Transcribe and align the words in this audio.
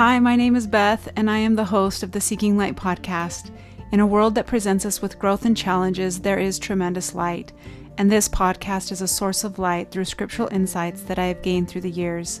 Hi, 0.00 0.18
my 0.18 0.34
name 0.34 0.56
is 0.56 0.66
Beth, 0.66 1.12
and 1.14 1.30
I 1.30 1.36
am 1.36 1.56
the 1.56 1.64
host 1.66 2.02
of 2.02 2.10
the 2.10 2.22
Seeking 2.22 2.56
Light 2.56 2.74
podcast. 2.74 3.50
In 3.92 4.00
a 4.00 4.06
world 4.06 4.34
that 4.34 4.46
presents 4.46 4.86
us 4.86 5.02
with 5.02 5.18
growth 5.18 5.44
and 5.44 5.54
challenges, 5.54 6.20
there 6.20 6.38
is 6.38 6.58
tremendous 6.58 7.14
light, 7.14 7.52
and 7.98 8.10
this 8.10 8.26
podcast 8.26 8.92
is 8.92 9.02
a 9.02 9.06
source 9.06 9.44
of 9.44 9.58
light 9.58 9.90
through 9.90 10.06
scriptural 10.06 10.48
insights 10.50 11.02
that 11.02 11.18
I 11.18 11.26
have 11.26 11.42
gained 11.42 11.68
through 11.68 11.82
the 11.82 11.90
years. 11.90 12.40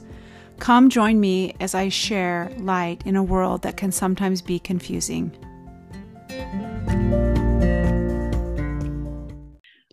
Come 0.58 0.88
join 0.88 1.20
me 1.20 1.54
as 1.60 1.74
I 1.74 1.90
share 1.90 2.50
light 2.60 3.02
in 3.04 3.14
a 3.14 3.22
world 3.22 3.60
that 3.60 3.76
can 3.76 3.92
sometimes 3.92 4.40
be 4.40 4.58
confusing. 4.58 5.30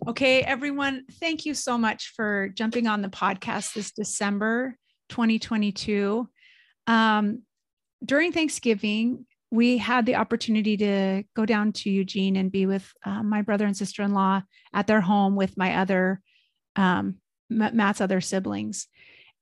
Okay, 0.08 0.40
everyone, 0.40 1.04
thank 1.20 1.44
you 1.44 1.52
so 1.52 1.76
much 1.76 2.14
for 2.16 2.48
jumping 2.48 2.86
on 2.86 3.02
the 3.02 3.10
podcast 3.10 3.74
this 3.74 3.92
December 3.92 4.74
2022. 5.10 6.26
Um, 6.86 7.42
during 8.04 8.32
Thanksgiving, 8.32 9.26
we 9.50 9.78
had 9.78 10.04
the 10.04 10.16
opportunity 10.16 10.76
to 10.76 11.22
go 11.34 11.46
down 11.46 11.72
to 11.72 11.90
Eugene 11.90 12.36
and 12.36 12.52
be 12.52 12.66
with 12.66 12.90
uh, 13.04 13.22
my 13.22 13.42
brother 13.42 13.64
and 13.66 13.76
sister 13.76 14.02
in 14.02 14.12
law 14.12 14.42
at 14.74 14.86
their 14.86 15.00
home 15.00 15.36
with 15.36 15.56
my 15.56 15.76
other, 15.76 16.20
um, 16.76 17.16
Matt's 17.48 18.00
other 18.00 18.20
siblings. 18.20 18.88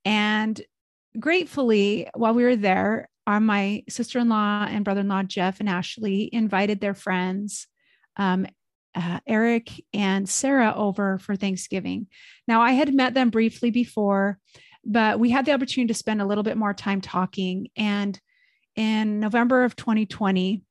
And 0.05 0.61
gratefully, 1.19 2.09
while 2.15 2.35
we 2.35 2.45
were 2.45 2.57
there, 2.57 3.09
uh, 3.27 3.41
my 3.41 3.83
sister 3.89 4.21
in 4.21 4.29
law 4.29 4.65
and 4.69 4.85
brother 4.85 5.01
in 5.01 5.09
law, 5.09 5.25
Jeff 5.25 5.59
and 5.59 5.69
Ashley, 5.69 6.31
invited 6.33 6.81
their 6.81 6.95
friends 6.95 7.67
um, 8.17 8.47
uh, 8.95 9.21
Eric 9.27 9.71
and 9.93 10.29
Sarah 10.29 10.73
over 10.75 11.19
for 11.19 11.35
Thanksgiving. 11.35 12.07
Now, 12.47 12.63
I 12.63 12.73
had 12.73 12.95
met 12.95 13.15
them 13.15 13.31
briefly 13.31 13.71
before, 13.71 14.39
but 14.85 15.19
we 15.19 15.31
had 15.31 15.45
the 15.45 15.53
opportunity 15.53 15.89
to 15.89 15.99
spend 15.99 16.23
a 16.23 16.27
little 16.27 16.45
bit 16.45 16.57
more 16.57 16.73
time 16.73 17.01
talking. 17.01 17.69
And 17.77 18.19
in 18.77 19.21
November 19.21 19.65
of 19.65 19.75
2020, 19.75 20.63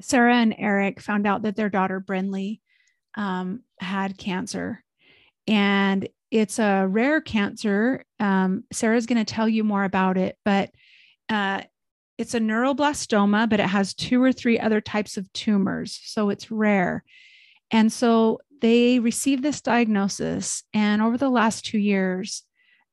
Sarah 0.00 0.36
and 0.36 0.54
Eric 0.58 1.00
found 1.00 1.26
out 1.26 1.42
that 1.42 1.56
their 1.56 1.70
daughter, 1.70 2.00
Brinley, 2.00 2.60
um, 3.16 3.60
had 3.80 4.18
cancer. 4.18 4.82
And 5.46 6.08
it's 6.30 6.58
a 6.58 6.86
rare 6.86 7.20
cancer. 7.20 8.04
Um, 8.18 8.64
Sarah's 8.72 9.06
going 9.06 9.24
to 9.24 9.34
tell 9.34 9.48
you 9.48 9.64
more 9.64 9.84
about 9.84 10.16
it, 10.16 10.36
but 10.44 10.70
uh, 11.28 11.62
it's 12.18 12.34
a 12.34 12.40
neuroblastoma, 12.40 13.48
but 13.48 13.60
it 13.60 13.66
has 13.66 13.94
two 13.94 14.22
or 14.22 14.32
three 14.32 14.58
other 14.58 14.80
types 14.80 15.16
of 15.16 15.32
tumors. 15.32 16.00
So 16.04 16.30
it's 16.30 16.50
rare. 16.50 17.04
And 17.70 17.92
so 17.92 18.40
they 18.60 18.98
received 18.98 19.42
this 19.42 19.60
diagnosis. 19.60 20.62
And 20.74 21.02
over 21.02 21.16
the 21.16 21.30
last 21.30 21.64
two 21.64 21.78
years, 21.78 22.42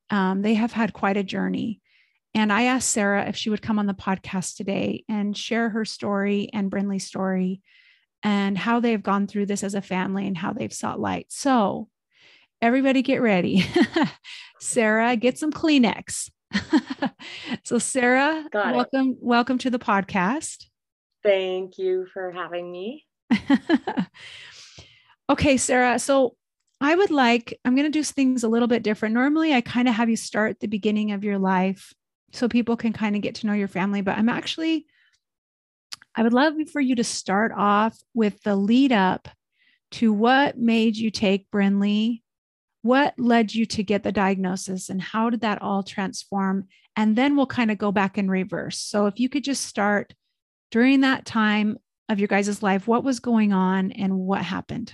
um, 0.09 0.41
they 0.41 0.53
have 0.53 0.71
had 0.71 0.93
quite 0.93 1.17
a 1.17 1.23
journey. 1.23 1.81
And 2.37 2.53
I 2.53 2.65
asked 2.65 2.91
Sarah 2.91 3.27
if 3.27 3.35
she 3.35 3.49
would 3.49 3.63
come 3.63 3.79
on 3.79 3.87
the 3.87 3.95
podcast 3.95 4.57
today 4.57 5.03
and 5.09 5.35
share 5.35 5.69
her 5.69 5.83
story 5.83 6.51
and 6.53 6.69
Brinley's 6.69 7.07
story 7.07 7.63
and 8.21 8.55
how 8.55 8.79
they've 8.79 9.01
gone 9.01 9.25
through 9.25 9.47
this 9.47 9.63
as 9.63 9.73
a 9.73 9.81
family 9.81 10.27
and 10.27 10.37
how 10.37 10.53
they've 10.53 10.71
sought 10.71 10.99
light. 10.99 11.25
So, 11.29 11.89
everybody 12.61 13.01
get 13.01 13.23
ready. 13.23 13.65
Sarah, 14.59 15.15
get 15.15 15.39
some 15.39 15.51
Kleenex. 15.51 16.29
so 17.63 17.79
Sarah, 17.79 18.45
Got 18.51 18.75
welcome 18.75 19.09
it. 19.13 19.17
welcome 19.19 19.57
to 19.57 19.71
the 19.71 19.79
podcast. 19.79 20.67
Thank 21.23 21.79
you 21.79 22.05
for 22.13 22.31
having 22.31 22.71
me. 22.71 23.07
okay, 25.31 25.57
Sarah. 25.57 25.97
So 25.97 26.35
I 26.79 26.93
would 26.93 27.09
like 27.09 27.59
I'm 27.65 27.73
going 27.73 27.91
to 27.91 27.99
do 27.99 28.03
things 28.03 28.43
a 28.43 28.47
little 28.47 28.67
bit 28.67 28.83
different. 28.83 29.15
Normally 29.15 29.55
I 29.55 29.61
kind 29.61 29.87
of 29.87 29.95
have 29.95 30.07
you 30.11 30.15
start 30.15 30.59
the 30.59 30.67
beginning 30.67 31.13
of 31.13 31.23
your 31.23 31.39
life 31.39 31.95
so 32.31 32.47
people 32.47 32.77
can 32.77 32.93
kind 32.93 33.15
of 33.15 33.21
get 33.21 33.35
to 33.35 33.47
know 33.47 33.53
your 33.53 33.67
family, 33.67 34.01
but 34.01 34.17
I'm 34.17 34.29
actually 34.29 34.85
I 36.15 36.23
would 36.23 36.33
love 36.33 36.55
for 36.71 36.81
you 36.81 36.95
to 36.95 37.03
start 37.03 37.51
off 37.55 37.95
with 38.15 38.41
the 38.41 38.55
lead 38.55 38.91
up 38.91 39.27
to 39.91 40.11
what 40.11 40.57
made 40.57 40.97
you 40.97 41.11
take 41.11 41.49
Brinley 41.51 42.21
what 42.87 43.13
led 43.17 43.53
you 43.53 43.65
to 43.65 43.83
get 43.83 44.03
the 44.03 44.11
diagnosis 44.13 44.89
and 44.89 45.01
how 45.01 45.29
did 45.29 45.41
that 45.41 45.61
all 45.61 45.83
transform? 45.83 46.67
And 46.95 47.17
then 47.17 47.35
we'll 47.35 47.45
kind 47.45 47.69
of 47.69 47.77
go 47.77 47.91
back 47.91 48.17
in 48.17 48.29
reverse. 48.29 48.79
So 48.79 49.07
if 49.07 49.19
you 49.19 49.27
could 49.27 49.43
just 49.43 49.65
start 49.65 50.13
during 50.71 51.01
that 51.01 51.25
time 51.25 51.77
of 52.07 52.19
your 52.19 52.29
guys' 52.29 52.63
life, 52.63 52.87
what 52.87 53.03
was 53.03 53.19
going 53.19 53.51
on 53.51 53.91
and 53.91 54.17
what 54.17 54.41
happened? 54.41 54.93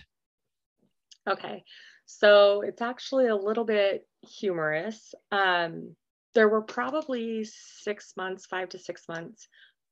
Okay. 1.30 1.64
So 2.08 2.62
it's 2.62 2.82
actually 2.82 3.28
a 3.28 3.36
little 3.36 3.64
bit 3.64 4.08
humorous. 4.28 5.14
Um, 5.32 5.96
there 6.34 6.50
were 6.50 6.62
probably 6.62 7.46
six 7.46 8.14
months, 8.18 8.46
five 8.46 8.70
to 8.70 8.80
six 8.80 9.04
months 9.08 9.48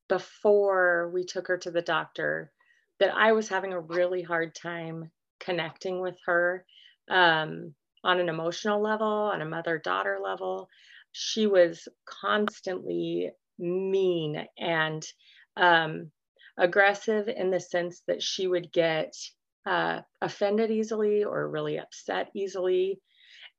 before 0.09 1.09
we 1.13 1.23
took 1.23 1.47
her 1.47 1.57
to 1.57 1.71
the 1.71 1.81
doctor 1.81 2.51
that 2.99 3.13
I 3.15 3.31
was 3.31 3.47
having 3.47 3.73
a 3.73 3.79
really 3.79 4.21
hard 4.21 4.53
time 4.55 5.11
connecting 5.39 6.01
with 6.01 6.17
her. 6.25 6.65
Um, 7.09 7.73
on 8.03 8.19
an 8.19 8.29
emotional 8.29 8.81
level, 8.81 9.07
on 9.07 9.41
a 9.41 9.45
mother 9.45 9.77
daughter 9.77 10.19
level. 10.21 10.69
She 11.11 11.47
was 11.47 11.87
constantly 12.05 13.31
mean 13.59 14.47
and 14.57 15.05
um, 15.57 16.11
aggressive 16.57 17.27
in 17.27 17.51
the 17.51 17.59
sense 17.59 18.01
that 18.07 18.23
she 18.23 18.47
would 18.47 18.71
get 18.71 19.13
uh, 19.65 20.01
offended 20.21 20.71
easily 20.71 21.23
or 21.23 21.49
really 21.49 21.77
upset 21.77 22.29
easily. 22.33 22.99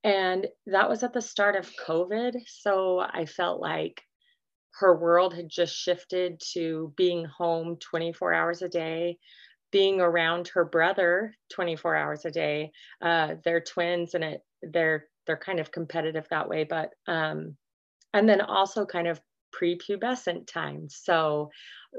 And 0.04 0.46
that 0.66 0.88
was 0.88 1.02
at 1.02 1.12
the 1.12 1.22
start 1.22 1.56
of 1.56 1.72
COVID. 1.76 2.34
So 2.46 3.00
I 3.00 3.26
felt 3.26 3.60
like 3.60 4.02
her 4.80 4.96
world 4.96 5.34
had 5.34 5.48
just 5.48 5.74
shifted 5.74 6.40
to 6.52 6.92
being 6.96 7.24
home 7.24 7.76
24 7.76 8.32
hours 8.32 8.62
a 8.62 8.68
day, 8.68 9.18
being 9.70 10.00
around 10.00 10.48
her 10.48 10.64
brother 10.64 11.34
24 11.52 11.94
hours 11.94 12.24
a 12.24 12.30
day. 12.30 12.72
Uh, 13.00 13.34
they're 13.44 13.60
twins 13.60 14.14
and 14.14 14.24
it 14.24 14.40
they're 14.62 15.06
they're 15.26 15.36
kind 15.36 15.60
of 15.60 15.70
competitive 15.70 16.26
that 16.30 16.48
way, 16.48 16.64
but 16.64 16.90
um, 17.06 17.56
and 18.12 18.28
then 18.28 18.40
also 18.40 18.84
kind 18.84 19.06
of 19.06 19.20
prepubescent 19.54 20.46
time. 20.46 20.88
So 20.88 21.50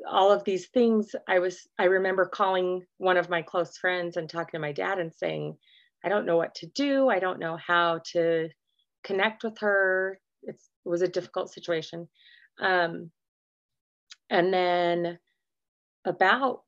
all 0.10 0.32
of 0.32 0.44
these 0.44 0.68
things 0.68 1.16
I 1.28 1.40
was 1.40 1.68
I 1.80 1.86
remember 1.86 2.26
calling 2.26 2.84
one 2.98 3.18
of 3.18 3.30
my 3.30 3.42
close 3.42 3.78
friends 3.78 4.18
and 4.18 4.30
talking 4.30 4.58
to 4.58 4.60
my 4.60 4.72
dad 4.72 5.00
and 5.00 5.14
saying, 5.14 5.58
I 6.04 6.10
don't 6.10 6.26
know 6.26 6.38
what 6.38 6.56
to 6.56 6.68
do. 6.68 7.10
I 7.10 7.20
don't 7.20 7.40
know 7.40 7.58
how 7.58 8.02
to 8.14 8.50
connect 9.04 9.44
with 9.44 9.58
her. 9.60 10.20
It's, 10.44 10.70
it 10.86 10.90
was 10.90 11.02
a 11.02 11.08
difficult 11.08 11.52
situation. 11.52 12.08
Um, 12.60 13.12
and 14.30 14.54
then 14.54 15.20
about 16.06 16.62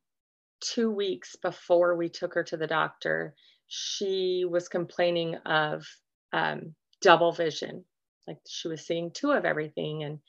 two 0.62 0.92
weeks 0.92 1.36
before 1.42 1.96
we 1.96 2.10
took 2.10 2.34
her 2.36 2.44
to 2.46 2.58
the 2.58 2.68
doctor, 2.68 3.36
she 3.68 4.46
was 4.50 4.70
complaining 4.70 5.36
of 5.46 5.86
um, 6.34 6.76
double 7.02 7.32
vision. 7.32 7.84
Like 8.28 8.38
she 8.48 8.68
was 8.68 8.86
seeing 8.86 9.12
two 9.12 9.32
of 9.32 9.46
everything. 9.46 10.04
And 10.04 10.20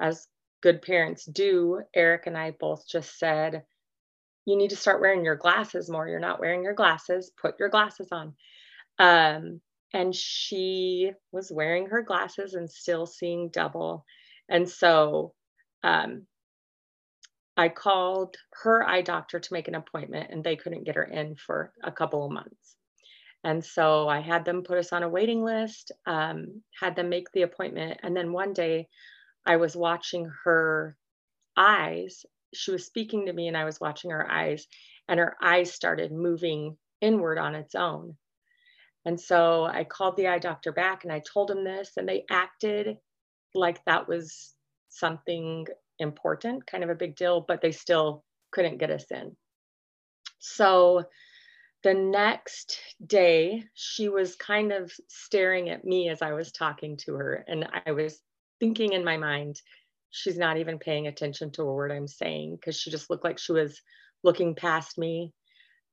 as 0.00 0.26
good 0.62 0.82
parents 0.82 1.24
do, 1.24 1.80
Eric 1.94 2.26
and 2.26 2.36
I 2.36 2.52
both 2.58 2.84
just 2.88 3.18
said, 3.18 3.62
you 4.46 4.56
need 4.56 4.70
to 4.70 4.76
start 4.76 5.00
wearing 5.00 5.24
your 5.24 5.36
glasses 5.36 5.90
more. 5.90 6.08
You're 6.08 6.18
not 6.18 6.40
wearing 6.40 6.62
your 6.62 6.74
glasses, 6.74 7.30
put 7.40 7.58
your 7.58 7.68
glasses 7.68 8.08
on. 8.12 8.34
Um, 8.98 9.60
and 9.92 10.14
she 10.14 11.12
was 11.32 11.50
wearing 11.50 11.86
her 11.86 12.02
glasses 12.02 12.54
and 12.54 12.70
still 12.70 13.06
seeing 13.06 13.50
double. 13.50 14.04
And 14.48 14.68
so 14.68 15.34
um, 15.82 16.26
I 17.56 17.68
called 17.68 18.36
her 18.62 18.86
eye 18.86 19.02
doctor 19.02 19.40
to 19.40 19.52
make 19.52 19.68
an 19.68 19.74
appointment 19.74 20.30
and 20.30 20.42
they 20.42 20.56
couldn't 20.56 20.84
get 20.84 20.94
her 20.96 21.04
in 21.04 21.36
for 21.36 21.72
a 21.82 21.92
couple 21.92 22.24
of 22.24 22.32
months. 22.32 22.76
And 23.42 23.64
so 23.64 24.08
I 24.08 24.20
had 24.20 24.44
them 24.44 24.62
put 24.62 24.78
us 24.78 24.92
on 24.92 25.02
a 25.02 25.08
waiting 25.08 25.42
list, 25.42 25.92
um, 26.06 26.62
had 26.78 26.94
them 26.94 27.08
make 27.08 27.30
the 27.32 27.42
appointment. 27.42 28.00
And 28.02 28.14
then 28.14 28.32
one 28.32 28.52
day 28.52 28.88
I 29.46 29.56
was 29.56 29.74
watching 29.74 30.30
her 30.44 30.96
eyes. 31.56 32.24
She 32.54 32.70
was 32.70 32.86
speaking 32.86 33.26
to 33.26 33.32
me 33.32 33.48
and 33.48 33.56
I 33.56 33.64
was 33.64 33.80
watching 33.80 34.10
her 34.10 34.30
eyes, 34.30 34.66
and 35.08 35.18
her 35.18 35.36
eyes 35.42 35.72
started 35.72 36.12
moving 36.12 36.76
inward 37.00 37.38
on 37.38 37.54
its 37.54 37.74
own. 37.74 38.16
And 39.04 39.18
so 39.18 39.64
I 39.64 39.84
called 39.84 40.16
the 40.16 40.28
eye 40.28 40.38
doctor 40.38 40.72
back 40.72 41.04
and 41.04 41.12
I 41.12 41.20
told 41.20 41.50
him 41.50 41.64
this, 41.64 41.92
and 41.96 42.08
they 42.08 42.24
acted 42.30 42.98
like 43.54 43.84
that 43.84 44.08
was 44.08 44.54
something 44.88 45.66
important, 45.98 46.66
kind 46.66 46.84
of 46.84 46.90
a 46.90 46.94
big 46.94 47.16
deal, 47.16 47.40
but 47.40 47.60
they 47.60 47.72
still 47.72 48.24
couldn't 48.50 48.78
get 48.78 48.90
us 48.90 49.04
in. 49.10 49.36
So 50.38 51.04
the 51.82 51.94
next 51.94 52.78
day, 53.06 53.64
she 53.74 54.08
was 54.08 54.36
kind 54.36 54.72
of 54.72 54.92
staring 55.08 55.70
at 55.70 55.84
me 55.84 56.08
as 56.08 56.20
I 56.20 56.32
was 56.32 56.52
talking 56.52 56.96
to 56.98 57.14
her. 57.14 57.44
And 57.48 57.66
I 57.86 57.92
was 57.92 58.20
thinking 58.58 58.92
in 58.92 59.04
my 59.04 59.16
mind, 59.16 59.60
she's 60.10 60.38
not 60.38 60.58
even 60.58 60.78
paying 60.78 61.06
attention 61.08 61.52
to 61.52 61.62
a 61.62 61.72
word 61.74 61.92
I'm 61.92 62.08
saying 62.08 62.56
because 62.56 62.76
she 62.78 62.90
just 62.90 63.10
looked 63.10 63.24
like 63.24 63.38
she 63.38 63.52
was 63.52 63.80
looking 64.24 64.54
past 64.54 64.98
me. 64.98 65.32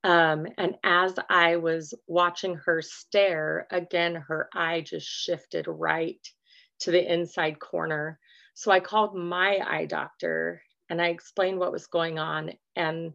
Um, 0.04 0.46
and 0.58 0.76
as 0.84 1.14
I 1.28 1.56
was 1.56 1.94
watching 2.06 2.56
her 2.56 2.82
stare, 2.82 3.66
again, 3.70 4.16
her 4.16 4.48
eye 4.54 4.82
just 4.82 5.06
shifted 5.08 5.66
right 5.68 6.20
to 6.80 6.92
the 6.92 7.12
inside 7.12 7.58
corner 7.60 8.18
So 8.54 8.70
I 8.72 8.80
called 8.80 9.16
my 9.16 9.58
eye 9.66 9.86
doctor 9.86 10.62
and 10.90 11.00
I 11.02 11.08
explained 11.08 11.58
what 11.58 11.72
was 11.72 11.86
going 11.86 12.18
on. 12.18 12.52
And 12.76 13.12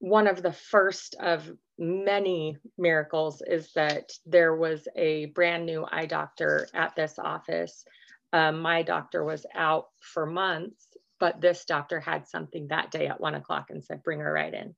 one 0.00 0.26
of 0.26 0.42
the 0.42 0.52
first 0.52 1.16
of 1.20 1.50
many 1.78 2.58
miracles 2.78 3.42
is 3.46 3.72
that 3.74 4.10
there 4.26 4.56
was 4.56 4.88
a 4.96 5.26
brand 5.26 5.66
new 5.66 5.86
eye 5.90 6.06
doctor 6.06 6.68
at 6.74 6.96
this 6.96 7.18
office. 7.18 7.84
Um, 8.32 8.60
my 8.60 8.82
doctor 8.82 9.24
was 9.24 9.44
out 9.54 9.86
for 10.00 10.26
months, 10.26 10.86
but 11.18 11.40
this 11.40 11.64
doctor 11.64 12.00
had 12.00 12.28
something 12.28 12.68
that 12.68 12.90
day 12.90 13.06
at 13.08 13.20
one 13.20 13.34
o'clock 13.34 13.70
and 13.70 13.84
said, 13.84 14.02
bring 14.02 14.20
her 14.20 14.32
right 14.32 14.54
in. 14.54 14.74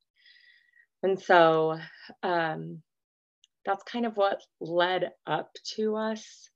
And 1.02 1.20
so 1.20 1.78
um, 2.22 2.82
that's 3.64 3.82
kind 3.84 4.06
of 4.06 4.16
what 4.16 4.43
led 4.60 5.12
up 5.26 5.50
to 5.76 5.96
us 5.96 6.49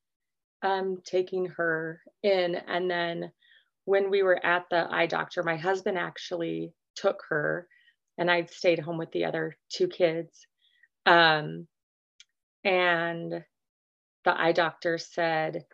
um, 0.62 0.98
taking 1.04 1.46
her 1.46 2.00
in. 2.22 2.54
And 2.54 2.90
then 2.90 3.32
when 3.84 4.10
we 4.10 4.22
were 4.22 4.44
at 4.44 4.64
the 4.70 4.86
eye 4.90 5.06
doctor, 5.06 5.42
my 5.42 5.56
husband 5.56 5.98
actually 5.98 6.72
took 6.94 7.22
her 7.28 7.68
and 8.18 8.30
I'd 8.30 8.50
stayed 8.50 8.78
home 8.78 8.98
with 8.98 9.12
the 9.12 9.26
other 9.26 9.56
two 9.68 9.88
kids. 9.88 10.46
Um, 11.04 11.68
and 12.64 13.44
the 14.24 14.40
eye 14.40 14.52
doctor 14.52 14.98
said 14.98 15.64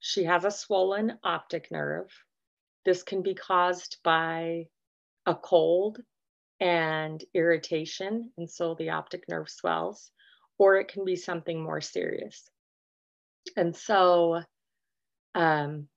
she 0.00 0.24
has 0.24 0.44
a 0.44 0.50
swollen 0.50 1.18
optic 1.22 1.70
nerve. 1.70 2.08
This 2.84 3.02
can 3.02 3.22
be 3.22 3.34
caused 3.34 3.98
by 4.02 4.66
a 5.26 5.34
cold 5.34 5.98
and 6.60 7.22
irritation, 7.34 8.32
and 8.36 8.50
so 8.50 8.74
the 8.74 8.90
optic 8.90 9.24
nerve 9.28 9.48
swells, 9.48 10.10
or 10.58 10.76
it 10.76 10.88
can 10.88 11.04
be 11.04 11.16
something 11.16 11.62
more 11.62 11.80
serious. 11.80 12.48
And 13.56 13.74
so 13.74 14.42
um, 15.34 15.88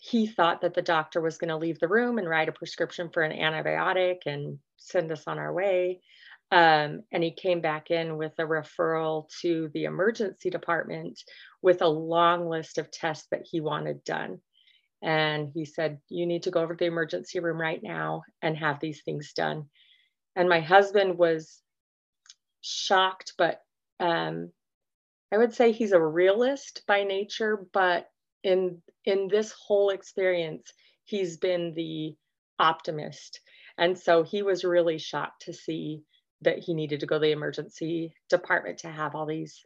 he 0.00 0.26
thought 0.26 0.62
that 0.62 0.74
the 0.74 0.82
doctor 0.82 1.20
was 1.20 1.38
going 1.38 1.50
to 1.50 1.56
leave 1.56 1.78
the 1.78 1.88
room 1.88 2.18
and 2.18 2.28
write 2.28 2.48
a 2.48 2.52
prescription 2.52 3.10
for 3.10 3.22
an 3.22 3.36
antibiotic 3.36 4.20
and 4.26 4.58
send 4.76 5.12
us 5.12 5.24
on 5.26 5.38
our 5.38 5.52
way. 5.52 6.00
Um, 6.50 7.02
and 7.12 7.22
he 7.22 7.30
came 7.30 7.60
back 7.60 7.90
in 7.90 8.16
with 8.16 8.32
a 8.38 8.42
referral 8.42 9.28
to 9.42 9.70
the 9.72 9.84
emergency 9.84 10.50
department 10.50 11.20
with 11.62 11.82
a 11.82 11.88
long 11.88 12.48
list 12.48 12.78
of 12.78 12.90
tests 12.90 13.26
that 13.30 13.46
he 13.50 13.60
wanted 13.60 14.04
done. 14.04 14.40
And 15.02 15.50
he 15.54 15.64
said, 15.64 15.98
You 16.08 16.26
need 16.26 16.44
to 16.44 16.50
go 16.50 16.60
over 16.60 16.74
to 16.74 16.78
the 16.78 16.86
emergency 16.90 17.40
room 17.40 17.60
right 17.60 17.80
now 17.82 18.22
and 18.42 18.56
have 18.56 18.80
these 18.80 19.02
things 19.02 19.32
done. 19.32 19.66
And 20.36 20.48
my 20.48 20.60
husband 20.60 21.18
was 21.18 21.60
shocked, 22.60 23.34
but 23.38 23.60
um, 23.98 24.50
I 25.32 25.38
would 25.38 25.54
say 25.54 25.72
he's 25.72 25.92
a 25.92 26.02
realist 26.02 26.82
by 26.86 27.04
nature, 27.04 27.66
but 27.72 28.08
in 28.42 28.82
in 29.04 29.28
this 29.28 29.52
whole 29.52 29.90
experience, 29.90 30.72
he's 31.04 31.36
been 31.36 31.72
the 31.74 32.16
optimist. 32.58 33.40
And 33.78 33.98
so 33.98 34.22
he 34.22 34.42
was 34.42 34.64
really 34.64 34.98
shocked 34.98 35.42
to 35.42 35.52
see 35.52 36.02
that 36.42 36.58
he 36.58 36.74
needed 36.74 37.00
to 37.00 37.06
go 37.06 37.16
to 37.16 37.20
the 37.20 37.32
emergency 37.32 38.14
department 38.28 38.78
to 38.78 38.90
have 38.90 39.14
all 39.14 39.26
these 39.26 39.64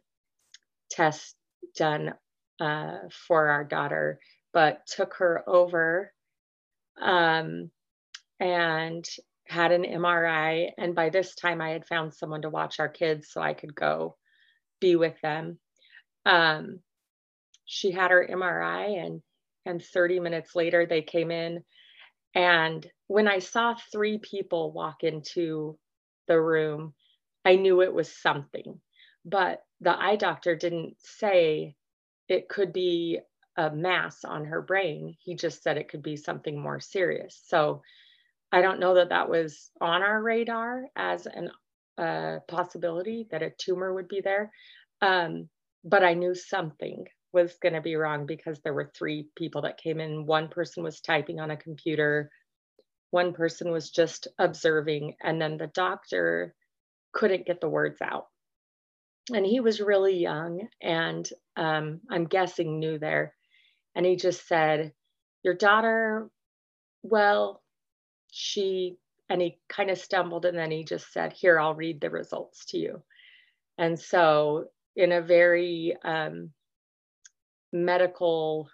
tests 0.89 1.35
done 1.75 2.13
uh, 2.59 2.97
for 3.27 3.49
our 3.49 3.63
daughter, 3.63 4.19
but 4.53 4.85
took 4.87 5.15
her 5.15 5.43
over 5.47 6.11
um, 7.01 7.71
and 8.39 9.05
had 9.47 9.71
an 9.71 9.83
MRI. 9.83 10.71
And 10.77 10.95
by 10.95 11.09
this 11.09 11.35
time, 11.35 11.61
I 11.61 11.71
had 11.71 11.87
found 11.87 12.13
someone 12.13 12.43
to 12.43 12.49
watch 12.49 12.79
our 12.79 12.89
kids 12.89 13.29
so 13.31 13.41
I 13.41 13.53
could 13.53 13.75
go 13.75 14.17
be 14.81 14.95
with 14.95 15.15
them. 15.21 15.59
Um, 16.25 16.79
she 17.65 17.91
had 17.91 18.11
her 18.11 18.27
MRI, 18.29 19.05
and 19.05 19.21
and 19.65 19.83
30 19.83 20.19
minutes 20.19 20.55
later 20.55 20.85
they 20.85 21.01
came 21.01 21.31
in. 21.31 21.63
And 22.35 22.85
when 23.07 23.27
I 23.27 23.39
saw 23.39 23.75
three 23.91 24.19
people 24.19 24.71
walk 24.71 25.03
into 25.03 25.77
the 26.27 26.39
room, 26.39 26.93
I 27.45 27.55
knew 27.55 27.81
it 27.81 27.93
was 27.93 28.15
something. 28.21 28.79
But 29.25 29.61
the 29.81 29.97
eye 29.97 30.15
doctor 30.15 30.55
didn't 30.55 30.95
say 30.99 31.75
it 32.27 32.49
could 32.49 32.73
be 32.73 33.19
a 33.57 33.71
mass 33.71 34.23
on 34.23 34.45
her 34.45 34.61
brain. 34.61 35.15
He 35.19 35.35
just 35.35 35.63
said 35.63 35.77
it 35.77 35.89
could 35.89 36.03
be 36.03 36.17
something 36.17 36.59
more 36.59 36.79
serious. 36.79 37.41
So 37.45 37.81
I 38.51 38.61
don't 38.61 38.79
know 38.79 38.95
that 38.95 39.09
that 39.09 39.29
was 39.29 39.71
on 39.81 40.01
our 40.01 40.21
radar 40.21 40.83
as 40.95 41.25
an 41.27 41.49
possibility 42.47 43.27
that 43.31 43.41
a 43.41 43.51
tumor 43.57 43.93
would 43.93 44.07
be 44.07 44.21
there. 44.21 44.51
Um, 45.01 45.49
but 45.83 46.03
I 46.03 46.13
knew 46.13 46.35
something 46.35 47.05
was 47.31 47.55
going 47.61 47.73
to 47.73 47.81
be 47.81 47.95
wrong 47.95 48.25
because 48.25 48.59
there 48.61 48.73
were 48.73 48.91
three 48.97 49.29
people 49.35 49.61
that 49.63 49.77
came 49.77 49.99
in. 49.99 50.25
One 50.25 50.49
person 50.49 50.83
was 50.83 51.01
typing 51.01 51.39
on 51.39 51.51
a 51.51 51.57
computer, 51.57 52.29
one 53.11 53.33
person 53.33 53.71
was 53.71 53.91
just 53.91 54.27
observing, 54.39 55.15
and 55.23 55.41
then 55.41 55.57
the 55.57 55.67
doctor 55.67 56.53
couldn't 57.13 57.45
get 57.45 57.61
the 57.61 57.69
words 57.69 58.01
out. 58.01 58.25
And 59.33 59.45
he 59.45 59.59
was 59.59 59.81
really 59.81 60.17
young 60.17 60.67
and 60.81 61.27
um, 61.55 62.01
I'm 62.09 62.25
guessing 62.25 62.79
new 62.79 62.99
there. 62.99 63.33
And 63.95 64.05
he 64.05 64.15
just 64.15 64.47
said, 64.47 64.93
Your 65.43 65.55
daughter, 65.55 66.29
well, 67.01 67.63
she, 68.31 68.97
and 69.29 69.41
he 69.41 69.57
kind 69.67 69.89
of 69.89 69.97
stumbled 69.97 70.45
and 70.45 70.57
then 70.57 70.69
he 70.69 70.83
just 70.83 71.11
said, 71.11 71.33
Here, 71.33 71.59
I'll 71.59 71.73
read 71.73 72.01
the 72.01 72.09
results 72.09 72.65
to 72.67 72.77
you. 72.77 73.01
And 73.77 73.99
so, 73.99 74.65
in 74.95 75.11
a 75.11 75.21
very 75.21 75.95
um, 76.05 76.51
medical 77.73 78.69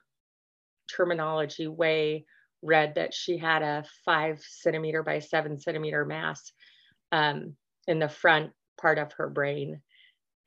terminology 0.96 1.68
way, 1.68 2.26
read 2.62 2.96
that 2.96 3.14
she 3.14 3.38
had 3.38 3.64
a 3.64 3.84
five 4.06 4.42
centimeter 4.42 5.02
by 5.02 5.20
seven 5.20 5.60
centimeter 5.60 6.06
mass 6.06 6.52
um, 7.12 7.56
in 7.88 8.00
the 8.00 8.10
front 8.10 8.52
part 8.80 9.00
of 9.00 9.14
her 9.14 9.30
brain 9.30 9.82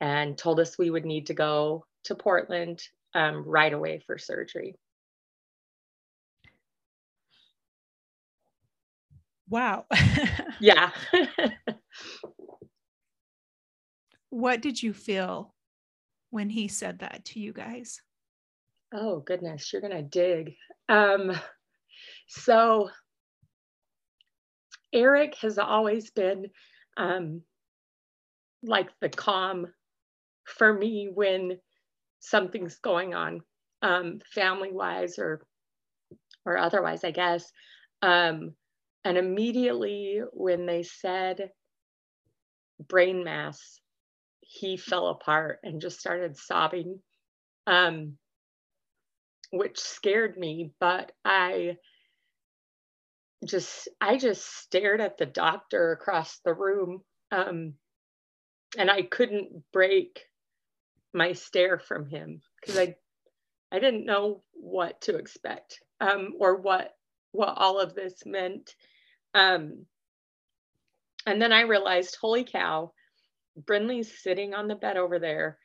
and 0.01 0.37
told 0.37 0.59
us 0.59 0.77
we 0.77 0.89
would 0.89 1.05
need 1.05 1.27
to 1.27 1.33
go 1.33 1.85
to 2.05 2.15
Portland 2.15 2.81
um, 3.13 3.43
right 3.45 3.73
away 3.73 4.01
for 4.05 4.17
surgery. 4.17 4.75
Wow. 9.49 9.85
yeah. 10.59 10.91
what 14.29 14.61
did 14.61 14.81
you 14.81 14.93
feel 14.93 15.53
when 16.31 16.49
he 16.49 16.67
said 16.67 16.99
that 16.99 17.25
to 17.25 17.39
you 17.39 17.53
guys? 17.53 18.01
Oh, 18.93 19.19
goodness, 19.19 19.71
you're 19.71 19.81
going 19.81 19.95
to 19.95 20.01
dig. 20.01 20.55
Um, 20.89 21.37
so, 22.27 22.89
Eric 24.93 25.35
has 25.41 25.57
always 25.57 26.11
been 26.11 26.47
um, 26.97 27.41
like 28.63 28.89
the 29.01 29.09
calm 29.09 29.67
for 30.45 30.73
me 30.73 31.09
when 31.13 31.57
something's 32.19 32.77
going 32.79 33.13
on, 33.13 33.41
um, 33.81 34.19
family 34.33 34.71
wise 34.71 35.19
or 35.19 35.41
or 36.45 36.57
otherwise, 36.57 37.03
I 37.03 37.11
guess. 37.11 37.51
Um, 38.01 38.53
and 39.03 39.17
immediately 39.17 40.21
when 40.31 40.65
they 40.65 40.83
said 40.83 41.49
brain 42.87 43.23
mass, 43.23 43.79
he 44.41 44.77
fell 44.77 45.07
apart 45.07 45.59
and 45.63 45.81
just 45.81 45.99
started 45.99 46.37
sobbing, 46.37 46.99
um, 47.67 48.17
which 49.51 49.79
scared 49.79 50.37
me. 50.37 50.71
But 50.79 51.11
I 51.23 51.77
just 53.45 53.87
I 54.01 54.17
just 54.17 54.45
stared 54.45 55.01
at 55.01 55.17
the 55.17 55.25
doctor 55.25 55.91
across 55.91 56.39
the 56.43 56.53
room, 56.53 57.01
um, 57.31 57.73
and 58.77 58.89
I 58.89 59.03
couldn't 59.03 59.63
break 59.71 60.21
my 61.15 61.31
stare 61.31 61.79
from 61.79 62.07
him 62.07 62.41
because 62.59 62.77
I 62.77 62.95
I 63.71 63.79
didn't 63.79 64.05
know 64.05 64.43
what 64.53 65.01
to 65.01 65.15
expect 65.17 65.79
um, 65.99 66.33
or 66.39 66.57
what 66.57 66.95
what 67.31 67.53
all 67.57 67.79
of 67.79 67.95
this 67.95 68.25
meant. 68.25 68.75
Um, 69.33 69.85
and 71.25 71.41
then 71.41 71.51
I 71.51 71.61
realized, 71.61 72.17
holy 72.21 72.43
cow, 72.43 72.93
Brinley's 73.59 74.21
sitting 74.21 74.53
on 74.53 74.67
the 74.67 74.75
bed 74.75 74.97
over 74.97 75.19
there 75.19 75.57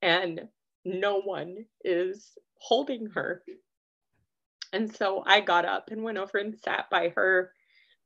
and 0.00 0.42
no 0.84 1.20
one 1.20 1.56
is 1.84 2.32
holding 2.60 3.06
her. 3.14 3.42
And 4.72 4.94
so 4.94 5.22
I 5.26 5.40
got 5.40 5.64
up 5.64 5.90
and 5.90 6.02
went 6.02 6.18
over 6.18 6.38
and 6.38 6.58
sat 6.58 6.88
by 6.90 7.12
her. 7.16 7.52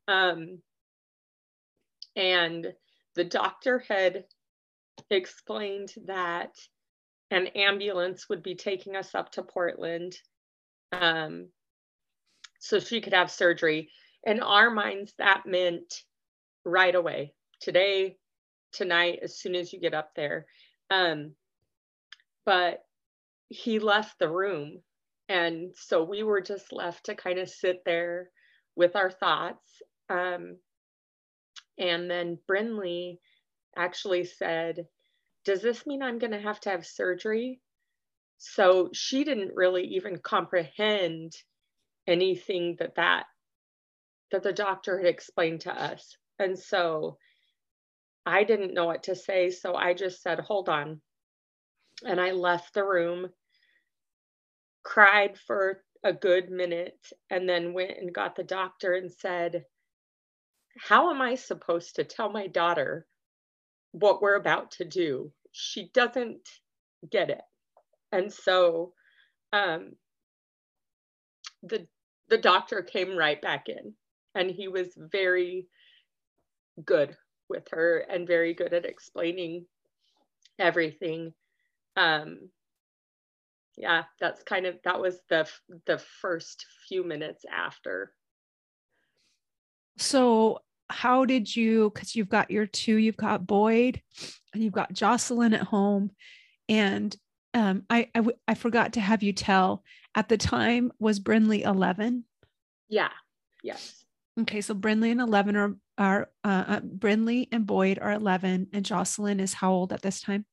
Um, 0.09 0.61
and 2.16 2.73
the 3.14 3.25
doctor 3.25 3.85
had 3.88 4.25
explained 5.11 5.92
that 6.06 6.56
an 7.32 7.48
ambulance 7.48 8.28
would 8.28 8.42
be 8.42 8.54
taking 8.54 8.96
us 8.96 9.14
up 9.14 9.32
to 9.32 9.42
Portland 9.42 10.16
um, 10.92 11.48
so 12.60 12.78
she 12.78 13.00
could 13.00 13.14
have 13.14 13.30
surgery 13.30 13.90
in 14.24 14.40
our 14.40 14.70
minds, 14.70 15.14
that 15.18 15.42
meant 15.46 16.02
right 16.64 16.94
away, 16.94 17.34
today, 17.60 18.16
tonight, 18.72 19.18
as 19.22 19.38
soon 19.38 19.56
as 19.56 19.72
you 19.72 19.80
get 19.80 19.94
up 19.94 20.10
there. 20.14 20.46
Um, 20.90 21.32
but 22.46 22.84
he 23.48 23.78
left 23.78 24.18
the 24.18 24.28
room 24.28 24.82
and 25.32 25.74
so 25.74 26.04
we 26.04 26.22
were 26.22 26.42
just 26.42 26.72
left 26.72 27.06
to 27.06 27.14
kind 27.14 27.38
of 27.38 27.48
sit 27.48 27.84
there 27.86 28.28
with 28.76 28.96
our 28.96 29.10
thoughts. 29.10 29.80
Um, 30.10 30.58
and 31.78 32.10
then 32.10 32.38
Brinley 32.46 33.18
actually 33.74 34.24
said, 34.24 34.86
Does 35.44 35.62
this 35.62 35.87
mean 35.87 36.02
I'm 36.02 36.18
going 36.18 36.32
to 36.32 36.40
have 36.40 36.61
to 36.61 36.70
have 36.70 36.87
surgery? 36.87 37.61
So 38.38 38.90
she 38.92 39.25
didn't 39.25 39.54
really 39.54 39.84
even 39.94 40.18
comprehend 40.18 41.32
anything 42.06 42.76
that 42.78 42.96
that 42.96 43.26
that 44.32 44.42
the 44.42 44.52
doctor 44.52 44.99
had 44.99 45.06
explained 45.06 45.61
to 45.62 45.72
us. 45.72 46.16
And 46.38 46.58
so 46.58 47.18
I 48.25 48.44
didn't 48.44 48.75
know 48.75 48.87
what 48.87 49.04
to 49.04 49.14
say. 49.14 49.50
So 49.50 49.75
I 49.75 49.94
just 49.94 50.22
said, 50.22 50.40
hold 50.40 50.68
on. 50.68 51.00
And 52.04 52.20
I 52.20 52.32
left 52.32 52.75
the 52.75 52.84
room, 52.84 53.28
cried 54.82 55.38
for 55.38 55.82
a 56.02 56.12
good 56.12 56.50
minute, 56.50 56.99
and 57.30 57.49
then 57.49 57.75
went 57.75 57.99
and 57.99 58.12
got 58.12 58.34
the 58.34 58.42
doctor 58.42 58.94
and 58.94 59.12
said, 59.12 59.64
How 60.78 61.11
am 61.11 61.20
I 61.20 61.37
supposed 61.37 61.96
to 61.96 62.04
tell 62.04 62.30
my 62.30 62.49
daughter 62.49 63.06
what 63.92 64.20
we're 64.20 64.37
about 64.37 64.72
to 64.72 64.84
do? 64.84 65.32
She 65.52 65.90
doesn't 65.94 66.49
get 67.11 67.30
it. 67.30 67.42
And 68.11 68.32
so 68.32 68.92
um, 69.52 69.92
the 71.62 71.87
the 72.28 72.38
doctor 72.38 72.82
came 72.82 73.16
right 73.16 73.40
back 73.40 73.68
in 73.68 73.94
and 74.34 74.50
he 74.50 74.68
was 74.68 74.88
very 74.96 75.66
good 76.84 77.16
with 77.49 77.68
her 77.70 77.99
and 77.99 78.26
very 78.26 78.54
good 78.54 78.72
at 78.72 78.87
explaining 78.87 79.66
everything 80.58 81.32
um 81.96 82.38
yeah 83.76 84.04
that's 84.20 84.42
kind 84.44 84.66
of 84.66 84.76
that 84.84 85.00
was 85.00 85.20
the 85.28 85.46
the 85.87 85.99
first 85.99 86.64
few 86.88 87.04
minutes 87.04 87.44
after 87.52 88.12
so 89.99 90.58
how 90.92 91.25
did 91.25 91.54
you 91.54 91.90
because 91.92 92.14
you've 92.14 92.28
got 92.28 92.50
your 92.50 92.66
two 92.66 92.96
you've 92.96 93.16
got 93.16 93.46
boyd 93.46 94.00
and 94.52 94.62
you've 94.62 94.72
got 94.72 94.92
jocelyn 94.92 95.54
at 95.54 95.62
home 95.62 96.11
and 96.68 97.16
um, 97.54 97.82
I, 97.90 98.08
I, 98.14 98.25
I 98.49 98.54
forgot 98.54 98.94
to 98.94 99.00
have 99.00 99.22
you 99.22 99.34
tell 99.34 99.82
at 100.14 100.28
the 100.28 100.38
time 100.38 100.90
was 100.99 101.20
Brinley 101.20 101.62
11 101.64 102.25
yeah 102.88 103.11
yes 103.62 104.04
okay 104.40 104.61
so 104.61 104.75
Brinley 104.75 105.11
and 105.11 105.20
11 105.20 105.56
are 105.56 105.75
are 105.99 106.30
uh, 106.44 106.64
uh, 106.66 106.80
Brinley 106.80 107.49
and 107.52 107.66
Boyd 107.66 107.99
are 108.00 108.12
11 108.12 108.68
and 108.72 108.84
Jocelyn 108.84 109.40
is 109.40 109.54
how 109.54 109.72
old 109.72 109.92
at 109.92 110.02
this 110.02 110.20
time? 110.20 110.46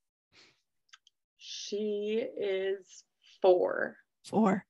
She 1.38 2.24
is 2.38 3.04
four. 3.42 3.96
Four. 4.26 4.66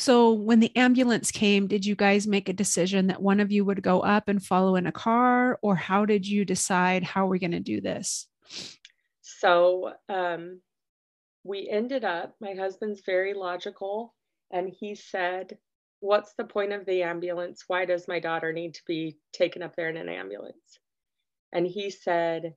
So 0.00 0.32
when 0.32 0.60
the 0.60 0.74
ambulance 0.78 1.30
came, 1.30 1.66
did 1.66 1.84
you 1.84 1.94
guys 1.94 2.26
make 2.26 2.48
a 2.48 2.54
decision 2.54 3.08
that 3.08 3.20
one 3.20 3.38
of 3.38 3.52
you 3.52 3.66
would 3.66 3.82
go 3.82 4.00
up 4.00 4.28
and 4.28 4.42
follow 4.42 4.76
in 4.76 4.86
a 4.86 4.92
car, 4.92 5.58
or 5.60 5.76
how 5.76 6.06
did 6.06 6.26
you 6.26 6.46
decide 6.46 7.04
how 7.04 7.26
we're 7.26 7.38
going 7.38 7.50
to 7.50 7.60
do 7.60 7.82
this? 7.82 8.26
So 9.20 9.92
um, 10.08 10.62
we 11.44 11.68
ended 11.70 12.02
up, 12.02 12.34
my 12.40 12.54
husband's 12.54 13.02
very 13.04 13.34
logical, 13.34 14.14
and 14.50 14.70
he 14.70 14.94
said, 14.94 15.58
what's 16.00 16.32
the 16.32 16.44
point 16.44 16.72
of 16.72 16.86
the 16.86 17.02
ambulance? 17.02 17.64
Why 17.66 17.84
does 17.84 18.08
my 18.08 18.20
daughter 18.20 18.54
need 18.54 18.72
to 18.76 18.82
be 18.86 19.18
taken 19.34 19.62
up 19.62 19.76
there 19.76 19.90
in 19.90 19.98
an 19.98 20.08
ambulance? 20.08 20.78
And 21.52 21.66
he 21.66 21.90
said, 21.90 22.54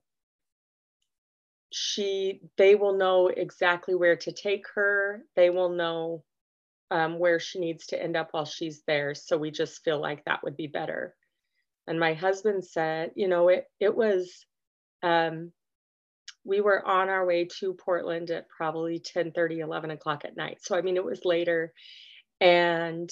she 1.70 2.40
they 2.56 2.74
will 2.74 2.96
know 2.96 3.26
exactly 3.26 3.96
where 3.96 4.14
to 4.14 4.30
take 4.30 4.64
her 4.76 5.24
they 5.34 5.50
will 5.50 5.70
know 5.70 6.22
um, 6.90 7.18
where 7.18 7.40
she 7.40 7.58
needs 7.60 7.86
to 7.88 8.02
end 8.02 8.16
up 8.16 8.28
while 8.32 8.44
she's 8.44 8.82
there. 8.86 9.14
So 9.14 9.36
we 9.36 9.50
just 9.50 9.82
feel 9.84 10.00
like 10.00 10.24
that 10.24 10.42
would 10.44 10.56
be 10.56 10.66
better. 10.66 11.14
And 11.86 12.00
my 12.00 12.14
husband 12.14 12.64
said 12.64 13.12
you 13.14 13.28
know 13.28 13.48
it 13.48 13.66
it 13.80 13.94
was 13.94 14.46
um, 15.02 15.52
we 16.44 16.60
were 16.60 16.86
on 16.86 17.08
our 17.08 17.26
way 17.26 17.48
to 17.60 17.74
portland 17.74 18.30
at 18.30 18.48
probably 18.48 18.98
10 18.98 19.32
30 19.32 19.60
11 19.60 19.90
o'clock 19.90 20.24
at 20.24 20.36
night. 20.36 20.58
So 20.62 20.76
i 20.76 20.82
mean 20.82 20.96
it 20.96 21.04
was 21.04 21.24
later. 21.24 21.72
And 22.40 23.10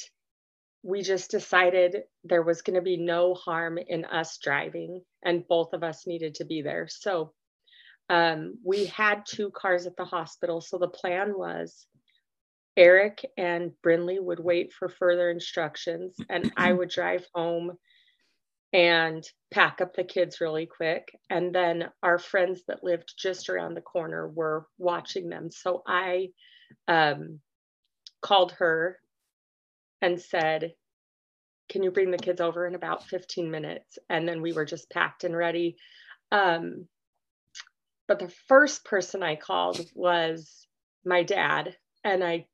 we 0.83 1.03
just 1.03 1.31
decided 1.31 2.03
there 2.25 2.43
was 2.43 2.63
going 2.63 2.75
to 2.75 2.83
be 2.83 2.97
no 2.97 3.35
harm 3.35 3.79
in 3.79 4.05
us 4.05 4.39
driving 4.43 5.03
and 5.25 5.47
both 5.47 5.73
of 5.75 5.85
us 5.85 6.07
needed 6.07 6.35
to 6.37 6.45
be 6.45 6.61
there. 6.61 6.89
So 6.89 7.33
um, 8.11 8.59
we 8.65 8.87
had 8.87 9.25
two 9.27 9.51
cars 9.51 9.87
at 9.87 9.97
the 9.97 10.05
hospital. 10.05 10.61
So 10.61 10.79
the 10.79 10.89
plan 10.89 11.39
was 11.39 11.87
eric 12.77 13.25
and 13.37 13.73
brinley 13.85 14.21
would 14.21 14.41
wait 14.41 14.73
for 14.73 14.89
further 14.89 15.31
instructions 15.31 16.17
and 16.31 16.53
i 16.57 16.73
would 16.73 16.89
drive 16.89 17.27
home 17.35 17.73
and 18.73 19.25
pack 19.53 19.81
up 19.83 19.95
the 19.95 20.05
kids 20.05 20.41
really 20.41 20.67
quick 20.67 21.09
and 21.31 21.55
then 21.55 21.91
our 22.03 22.19
friends 22.19 22.63
that 22.69 22.83
lived 22.83 23.13
just 23.19 23.51
around 23.51 23.75
the 23.75 23.83
corner 23.83 24.29
were 24.29 24.67
watching 24.79 25.29
them 25.29 25.51
so 25.51 25.83
i 25.87 26.29
um, 26.89 27.41
called 28.23 28.53
her 28.53 28.99
and 30.01 30.21
said, 30.21 30.73
Can 31.69 31.83
you 31.83 31.91
bring 31.91 32.11
the 32.11 32.19
kids 32.19 32.41
over 32.41 32.67
in 32.67 32.75
about 32.75 33.07
15 33.09 33.51
minutes? 33.51 33.99
And 34.09 34.29
then 34.29 34.43
we 34.43 34.53
were 34.53 34.65
just 34.65 34.91
packed 34.91 35.25
and 35.25 35.37
ready. 35.37 35.77
Um, 36.31 36.87
but 38.09 38.19
the 38.19 38.33
first 38.49 38.85
person 38.85 39.23
I 39.23 39.37
called 39.37 39.81
was 39.95 40.67
my 41.05 41.23
dad, 41.23 41.77
and 42.05 42.23
I 42.23 42.47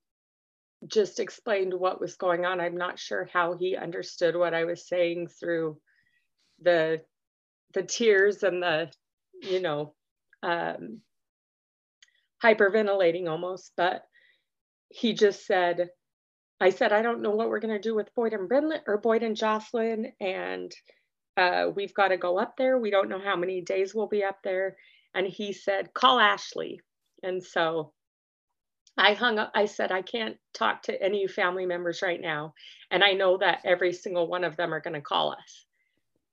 just 0.87 1.21
explained 1.21 1.75
what 1.75 2.01
was 2.01 2.17
going 2.17 2.45
on. 2.45 2.61
I'm 2.61 2.77
not 2.77 2.99
sure 2.99 3.29
how 3.33 3.57
he 3.57 3.77
understood 3.77 4.37
what 4.37 4.55
I 4.55 4.65
was 4.65 4.87
saying 4.87 5.29
through 5.29 5.79
the 6.63 7.03
the 7.75 7.83
tears 7.83 8.43
and 8.43 8.63
the 8.63 8.91
you 9.43 9.61
know 9.61 9.95
um, 10.43 11.01
hyperventilating 12.43 13.29
almost, 13.29 13.73
but 13.77 14.03
he 14.89 15.13
just 15.13 15.47
said, 15.47 15.91
I 16.61 16.71
said, 16.71 16.93
I 16.93 17.03
don't 17.03 17.23
know 17.23 17.31
what 17.31 17.49
we're 17.49 17.61
going 17.61 17.75
to 17.75 17.81
do 17.81 17.95
with 17.95 18.15
Boyd 18.15 18.33
and 18.33 18.49
Brinley 18.49 18.81
or 18.87 18.99
Boyd 18.99 19.23
and 19.23 19.37
Jocelyn. 19.37 20.13
And 20.21 20.73
uh, 21.37 21.67
we've 21.75 21.95
got 21.95 22.09
to 22.09 22.17
go 22.17 22.39
up 22.39 22.57
there. 22.57 22.79
We 22.79 22.91
don't 22.91 23.09
know 23.09 23.21
how 23.23 23.37
many 23.37 23.61
days 23.61 23.95
we'll 23.95 24.09
be 24.09 24.25
up 24.25 24.39
there. 24.43 24.77
And 25.15 25.27
he 25.27 25.53
said, 25.53 25.95
call 25.95 26.19
Ashley. 26.19 26.81
And 27.23 27.43
so 27.43 27.93
I 28.99 29.15
hung 29.15 29.39
up, 29.39 29.53
I 29.55 29.67
said, 29.67 29.93
I 29.93 30.03
can't 30.03 30.37
talk 30.55 30.83
to 30.85 31.03
any 31.03 31.29
family 31.29 31.67
members 31.67 32.03
right 32.03 32.21
now. 32.21 32.55
And 32.91 33.05
I 33.05 33.13
know 33.13 33.39
that 33.39 33.61
every 33.65 33.93
single 33.95 34.29
one 34.29 34.45
of 34.45 34.57
them 34.57 34.75
are 34.75 34.81
going 34.81 34.95
to 34.95 35.03
call 35.03 35.33
us. 35.33 35.67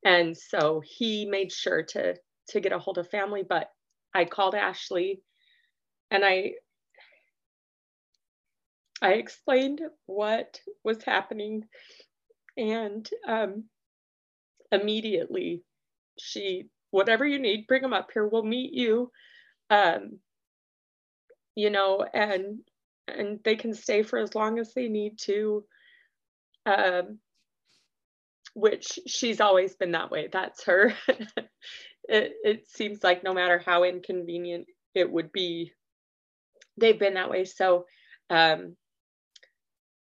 And 0.05 0.37
so 0.37 0.81
he 0.85 1.25
made 1.25 1.51
sure 1.51 1.83
to 1.83 2.15
to 2.49 2.61
get 2.61 2.73
a 2.73 2.79
hold 2.79 2.99
of 2.99 3.09
family, 3.09 3.43
but 3.47 3.71
I 4.13 4.25
called 4.25 4.55
Ashley 4.55 5.21
and 6.11 6.25
I 6.25 6.53
I 9.01 9.13
explained 9.13 9.81
what 10.07 10.61
was 10.83 11.03
happening, 11.03 11.65
and 12.57 13.09
um, 13.27 13.65
immediately 14.71 15.63
she, 16.19 16.69
whatever 16.91 17.25
you 17.25 17.39
need, 17.39 17.67
bring 17.67 17.81
them 17.81 17.93
up 17.93 18.09
here. 18.13 18.27
We'll 18.27 18.43
meet 18.43 18.73
you. 18.73 19.11
Um, 19.69 20.19
you 21.55 21.69
know, 21.69 22.05
and 22.13 22.59
and 23.07 23.39
they 23.43 23.55
can 23.55 23.73
stay 23.73 24.03
for 24.03 24.19
as 24.19 24.35
long 24.35 24.59
as 24.59 24.73
they 24.73 24.87
need 24.87 25.17
to. 25.19 25.63
Um, 26.65 27.19
which 28.55 28.99
she's 29.05 29.41
always 29.41 29.75
been 29.75 29.91
that 29.91 30.09
way. 30.09 30.29
That's 30.31 30.63
her. 30.63 30.93
it, 31.07 32.33
it 32.43 32.67
seems 32.69 33.03
like 33.03 33.23
no 33.23 33.33
matter 33.33 33.61
how 33.63 33.83
inconvenient 33.83 34.67
it 34.95 35.11
would 35.11 35.31
be, 35.33 35.73
they've 36.77 36.97
been 36.97 37.15
that 37.15 37.29
way. 37.29 37.43
So 37.43 37.85
um, 38.29 38.75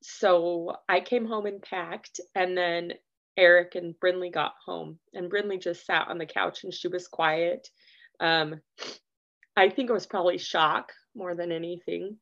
so 0.02 0.76
I 0.88 1.00
came 1.00 1.26
home 1.26 1.46
and 1.46 1.62
packed, 1.62 2.20
and 2.34 2.56
then 2.56 2.92
Eric 3.36 3.74
and 3.74 3.94
Brinley 4.02 4.32
got 4.32 4.54
home, 4.64 4.98
and 5.14 5.30
Brinley 5.30 5.60
just 5.60 5.86
sat 5.86 6.08
on 6.08 6.18
the 6.18 6.26
couch 6.26 6.64
and 6.64 6.74
she 6.74 6.88
was 6.88 7.06
quiet. 7.06 7.68
Um, 8.18 8.60
I 9.56 9.68
think 9.68 9.90
it 9.90 9.94
was 9.94 10.06
probably 10.06 10.38
shock 10.38 10.92
more 11.14 11.34
than 11.34 11.52
anything. 11.52 12.16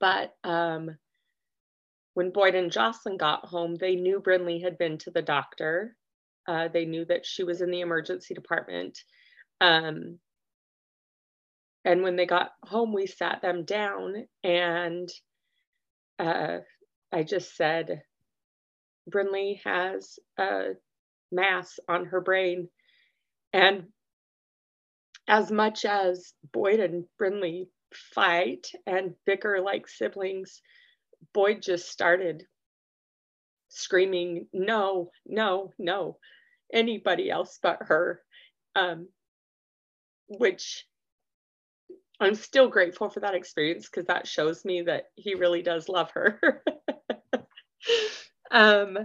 But 0.00 0.34
um, 0.44 0.96
when 2.14 2.30
Boyd 2.30 2.54
and 2.54 2.72
Jocelyn 2.72 3.16
got 3.16 3.46
home, 3.46 3.76
they 3.76 3.94
knew 3.94 4.20
Brinley 4.20 4.62
had 4.62 4.78
been 4.78 4.98
to 4.98 5.10
the 5.10 5.22
doctor. 5.22 5.96
Uh, 6.46 6.68
they 6.68 6.84
knew 6.84 7.04
that 7.04 7.24
she 7.24 7.44
was 7.44 7.60
in 7.60 7.70
the 7.70 7.80
emergency 7.80 8.34
department. 8.34 8.98
Um, 9.60 10.18
and 11.84 12.02
when 12.02 12.16
they 12.16 12.26
got 12.26 12.50
home, 12.64 12.92
we 12.92 13.06
sat 13.06 13.42
them 13.42 13.64
down 13.64 14.26
and 14.44 15.08
uh, 16.18 16.58
I 17.12 17.22
just 17.22 17.56
said, 17.56 18.02
Brinley 19.10 19.60
has 19.64 20.18
a 20.38 20.70
mass 21.32 21.78
on 21.88 22.06
her 22.06 22.20
brain. 22.20 22.68
And 23.52 23.84
as 25.28 25.50
much 25.50 25.84
as 25.84 26.32
Boyd 26.52 26.80
and 26.80 27.04
Brinley 27.20 27.68
fight 27.92 28.66
and 28.86 29.14
bicker 29.26 29.60
like 29.60 29.88
siblings, 29.88 30.62
Boyd 31.32 31.62
just 31.62 31.90
started 31.90 32.44
screaming, 33.68 34.46
no, 34.52 35.10
no, 35.26 35.72
no, 35.78 36.18
anybody 36.72 37.30
else 37.30 37.58
but 37.62 37.78
her, 37.80 38.20
um, 38.74 39.08
which 40.28 40.86
I'm 42.20 42.34
still 42.34 42.68
grateful 42.68 43.08
for 43.10 43.20
that 43.20 43.34
experience 43.34 43.88
because 43.88 44.06
that 44.06 44.26
shows 44.26 44.64
me 44.64 44.82
that 44.82 45.06
he 45.16 45.34
really 45.34 45.62
does 45.62 45.88
love 45.88 46.10
her. 46.12 46.40
um, 48.50 48.98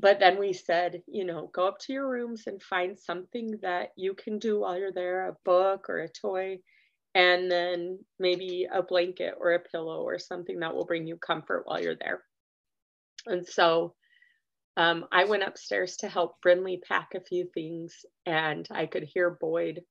but 0.00 0.20
then 0.20 0.38
we 0.38 0.52
said, 0.52 1.02
you 1.06 1.24
know, 1.24 1.50
go 1.52 1.66
up 1.68 1.78
to 1.80 1.92
your 1.92 2.08
rooms 2.08 2.44
and 2.46 2.62
find 2.62 2.98
something 2.98 3.58
that 3.62 3.90
you 3.96 4.14
can 4.14 4.38
do 4.38 4.60
while 4.60 4.78
you're 4.78 4.92
there 4.92 5.28
a 5.28 5.36
book 5.44 5.90
or 5.90 5.98
a 5.98 6.08
toy, 6.08 6.58
and 7.14 7.50
then 7.50 7.98
maybe 8.18 8.68
a 8.72 8.82
blanket 8.82 9.34
or 9.40 9.52
a 9.52 9.60
pillow 9.60 10.02
or 10.02 10.18
something 10.18 10.60
that 10.60 10.74
will 10.74 10.86
bring 10.86 11.06
you 11.06 11.16
comfort 11.16 11.62
while 11.64 11.80
you're 11.82 11.96
there. 11.96 12.22
And 13.26 13.46
so 13.46 13.94
um, 14.76 15.06
I 15.10 15.24
went 15.24 15.42
upstairs 15.42 15.96
to 15.98 16.08
help 16.08 16.36
Brinley 16.46 16.80
pack 16.80 17.10
a 17.16 17.20
few 17.20 17.48
things, 17.52 18.06
and 18.24 18.68
I 18.70 18.86
could 18.86 19.02
hear 19.02 19.30
Boyd 19.40 19.82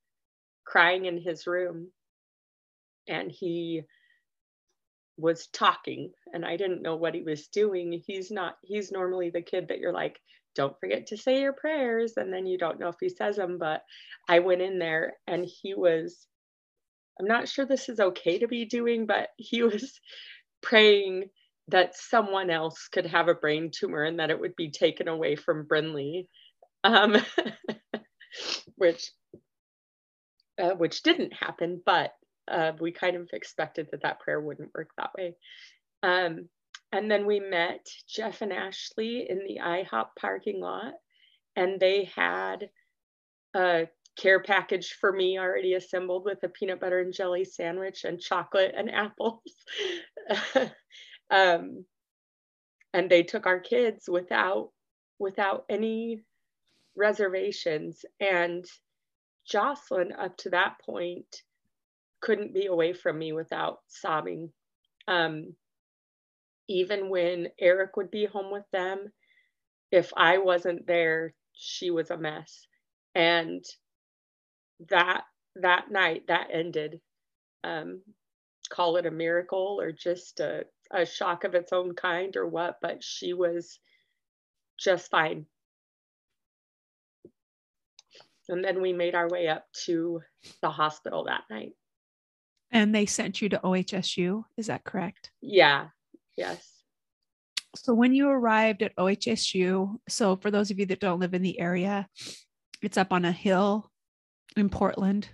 crying 0.65 1.05
in 1.05 1.21
his 1.21 1.47
room. 1.47 1.89
And 3.09 3.31
he 3.31 3.83
was 5.17 5.47
talking, 5.47 6.11
and 6.33 6.45
I 6.45 6.57
didn't 6.57 6.81
know 6.81 6.95
what 6.95 7.15
he 7.15 7.23
was 7.23 7.47
doing. 7.47 8.01
He's 8.05 8.31
not, 8.31 8.57
he's 8.63 8.91
normally 8.91 9.29
the 9.29 9.41
kid 9.41 9.67
that 9.69 9.79
you're 9.79 9.93
like, 9.93 10.19
don't 10.55 10.79
forget 10.79 11.07
to 11.07 11.17
say 11.17 11.41
your 11.41 11.53
prayers. 11.53 12.13
And 12.17 12.33
then 12.33 12.45
you 12.47 12.57
don't 12.57 12.79
know 12.79 12.89
if 12.89 12.95
he 12.99 13.09
says 13.09 13.35
them. 13.35 13.57
But 13.59 13.83
I 14.27 14.39
went 14.39 14.61
in 14.61 14.79
there 14.79 15.13
and 15.27 15.45
he 15.45 15.73
was, 15.75 16.27
I'm 17.19 17.27
not 17.27 17.47
sure 17.47 17.65
this 17.65 17.89
is 17.89 17.99
okay 17.99 18.39
to 18.39 18.47
be 18.47 18.65
doing, 18.65 19.05
but 19.05 19.29
he 19.37 19.63
was 19.63 19.99
praying 20.61 21.29
that 21.69 21.95
someone 21.95 22.49
else 22.49 22.87
could 22.91 23.05
have 23.05 23.27
a 23.27 23.35
brain 23.35 23.71
tumor 23.77 24.03
and 24.03 24.19
that 24.19 24.31
it 24.31 24.39
would 24.39 24.55
be 24.55 24.71
taken 24.71 25.07
away 25.07 25.35
from 25.35 25.67
Brinley, 25.67 26.27
um, 26.83 27.17
which 28.75 29.11
uh, 30.59 30.71
which 30.71 31.03
didn't 31.03 31.33
happen, 31.33 31.81
but 31.85 32.13
uh, 32.47 32.71
we 32.79 32.91
kind 32.91 33.15
of 33.15 33.29
expected 33.33 33.87
that 33.91 34.01
that 34.03 34.19
prayer 34.19 34.39
wouldn't 34.41 34.73
work 34.75 34.89
that 34.97 35.11
way. 35.17 35.35
Um, 36.03 36.49
and 36.91 37.11
then 37.11 37.25
we 37.25 37.39
met 37.39 37.85
Jeff 38.07 38.41
and 38.41 38.53
Ashley 38.53 39.27
in 39.29 39.39
the 39.39 39.59
IHOP 39.61 40.07
parking 40.19 40.61
lot, 40.61 40.93
and 41.55 41.79
they 41.79 42.09
had 42.15 42.69
a 43.55 43.87
care 44.17 44.41
package 44.41 44.93
for 44.99 45.11
me 45.11 45.37
already 45.37 45.73
assembled 45.73 46.25
with 46.25 46.41
a 46.43 46.49
peanut 46.49 46.79
butter 46.79 46.99
and 46.99 47.13
jelly 47.13 47.45
sandwich 47.45 48.03
and 48.03 48.19
chocolate 48.19 48.73
and 48.75 48.89
apples. 48.93 49.41
um, 51.29 51.85
and 52.93 53.09
they 53.09 53.23
took 53.23 53.45
our 53.45 53.59
kids 53.59 54.09
without 54.09 54.71
without 55.19 55.65
any 55.69 56.23
reservations 56.95 58.05
and 58.19 58.65
jocelyn 59.47 60.11
up 60.11 60.35
to 60.37 60.49
that 60.49 60.75
point 60.85 61.43
couldn't 62.21 62.53
be 62.53 62.65
away 62.67 62.93
from 62.93 63.17
me 63.17 63.33
without 63.33 63.79
sobbing 63.87 64.51
um, 65.07 65.53
even 66.67 67.09
when 67.09 67.47
eric 67.59 67.95
would 67.97 68.11
be 68.11 68.25
home 68.25 68.51
with 68.51 68.65
them 68.71 69.11
if 69.91 70.11
i 70.17 70.37
wasn't 70.37 70.85
there 70.87 71.33
she 71.53 71.91
was 71.91 72.11
a 72.11 72.17
mess 72.17 72.67
and 73.15 73.63
that 74.89 75.23
that 75.55 75.89
night 75.89 76.23
that 76.27 76.49
ended 76.51 76.99
um, 77.63 78.01
call 78.69 78.97
it 78.97 79.05
a 79.05 79.11
miracle 79.11 79.77
or 79.79 79.91
just 79.91 80.39
a, 80.39 80.65
a 80.91 81.05
shock 81.05 81.43
of 81.43 81.55
its 81.55 81.73
own 81.73 81.93
kind 81.95 82.35
or 82.35 82.47
what, 82.47 82.77
but 82.81 83.03
she 83.03 83.33
was 83.33 83.79
just 84.79 85.09
fine. 85.09 85.45
And 88.49 88.63
then 88.63 88.81
we 88.81 88.93
made 88.93 89.15
our 89.15 89.29
way 89.29 89.47
up 89.47 89.65
to 89.85 90.21
the 90.61 90.69
hospital 90.69 91.25
that 91.25 91.43
night. 91.49 91.73
And 92.71 92.93
they 92.93 93.05
sent 93.05 93.41
you 93.41 93.49
to 93.49 93.61
OHSU, 93.63 94.43
is 94.57 94.67
that 94.67 94.83
correct? 94.83 95.31
Yeah, 95.41 95.87
yes. 96.35 96.77
So 97.75 97.93
when 97.93 98.13
you 98.13 98.27
arrived 98.27 98.81
at 98.81 98.95
OHSU, 98.97 99.95
so 100.09 100.35
for 100.35 100.51
those 100.51 100.71
of 100.71 100.79
you 100.79 100.85
that 100.87 100.99
don't 100.99 101.19
live 101.19 101.33
in 101.33 101.41
the 101.41 101.59
area, 101.59 102.07
it's 102.81 102.97
up 102.97 103.13
on 103.13 103.25
a 103.25 103.31
hill 103.31 103.91
in 104.55 104.69
Portland. 104.69 105.29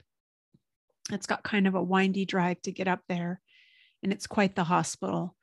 It's 1.11 1.25
got 1.25 1.43
kind 1.43 1.67
of 1.67 1.75
a 1.75 1.83
windy 1.83 2.25
drive 2.25 2.61
to 2.63 2.71
get 2.71 2.87
up 2.87 3.01
there, 3.07 3.41
and 4.01 4.13
it's 4.13 4.27
quite 4.27 4.55
the 4.55 4.63
hospital. 4.63 5.35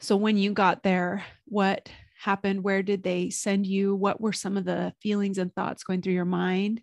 So, 0.00 0.16
when 0.16 0.36
you 0.36 0.52
got 0.52 0.82
there, 0.82 1.24
what 1.44 1.88
happened? 2.20 2.64
Where 2.64 2.82
did 2.82 3.02
they 3.02 3.30
send 3.30 3.66
you? 3.66 3.94
What 3.94 4.20
were 4.20 4.32
some 4.32 4.56
of 4.56 4.64
the 4.64 4.92
feelings 5.00 5.38
and 5.38 5.54
thoughts 5.54 5.84
going 5.84 6.02
through 6.02 6.14
your 6.14 6.24
mind 6.24 6.82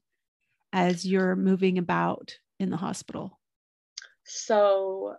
as 0.71 1.05
you're 1.05 1.35
moving 1.35 1.77
about 1.77 2.35
in 2.59 2.69
the 2.69 2.77
hospital? 2.77 3.39
So, 4.27 5.15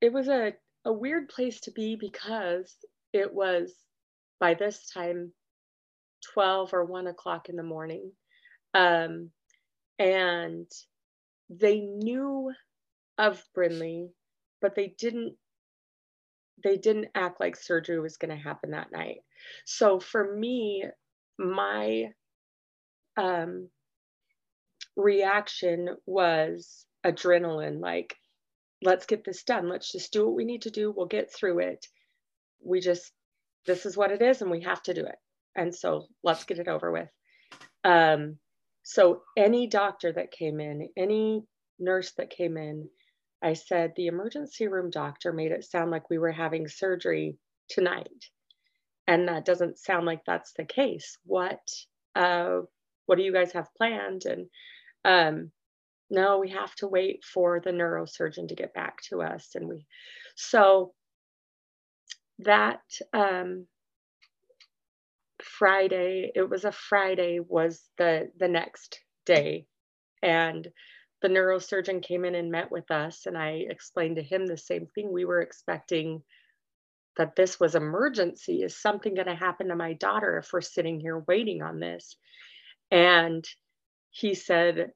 it 0.00 0.12
was 0.12 0.28
a, 0.28 0.52
a 0.84 0.92
weird 0.92 1.28
place 1.28 1.60
to 1.62 1.72
be 1.72 1.96
because 1.96 2.74
it 3.12 3.32
was 3.32 3.74
by 4.38 4.54
this 4.54 4.90
time 4.90 5.32
12 6.34 6.74
or 6.74 6.84
1 6.84 7.06
o'clock 7.06 7.48
in 7.48 7.56
the 7.56 7.62
morning. 7.62 8.12
Um, 8.74 9.30
and 9.98 10.66
they 11.48 11.80
knew 11.80 12.52
of 13.18 13.42
Brinley, 13.56 14.10
but 14.60 14.74
they 14.74 14.94
didn't 14.98 15.36
they 16.64 16.78
didn't 16.78 17.08
act 17.14 17.38
like 17.38 17.54
surgery 17.54 18.00
was 18.00 18.16
going 18.16 18.34
to 18.34 18.42
happen 18.42 18.70
that 18.70 18.90
night. 18.90 19.18
So 19.66 20.00
for 20.00 20.36
me, 20.36 20.84
my 21.38 22.06
um, 23.18 23.68
reaction 24.96 25.90
was 26.06 26.86
adrenaline, 27.06 27.80
like, 27.80 28.16
let's 28.82 29.06
get 29.06 29.24
this 29.24 29.44
done. 29.44 29.68
Let's 29.68 29.92
just 29.92 30.12
do 30.12 30.26
what 30.26 30.34
we 30.34 30.44
need 30.44 30.62
to 30.62 30.70
do. 30.70 30.92
We'll 30.94 31.06
get 31.06 31.32
through 31.32 31.60
it. 31.60 31.86
We 32.64 32.80
just, 32.80 33.12
this 33.66 33.86
is 33.86 33.96
what 33.96 34.10
it 34.10 34.22
is, 34.22 34.42
and 34.42 34.50
we 34.50 34.62
have 34.62 34.82
to 34.84 34.94
do 34.94 35.06
it. 35.06 35.16
And 35.54 35.74
so 35.74 36.06
let's 36.22 36.44
get 36.44 36.58
it 36.58 36.68
over 36.68 36.92
with. 36.92 37.08
Um, 37.84 38.38
so 38.82 39.22
any 39.36 39.66
doctor 39.66 40.12
that 40.12 40.30
came 40.30 40.60
in, 40.60 40.88
any 40.96 41.44
nurse 41.78 42.12
that 42.18 42.30
came 42.30 42.56
in, 42.56 42.88
I 43.42 43.54
said, 43.54 43.92
the 43.96 44.06
emergency 44.06 44.66
room 44.66 44.90
doctor 44.90 45.32
made 45.32 45.52
it 45.52 45.64
sound 45.64 45.90
like 45.90 46.10
we 46.10 46.18
were 46.18 46.32
having 46.32 46.68
surgery 46.68 47.36
tonight. 47.68 48.08
And 49.06 49.28
that 49.28 49.44
doesn't 49.44 49.78
sound 49.78 50.04
like 50.06 50.24
that's 50.26 50.52
the 50.52 50.64
case. 50.64 51.18
What 51.24 51.60
uh, 52.14 52.60
what 53.06 53.16
do 53.18 53.24
you 53.24 53.32
guys 53.32 53.52
have 53.52 53.74
planned? 53.76 54.22
And 54.24 54.46
um, 55.04 55.52
no, 56.10 56.38
we 56.38 56.50
have 56.50 56.74
to 56.76 56.88
wait 56.88 57.24
for 57.24 57.60
the 57.60 57.70
neurosurgeon 57.70 58.48
to 58.48 58.54
get 58.54 58.74
back 58.74 59.02
to 59.10 59.22
us. 59.22 59.50
And 59.54 59.68
we 59.68 59.86
so 60.36 60.92
that 62.40 62.80
um, 63.12 63.66
Friday, 65.42 66.32
it 66.34 66.48
was 66.48 66.64
a 66.64 66.72
Friday, 66.72 67.40
was 67.40 67.82
the 67.98 68.30
the 68.38 68.48
next 68.48 69.00
day, 69.24 69.66
and 70.22 70.68
the 71.22 71.28
neurosurgeon 71.28 72.02
came 72.02 72.24
in 72.24 72.34
and 72.34 72.50
met 72.50 72.70
with 72.70 72.90
us, 72.90 73.26
and 73.26 73.36
I 73.36 73.64
explained 73.68 74.16
to 74.16 74.22
him 74.22 74.46
the 74.46 74.58
same 74.58 74.86
thing. 74.94 75.12
We 75.12 75.24
were 75.24 75.40
expecting 75.40 76.22
that 77.16 77.34
this 77.36 77.58
was 77.58 77.74
emergency. 77.74 78.62
Is 78.62 78.76
something 78.76 79.14
going 79.14 79.26
to 79.26 79.34
happen 79.34 79.68
to 79.68 79.76
my 79.76 79.94
daughter 79.94 80.38
if 80.38 80.52
we're 80.52 80.60
sitting 80.60 81.00
here 81.00 81.24
waiting 81.26 81.62
on 81.62 81.80
this? 81.80 82.16
And 82.90 83.44
he 84.10 84.34
said, 84.34 84.92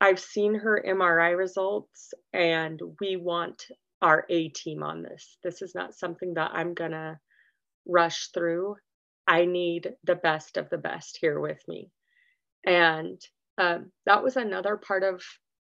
I've 0.00 0.20
seen 0.20 0.54
her 0.54 0.82
MRI 0.86 1.36
results, 1.36 2.12
and 2.32 2.80
we 3.00 3.16
want 3.16 3.64
our 4.02 4.26
A 4.28 4.48
team 4.48 4.82
on 4.82 5.02
this. 5.02 5.38
This 5.42 5.62
is 5.62 5.74
not 5.74 5.94
something 5.94 6.34
that 6.34 6.50
I'm 6.52 6.74
going 6.74 6.90
to 6.90 7.18
rush 7.86 8.28
through. 8.28 8.76
I 9.26 9.46
need 9.46 9.94
the 10.04 10.16
best 10.16 10.56
of 10.56 10.68
the 10.70 10.78
best 10.78 11.18
here 11.20 11.40
with 11.40 11.60
me. 11.66 11.90
And 12.66 13.20
um, 13.58 13.90
that 14.04 14.22
was 14.22 14.36
another 14.36 14.76
part 14.76 15.02
of, 15.02 15.22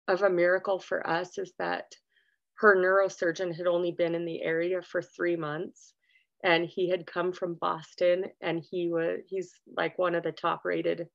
of 0.08 0.22
a 0.22 0.30
miracle 0.30 0.80
for 0.80 1.08
us 1.08 1.38
is 1.38 1.54
that 1.60 1.86
her 2.56 2.76
neurosurgeon 2.76 3.56
had 3.56 3.68
only 3.68 3.92
been 3.92 4.16
in 4.16 4.26
the 4.26 4.42
area 4.42 4.82
for 4.82 5.02
three 5.02 5.38
months 5.38 5.94
and 6.44 6.66
he 6.66 6.90
had 6.90 7.08
come 7.08 7.32
from 7.32 7.56
Boston 7.56 8.26
and 8.42 8.64
he 8.70 8.90
was 8.90 9.20
he's 9.28 9.52
like 9.76 9.98
one 9.98 10.16
of 10.16 10.24
the 10.24 10.32
top 10.32 10.62
rated 10.66 11.08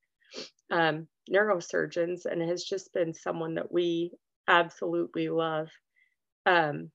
um, 0.71 1.07
neurosurgeons 1.31 2.27
and 2.27 2.43
has 2.43 2.65
just 2.65 2.93
been 2.93 3.15
someone 3.15 3.55
that 3.55 3.73
we 3.73 4.13
absolutely 4.49 5.29
love 5.29 5.69
um, 6.47 6.91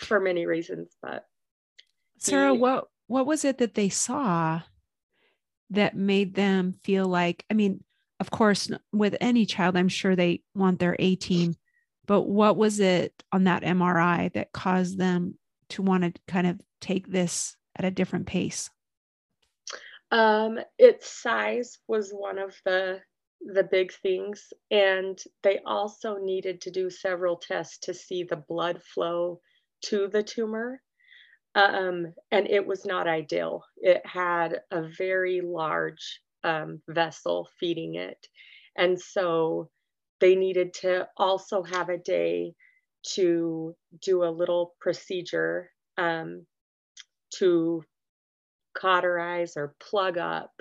for 0.00 0.20
many 0.20 0.46
reasons 0.46 0.96
but 1.02 1.24
Sarah, 2.18 2.52
he, 2.52 2.58
what 2.58 2.88
what 3.06 3.26
was 3.26 3.44
it 3.44 3.58
that 3.58 3.74
they 3.74 3.88
saw 3.88 4.60
that 5.70 5.96
made 5.96 6.34
them 6.34 6.72
feel 6.82 7.06
like, 7.06 7.44
I 7.50 7.54
mean, 7.54 7.82
of 8.20 8.30
course, 8.30 8.70
with 8.92 9.16
any 9.20 9.46
child, 9.46 9.76
I'm 9.76 9.88
sure 9.88 10.16
they 10.16 10.42
want 10.54 10.78
their 10.78 10.96
A 10.98 11.16
team, 11.16 11.54
but 12.06 12.22
what 12.22 12.56
was 12.56 12.80
it 12.80 13.22
on 13.32 13.44
that 13.44 13.62
MRI 13.62 14.32
that 14.32 14.52
caused 14.52 14.98
them 14.98 15.38
to 15.70 15.82
want 15.82 16.02
to 16.02 16.20
kind 16.26 16.46
of 16.46 16.60
take 16.80 17.08
this 17.08 17.56
at 17.76 17.84
a 17.84 17.90
different 17.90 18.26
pace? 18.26 18.70
Um, 20.10 20.58
its 20.78 21.10
size 21.22 21.78
was 21.86 22.10
one 22.10 22.38
of 22.38 22.54
the 22.64 23.00
the 23.40 23.62
big 23.62 23.92
things, 23.92 24.52
and 24.70 25.16
they 25.44 25.60
also 25.64 26.16
needed 26.16 26.60
to 26.62 26.70
do 26.72 26.90
several 26.90 27.36
tests 27.36 27.78
to 27.78 27.94
see 27.94 28.24
the 28.24 28.42
blood 28.48 28.82
flow 28.82 29.40
to 29.86 30.08
the 30.08 30.24
tumor. 30.24 30.82
Um, 31.54 32.14
and 32.30 32.48
it 32.48 32.66
was 32.66 32.84
not 32.84 33.06
ideal. 33.06 33.64
It 33.76 34.04
had 34.04 34.60
a 34.70 34.88
very 34.96 35.40
large 35.40 36.20
um, 36.44 36.82
vessel 36.88 37.48
feeding 37.60 37.94
it. 37.94 38.26
And 38.76 39.00
so 39.00 39.70
they 40.20 40.34
needed 40.34 40.74
to 40.82 41.08
also 41.16 41.62
have 41.62 41.88
a 41.88 41.98
day 41.98 42.54
to 43.14 43.74
do 44.02 44.24
a 44.24 44.30
little 44.30 44.74
procedure 44.80 45.70
um, 45.96 46.46
to 47.36 47.82
cauterize 48.78 49.56
or 49.56 49.74
plug 49.80 50.18
up 50.18 50.52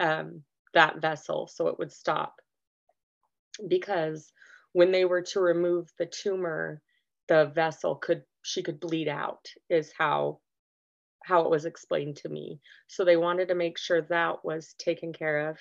um, 0.00 0.42
that 0.74 1.00
vessel 1.00 1.48
so 1.48 1.68
it 1.68 1.78
would 1.78 1.92
stop. 1.92 2.36
Because 3.66 4.32
when 4.72 4.92
they 4.92 5.04
were 5.04 5.22
to 5.22 5.40
remove 5.40 5.88
the 5.98 6.06
tumor, 6.06 6.82
the 7.28 7.46
vessel 7.46 7.96
could 7.96 8.22
she 8.42 8.62
could 8.62 8.78
bleed 8.78 9.08
out 9.08 9.48
is 9.68 9.92
how 9.96 10.38
how 11.24 11.42
it 11.42 11.50
was 11.50 11.64
explained 11.64 12.16
to 12.16 12.28
me. 12.28 12.60
So 12.86 13.04
they 13.04 13.16
wanted 13.16 13.48
to 13.48 13.54
make 13.56 13.78
sure 13.78 14.02
that 14.02 14.44
was 14.44 14.74
taken 14.78 15.12
care 15.12 15.50
of. 15.50 15.58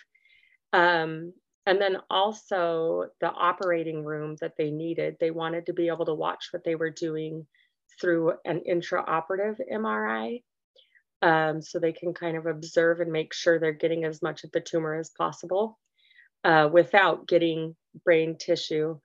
Um, 0.73 1.33
and 1.65 1.81
then 1.81 1.97
also 2.09 3.05
the 3.19 3.31
operating 3.31 4.03
room 4.03 4.35
that 4.41 4.53
they 4.57 4.69
needed, 4.69 5.17
they 5.19 5.31
wanted 5.31 5.65
to 5.65 5.73
be 5.73 5.87
able 5.87 6.05
to 6.05 6.13
watch 6.13 6.49
what 6.51 6.63
they 6.63 6.75
were 6.75 6.91
doing 6.91 7.47
through 7.99 8.33
an 8.45 8.61
intraoperative 8.69 9.59
MRI. 9.73 10.43
Um, 11.25 11.59
so 11.59 11.79
they 11.79 11.91
can 11.91 12.13
kind 12.13 12.37
of 12.37 12.45
observe 12.45 12.99
and 12.99 13.11
make 13.11 13.33
sure 13.33 13.57
they're 13.57 13.71
getting 13.71 14.03
as 14.03 14.21
much 14.21 14.43
of 14.43 14.51
the 14.51 14.61
tumor 14.61 14.93
as 14.93 15.09
possible 15.09 15.79
uh, 16.43 16.69
without 16.71 17.27
getting 17.27 17.75
brain 18.03 18.37
tissue. 18.37 18.99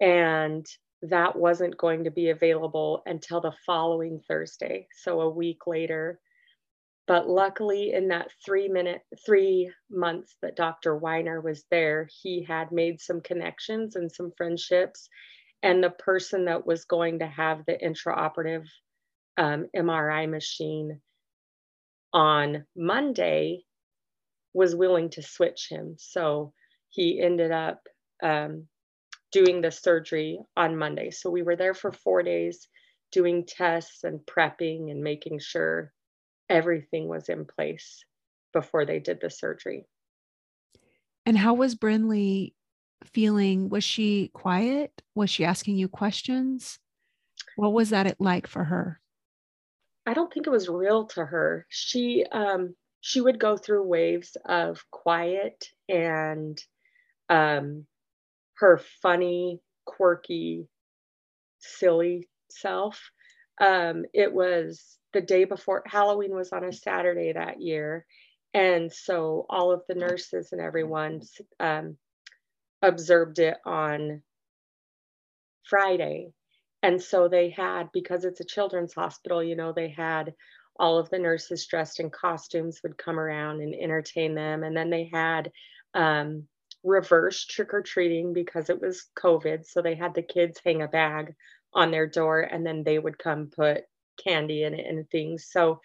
And 0.00 0.66
that 1.02 1.36
wasn't 1.36 1.78
going 1.78 2.02
to 2.02 2.10
be 2.10 2.30
available 2.30 3.04
until 3.06 3.40
the 3.40 3.52
following 3.64 4.20
Thursday, 4.26 4.88
so 5.04 5.20
a 5.20 5.30
week 5.30 5.68
later. 5.68 6.18
But 7.06 7.28
luckily, 7.28 7.92
in 7.92 8.08
that 8.08 8.32
three 8.44 8.68
minute, 8.68 9.02
three 9.24 9.70
months 9.88 10.34
that 10.42 10.56
Dr. 10.56 10.96
Weiner 10.96 11.40
was 11.40 11.64
there, 11.70 12.08
he 12.22 12.42
had 12.42 12.72
made 12.72 13.00
some 13.00 13.20
connections 13.20 13.94
and 13.94 14.10
some 14.10 14.32
friendships. 14.36 15.08
And 15.62 15.82
the 15.82 15.90
person 15.90 16.46
that 16.46 16.66
was 16.66 16.86
going 16.86 17.20
to 17.20 17.26
have 17.28 17.64
the 17.66 17.78
intraoperative 17.78 18.66
um, 19.36 19.66
MRI 19.76 20.28
machine 20.28 21.00
on 22.12 22.64
Monday 22.76 23.64
was 24.54 24.76
willing 24.76 25.10
to 25.10 25.22
switch 25.22 25.68
him. 25.70 25.96
So 25.98 26.52
he 26.90 27.20
ended 27.20 27.52
up 27.52 27.86
um, 28.22 28.66
doing 29.32 29.60
the 29.60 29.70
surgery 29.70 30.38
on 30.56 30.76
Monday. 30.76 31.10
So 31.10 31.30
we 31.30 31.42
were 31.42 31.56
there 31.56 31.74
for 31.74 31.92
four 31.92 32.22
days 32.22 32.68
doing 33.10 33.44
tests 33.46 34.04
and 34.04 34.20
prepping 34.20 34.90
and 34.90 35.02
making 35.02 35.38
sure 35.38 35.92
everything 36.48 37.08
was 37.08 37.28
in 37.28 37.46
place 37.46 38.04
before 38.52 38.84
they 38.84 38.98
did 38.98 39.20
the 39.20 39.30
surgery. 39.30 39.86
And 41.24 41.38
how 41.38 41.54
was 41.54 41.74
Brinley 41.74 42.54
feeling? 43.04 43.68
Was 43.68 43.84
she 43.84 44.30
quiet? 44.34 45.02
Was 45.14 45.30
she 45.30 45.44
asking 45.44 45.76
you 45.76 45.88
questions? 45.88 46.78
What 47.56 47.72
was 47.72 47.90
that 47.90 48.20
like 48.20 48.46
for 48.46 48.64
her? 48.64 49.00
I 50.06 50.14
don't 50.14 50.32
think 50.32 50.46
it 50.46 50.50
was 50.50 50.68
real 50.68 51.06
to 51.08 51.24
her. 51.24 51.66
She 51.68 52.24
um 52.32 52.74
she 53.00 53.20
would 53.20 53.38
go 53.40 53.56
through 53.56 53.86
waves 53.86 54.36
of 54.46 54.84
quiet 54.90 55.66
and 55.88 56.58
um 57.28 57.86
her 58.56 58.78
funny, 59.02 59.60
quirky, 59.86 60.68
silly 61.58 62.28
self. 62.50 63.10
Um, 63.60 64.04
it 64.14 64.32
was 64.32 64.98
the 65.12 65.20
day 65.20 65.44
before 65.44 65.82
Halloween 65.86 66.34
was 66.34 66.52
on 66.52 66.64
a 66.64 66.72
Saturday 66.72 67.32
that 67.32 67.60
year. 67.60 68.06
And 68.54 68.92
so 68.92 69.46
all 69.48 69.72
of 69.72 69.82
the 69.88 69.94
nurses 69.94 70.52
and 70.52 70.60
everyone 70.60 71.22
um, 71.60 71.96
observed 72.82 73.38
it 73.38 73.56
on 73.64 74.22
Friday. 75.64 76.32
And 76.82 77.00
so 77.00 77.28
they 77.28 77.50
had, 77.50 77.90
because 77.92 78.24
it's 78.24 78.40
a 78.40 78.44
children's 78.44 78.94
hospital, 78.94 79.42
you 79.42 79.56
know, 79.56 79.72
they 79.72 79.88
had 79.88 80.34
all 80.76 80.98
of 80.98 81.10
the 81.10 81.18
nurses 81.18 81.66
dressed 81.66 82.00
in 82.00 82.10
costumes 82.10 82.80
would 82.82 82.98
come 82.98 83.20
around 83.20 83.60
and 83.60 83.74
entertain 83.74 84.34
them. 84.34 84.64
And 84.64 84.76
then 84.76 84.90
they 84.90 85.10
had 85.12 85.52
um, 85.94 86.48
reverse 86.82 87.44
trick 87.44 87.72
or 87.72 87.82
treating 87.82 88.32
because 88.32 88.70
it 88.70 88.80
was 88.80 89.06
COVID. 89.16 89.66
So 89.66 89.82
they 89.82 89.94
had 89.94 90.14
the 90.14 90.22
kids 90.22 90.60
hang 90.64 90.82
a 90.82 90.88
bag 90.88 91.34
on 91.74 91.90
their 91.90 92.06
door 92.06 92.40
and 92.40 92.66
then 92.66 92.82
they 92.82 92.98
would 92.98 93.18
come 93.18 93.50
put 93.54 93.84
candy 94.22 94.64
in 94.64 94.74
it 94.74 94.86
and 94.86 95.08
things. 95.10 95.46
So 95.50 95.80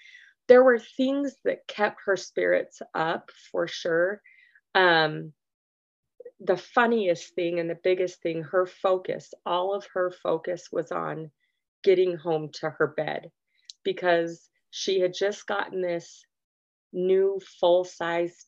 there 0.47 0.63
were 0.63 0.79
things 0.79 1.35
that 1.43 1.67
kept 1.67 2.01
her 2.05 2.17
spirits 2.17 2.81
up 2.93 3.29
for 3.51 3.67
sure. 3.67 4.21
Um, 4.73 5.33
the 6.39 6.57
funniest 6.57 7.35
thing 7.35 7.59
and 7.59 7.69
the 7.69 7.79
biggest 7.83 8.21
thing, 8.21 8.43
her 8.43 8.65
focus, 8.67 9.33
all 9.45 9.73
of 9.75 9.87
her 9.93 10.11
focus 10.23 10.69
was 10.71 10.91
on 10.91 11.31
getting 11.83 12.17
home 12.17 12.49
to 12.53 12.69
her 12.69 12.87
bed 12.87 13.31
because 13.83 14.49
she 14.71 14.99
had 14.99 15.13
just 15.13 15.47
gotten 15.47 15.81
this 15.81 16.23
new 16.93 17.39
full 17.59 17.83
size 17.85 18.45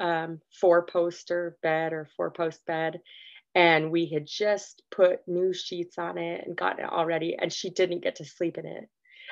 um, 0.00 0.40
four 0.60 0.86
poster 0.86 1.56
bed 1.62 1.92
or 1.92 2.08
four 2.16 2.30
post 2.30 2.64
bed 2.66 3.00
and 3.54 3.90
we 3.90 4.06
had 4.06 4.26
just 4.26 4.82
put 4.90 5.20
new 5.28 5.52
sheets 5.52 5.98
on 5.98 6.18
it 6.18 6.44
and 6.46 6.56
gotten 6.56 6.84
it 6.84 6.90
all 6.90 7.06
ready 7.06 7.36
and 7.40 7.52
she 7.52 7.70
didn't 7.70 8.02
get 8.04 8.16
to 8.16 8.24
sleep 8.24 8.58
in 8.58 8.66
it. 8.66 8.88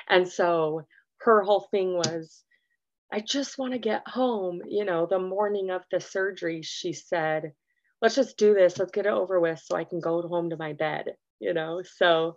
And 0.09 0.27
so 0.27 0.87
her 1.21 1.43
whole 1.43 1.67
thing 1.71 1.95
was 1.95 2.43
i 3.13 3.19
just 3.21 3.57
want 3.57 3.73
to 3.73 3.79
get 3.79 4.03
home 4.07 4.61
you 4.67 4.85
know 4.85 5.05
the 5.05 5.19
morning 5.19 5.69
of 5.71 5.83
the 5.91 5.99
surgery 5.99 6.61
she 6.63 6.93
said 6.93 7.53
let's 8.01 8.15
just 8.15 8.37
do 8.37 8.53
this 8.53 8.77
let's 8.77 8.91
get 8.91 9.05
it 9.05 9.11
over 9.11 9.39
with 9.39 9.59
so 9.59 9.75
i 9.75 9.83
can 9.83 9.99
go 9.99 10.21
home 10.27 10.49
to 10.49 10.57
my 10.57 10.73
bed 10.73 11.13
you 11.39 11.53
know 11.53 11.81
so 11.97 12.35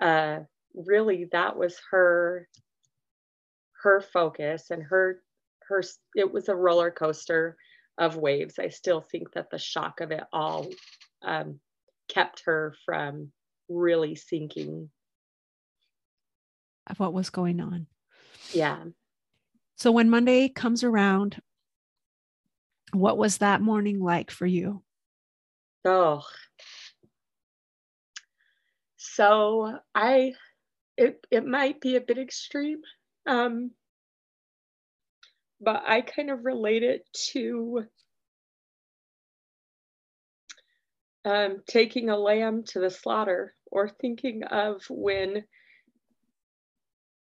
uh 0.00 0.38
really 0.74 1.28
that 1.32 1.56
was 1.56 1.76
her 1.90 2.48
her 3.82 4.00
focus 4.00 4.70
and 4.70 4.82
her 4.82 5.22
her 5.68 5.82
it 6.14 6.32
was 6.32 6.48
a 6.48 6.54
roller 6.54 6.90
coaster 6.90 7.56
of 7.98 8.16
waves. 8.16 8.58
I 8.58 8.68
still 8.68 9.00
think 9.00 9.32
that 9.32 9.50
the 9.50 9.58
shock 9.58 10.00
of 10.00 10.10
it 10.10 10.24
all 10.32 10.68
um, 11.22 11.60
kept 12.08 12.42
her 12.46 12.74
from 12.84 13.32
really 13.68 14.14
sinking 14.14 14.90
of 16.86 17.00
what 17.00 17.12
was 17.12 17.30
going 17.30 17.60
on. 17.60 17.86
Yeah. 18.52 18.84
So 19.76 19.90
when 19.90 20.08
Monday 20.08 20.48
comes 20.48 20.84
around, 20.84 21.40
what 22.92 23.18
was 23.18 23.38
that 23.38 23.60
morning 23.60 23.98
like 23.98 24.30
for 24.30 24.46
you? 24.46 24.82
Oh. 25.86 26.22
So 28.96 29.78
I 29.94 30.34
it 30.96 31.24
it 31.30 31.46
might 31.46 31.80
be 31.80 31.96
a 31.96 32.00
bit 32.00 32.18
extreme. 32.18 32.80
Um 33.26 33.70
but 35.60 35.84
I 35.86 36.02
kind 36.02 36.30
of 36.30 36.44
relate 36.44 36.82
it 36.82 37.06
to 37.32 37.86
um, 41.24 41.62
taking 41.66 42.10
a 42.10 42.16
lamb 42.16 42.62
to 42.68 42.80
the 42.80 42.90
slaughter 42.90 43.54
or 43.70 43.88
thinking 43.88 44.44
of 44.44 44.82
when 44.88 45.44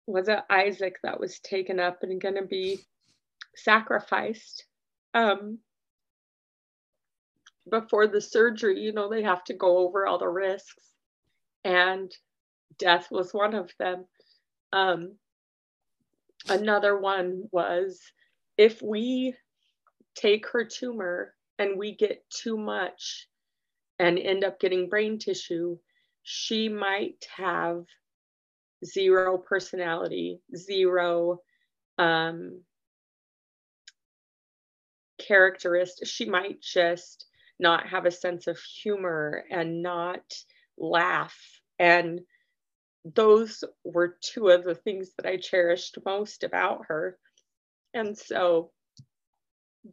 was 0.08 0.28
it 0.30 0.40
Isaac 0.50 0.96
that 1.04 1.20
was 1.20 1.40
taken 1.40 1.80
up 1.80 2.00
and 2.02 2.20
going 2.20 2.36
to 2.36 2.46
be 2.46 2.80
sacrificed 3.56 4.66
um, 5.14 5.60
before 7.70 8.08
the 8.08 8.22
surgery. 8.22 8.80
You 8.82 8.94
know, 8.94 9.10
they 9.10 9.24
have 9.24 9.44
to 9.46 9.54
go 9.54 9.80
over 9.80 10.08
all 10.08 10.20
the 10.20 10.30
risks, 10.30 10.84
and 11.64 12.12
death 12.80 13.10
was 13.12 13.34
one 13.34 13.56
of 13.56 13.72
them. 13.80 14.06
Um, 14.74 15.14
Another 16.50 16.98
one 16.98 17.44
was 17.52 18.00
if 18.58 18.82
we 18.82 19.36
take 20.16 20.48
her 20.48 20.66
tumor 20.66 21.34
and 21.60 21.78
we 21.78 21.96
get 21.96 22.24
too 22.30 22.58
much 22.58 23.28
and 24.00 24.18
end 24.18 24.44
up 24.44 24.60
getting 24.60 24.90
brain 24.90 25.20
tissue, 25.20 25.78
she 26.24 26.70
might 26.70 27.26
have 27.36 27.84
zero 28.86 29.38
personality, 29.38 30.40
zero 30.56 31.40
um, 31.98 32.62
characteristic. 35.20 36.08
She 36.08 36.26
might 36.26 36.62
just 36.62 37.26
not 37.60 37.88
have 37.88 38.06
a 38.06 38.12
sense 38.12 38.48
of 38.48 38.60
humor 38.60 39.44
and 39.50 39.82
not 39.82 40.22
laugh. 40.78 41.36
And 41.80 42.22
those 43.04 43.64
were 43.84 44.18
two 44.22 44.50
of 44.50 44.64
the 44.64 44.76
things 44.76 45.12
that 45.18 45.26
I 45.26 45.38
cherished 45.38 45.98
most 46.06 46.44
about 46.44 46.86
her. 46.88 47.18
And 47.94 48.18
so 48.18 48.72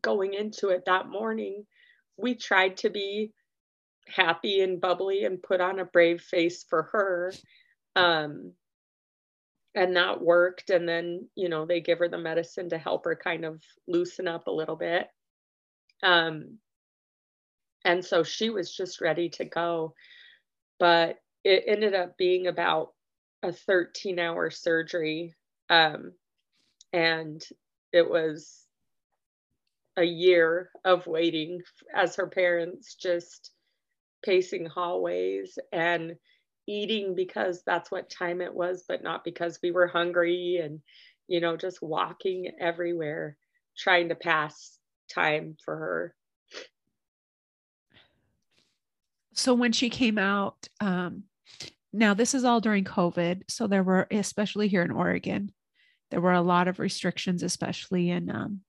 going 0.03 0.35
into 0.35 0.69
it 0.69 0.85
that 0.87 1.09
morning, 1.09 1.65
we 2.17 2.35
tried 2.35 2.79
to 2.79 2.91
be 2.91 3.33
happy 4.07 4.61
and 4.61 4.81
bubbly 4.81 5.25
and 5.25 5.43
put 5.43 5.61
on 5.61 5.79
a 5.79 5.85
brave 5.85 6.21
face 6.21 6.65
for 6.69 6.85
her. 6.93 7.33
Um, 7.97 8.53
and 9.75 9.97
that 9.97 10.21
worked. 10.21 10.71
And 10.71 10.89
then, 10.89 11.29
you 11.35 11.49
know, 11.49 11.67
they 11.67 11.81
give 11.81 11.99
her 11.99 12.09
the 12.09 12.19
medicine 12.19 12.69
to 12.71 12.79
help 12.79 13.05
her 13.05 13.17
kind 13.17 13.45
of 13.45 13.63
loosen 13.89 14.29
up 14.29 14.47
a 14.47 14.53
little 14.53 14.77
bit. 14.77 15.09
Um, 16.03 16.59
and 17.85 18.05
so 18.05 18.23
she 18.23 18.51
was 18.51 18.75
just 18.75 19.01
ready 19.01 19.29
to 19.31 19.45
go. 19.45 19.95
But 20.79 21.19
it 21.45 21.65
ended 21.67 21.95
up 21.95 22.17
being 22.17 22.47
about 22.47 22.95
a 23.43 23.53
13 23.53 24.19
hour 24.19 24.51
surgery. 24.51 25.35
Um, 25.71 26.13
and 26.93 27.43
it 27.93 28.09
was 28.09 28.65
a 29.97 30.05
year 30.05 30.71
of 30.85 31.07
waiting 31.07 31.61
as 31.95 32.17
her 32.17 32.27
parents 32.29 32.95
just 32.95 33.53
pacing 34.25 34.67
hallways 34.67 35.59
and 35.73 36.17
eating 36.67 37.15
because 37.15 37.63
that's 37.67 37.91
what 37.91 38.11
time 38.11 38.41
it 38.41 38.55
was, 38.55 38.85
but 38.89 39.03
not 39.03 39.25
because 39.25 39.59
we 39.63 39.71
were 39.71 39.87
hungry 39.87 40.61
and, 40.63 40.81
you 41.29 41.41
know, 41.41 41.57
just 41.57 41.83
walking 41.83 42.51
everywhere, 42.61 43.37
trying 43.77 44.09
to 44.09 44.15
pass 44.15 44.79
time 45.13 45.57
for 45.65 45.77
her. 45.77 46.15
So 49.35 49.55
when 49.55 49.73
she 49.73 49.91
came 49.91 50.19
out, 50.19 50.69
um, 50.81 51.25
now 51.93 52.15
this 52.15 52.35
is 52.35 52.45
all 52.45 52.61
during 52.61 52.85
COVID. 52.85 53.43
So 53.49 53.67
there 53.67 53.83
were, 53.83 54.07
especially 54.11 54.69
here 54.69 54.83
in 54.83 54.91
Oregon, 54.91 55.53
there 56.11 56.21
were 56.21 56.33
a 56.33 56.41
lot 56.41 56.69
of 56.69 56.79
restrictions, 56.79 57.43
especially 57.43 58.11
in 58.11 58.31
um, 58.31 58.61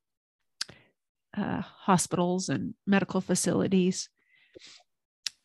uh, 1.37 1.61
hospitals 1.61 2.49
and 2.49 2.73
medical 2.87 3.21
facilities 3.21 4.09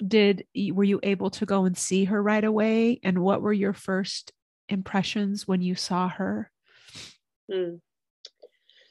did 0.06 0.46
were 0.72 0.84
you 0.84 1.00
able 1.02 1.30
to 1.30 1.46
go 1.46 1.64
and 1.64 1.76
see 1.76 2.04
her 2.04 2.22
right 2.22 2.44
away 2.44 2.98
and 3.02 3.18
what 3.18 3.42
were 3.42 3.52
your 3.52 3.72
first 3.72 4.32
impressions 4.68 5.46
when 5.46 5.60
you 5.60 5.74
saw 5.74 6.08
her 6.08 6.50
mm. 7.50 7.78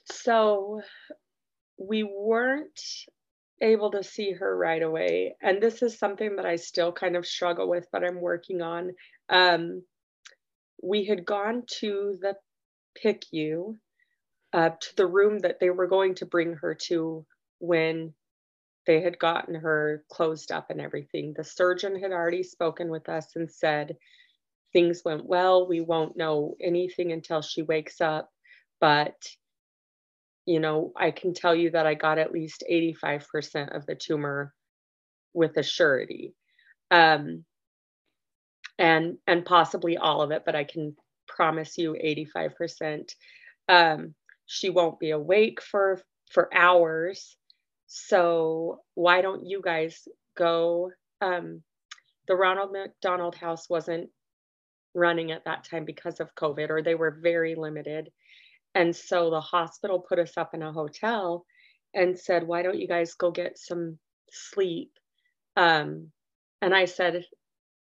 so 0.06 0.82
we 1.78 2.04
weren't 2.04 2.80
able 3.62 3.91
to 3.91 4.04
see 4.04 4.32
her 4.32 4.58
right 4.58 4.84
away 4.84 5.36
and 5.41 5.62
this 5.62 5.82
is 5.82 5.98
something 5.98 6.36
that 6.38 6.45
i 6.45 6.56
still 6.56 6.91
kind 6.91 7.15
of 7.15 7.26
struggle 7.26 7.69
with 7.69 7.88
but 7.91 8.04
i'm 8.04 8.22
working 8.22 8.62
on 8.62 8.91
um, 9.30 9.84
we 10.84 11.06
had 11.06 11.26
gone 11.26 11.63
to 11.80 12.17
the 12.22 12.36
picu 13.04 13.76
uh, 14.54 14.69
to 14.80 14.95
the 14.95 15.08
room 15.08 15.39
that 15.39 15.60
they 15.60 15.69
were 15.69 15.88
going 15.88 16.15
to 16.15 16.26
bring 16.26 16.54
her 16.56 16.76
to 16.76 17.26
when 17.60 18.13
they 18.88 19.02
had 19.02 19.19
gotten 19.19 19.56
her 19.56 20.04
closed 20.10 20.52
up 20.52 20.69
and 20.69 20.82
everything. 20.82 21.34
The 21.36 21.43
surgeon 21.43 22.00
had 22.02 22.12
already 22.12 22.43
spoken 22.43 22.89
with 22.89 23.10
us 23.10 23.36
and 23.36 23.52
said, 23.52 23.98
Things 24.74 25.02
went 25.06 25.26
well. 25.26 25.67
We 25.67 25.82
won't 25.82 26.17
know 26.17 26.56
anything 26.62 27.12
until 27.12 27.41
she 27.41 27.63
wakes 27.63 28.02
up. 28.02 28.30
But, 28.80 29.15
you 30.50 30.60
know, 30.60 30.92
I 30.98 31.12
can 31.12 31.34
tell 31.34 31.56
you 31.56 31.72
that 31.72 31.86
I 31.88 31.94
got 31.94 32.18
at 32.18 32.32
least 32.32 32.64
85% 32.70 33.76
of 33.76 33.86
the 33.86 33.96
tumor 33.96 34.54
with 35.34 35.58
a 35.58 35.64
surety. 35.64 36.34
Um, 36.92 37.46
and 38.80 39.18
and 39.28 39.46
possibly 39.46 39.98
all 39.98 40.22
of 40.22 40.32
it, 40.32 40.44
but 40.46 40.56
I 40.56 40.64
can 40.64 40.96
promise 41.28 41.78
you 41.78 41.94
85%. 41.94 43.10
Um, 43.68 44.16
she 44.48 44.70
won't 44.72 45.00
be 45.00 45.12
awake 45.12 45.62
for 45.62 46.02
for 46.32 46.50
hours 46.56 47.38
so 47.88 48.82
why 48.96 49.22
don't 49.22 49.46
you 49.46 49.62
guys 49.64 50.08
go 50.38 50.92
um, 51.22 51.62
the 52.28 52.36
ronald 52.36 52.72
mcdonald 52.72 53.36
house 53.36 53.70
wasn't 53.70 54.10
running 54.96 55.32
at 55.32 55.46
that 55.46 55.66
time 55.66 55.86
because 55.86 56.20
of 56.20 56.34
covid 56.36 56.70
or 56.72 56.82
they 56.82 56.96
were 56.96 57.20
very 57.22 57.56
limited 57.56 58.10
and 58.75 58.95
so 58.95 59.29
the 59.29 59.41
hospital 59.41 59.99
put 59.99 60.19
us 60.19 60.38
up 60.38 60.53
in 60.53 60.62
a 60.62 60.71
hotel 60.71 61.45
and 61.93 62.17
said 62.17 62.47
why 62.47 62.62
don't 62.62 62.79
you 62.79 62.88
guys 62.88 63.13
go 63.15 63.32
get 63.32 63.58
some 63.58 63.97
sleep 64.32 64.91
um, 65.58 66.12
and 66.62 66.75
i 66.75 66.86
said 66.86 67.23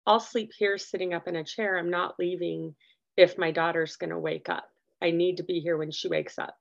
i'll 0.06 0.20
sleep 0.20 0.50
here 0.56 0.78
sitting 0.78 1.14
up 1.14 1.28
in 1.28 1.36
a 1.36 1.44
chair 1.44 1.78
i'm 1.78 1.90
not 1.90 2.14
leaving 2.18 2.74
if 3.16 3.38
my 3.38 3.50
daughter's 3.50 3.96
going 3.96 4.10
to 4.10 4.18
wake 4.18 4.48
up 4.48 4.70
I 5.02 5.10
need 5.10 5.38
to 5.38 5.42
be 5.42 5.60
here 5.60 5.76
when 5.76 5.90
she 5.90 6.08
wakes 6.08 6.38
up. 6.38 6.56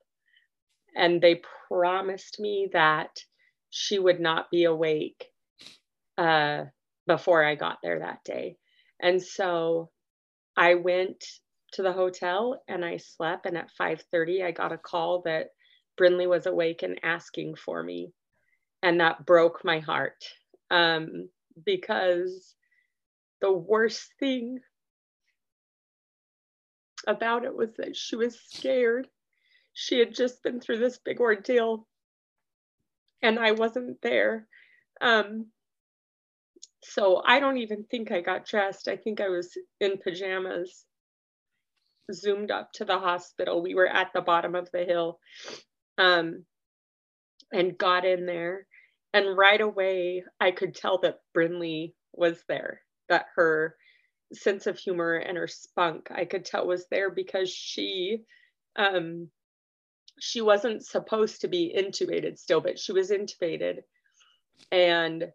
And 0.96 1.20
they 1.20 1.42
promised 1.68 2.40
me 2.40 2.68
that 2.72 3.10
she 3.70 3.98
would 3.98 4.20
not 4.20 4.50
be 4.50 4.64
awake 4.64 5.26
uh, 6.18 6.64
before 7.06 7.44
I 7.44 7.54
got 7.54 7.78
there 7.82 8.00
that 8.00 8.24
day. 8.24 8.56
And 9.00 9.22
so 9.22 9.90
I 10.56 10.74
went 10.74 11.24
to 11.72 11.82
the 11.82 11.92
hotel 11.92 12.62
and 12.68 12.84
I 12.84 12.96
slept. 12.98 13.46
And 13.46 13.56
at 13.56 13.70
5:30, 13.78 14.42
I 14.42 14.50
got 14.50 14.72
a 14.72 14.78
call 14.78 15.22
that 15.22 15.48
Brinley 15.98 16.28
was 16.28 16.46
awake 16.46 16.82
and 16.82 16.98
asking 17.02 17.56
for 17.56 17.82
me, 17.82 18.12
and 18.82 19.00
that 19.00 19.26
broke 19.26 19.64
my 19.64 19.80
heart 19.80 20.24
um, 20.70 21.28
because 21.64 22.54
the 23.40 23.52
worst 23.52 24.12
thing 24.18 24.60
about 27.06 27.44
it 27.44 27.54
was 27.54 27.74
that 27.76 27.96
she 27.96 28.16
was 28.16 28.38
scared. 28.40 29.08
She 29.72 29.98
had 29.98 30.14
just 30.14 30.42
been 30.42 30.60
through 30.60 30.78
this 30.78 30.98
big 30.98 31.20
ordeal 31.20 31.86
and 33.22 33.38
I 33.38 33.52
wasn't 33.52 34.00
there. 34.02 34.46
Um, 35.00 35.46
so 36.82 37.22
I 37.24 37.40
don't 37.40 37.58
even 37.58 37.84
think 37.84 38.10
I 38.10 38.20
got 38.20 38.46
dressed. 38.46 38.88
I 38.88 38.96
think 38.96 39.20
I 39.20 39.28
was 39.28 39.56
in 39.80 39.98
pajamas, 39.98 40.84
zoomed 42.12 42.50
up 42.50 42.72
to 42.74 42.84
the 42.84 42.98
hospital. 42.98 43.62
We 43.62 43.74
were 43.74 43.88
at 43.88 44.12
the 44.12 44.20
bottom 44.20 44.54
of 44.54 44.70
the 44.72 44.84
hill 44.84 45.18
um, 45.98 46.44
and 47.52 47.78
got 47.78 48.04
in 48.04 48.26
there. 48.26 48.66
And 49.12 49.36
right 49.36 49.60
away, 49.60 50.24
I 50.40 50.52
could 50.52 50.74
tell 50.74 50.98
that 50.98 51.20
Brinley 51.34 51.94
was 52.14 52.42
there, 52.48 52.82
that 53.08 53.26
her 53.36 53.74
sense 54.32 54.66
of 54.66 54.78
humor 54.78 55.14
and 55.16 55.36
her 55.36 55.48
spunk 55.48 56.08
I 56.10 56.24
could 56.24 56.44
tell 56.44 56.66
was 56.66 56.86
there 56.90 57.10
because 57.10 57.50
she 57.50 58.18
um 58.76 59.28
she 60.20 60.40
wasn't 60.40 60.84
supposed 60.86 61.40
to 61.40 61.48
be 61.48 61.74
intubated 61.76 62.38
still 62.38 62.60
but 62.60 62.78
she 62.78 62.92
was 62.92 63.10
intubated 63.10 63.78
and 64.70 65.32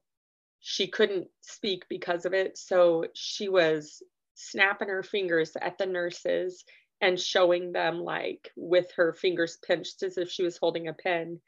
she 0.62 0.88
couldn't 0.88 1.28
speak 1.42 1.84
because 1.90 2.26
of 2.26 2.34
it 2.34 2.58
so 2.58 3.06
she 3.14 3.50
was 3.50 4.02
snapping 4.36 4.90
her 4.90 5.04
fingers 5.04 5.58
at 5.60 5.78
the 5.78 5.86
nurses 5.86 6.64
and 7.02 7.20
showing 7.20 7.72
them 7.72 8.00
like 8.00 8.52
with 8.56 8.92
her 8.96 9.14
fingers 9.14 9.58
pinched 9.66 10.04
as 10.04 10.18
if 10.18 10.30
she 10.30 10.44
was 10.44 10.58
holding 10.58 10.88
a 10.88 10.94
pen 10.94 11.40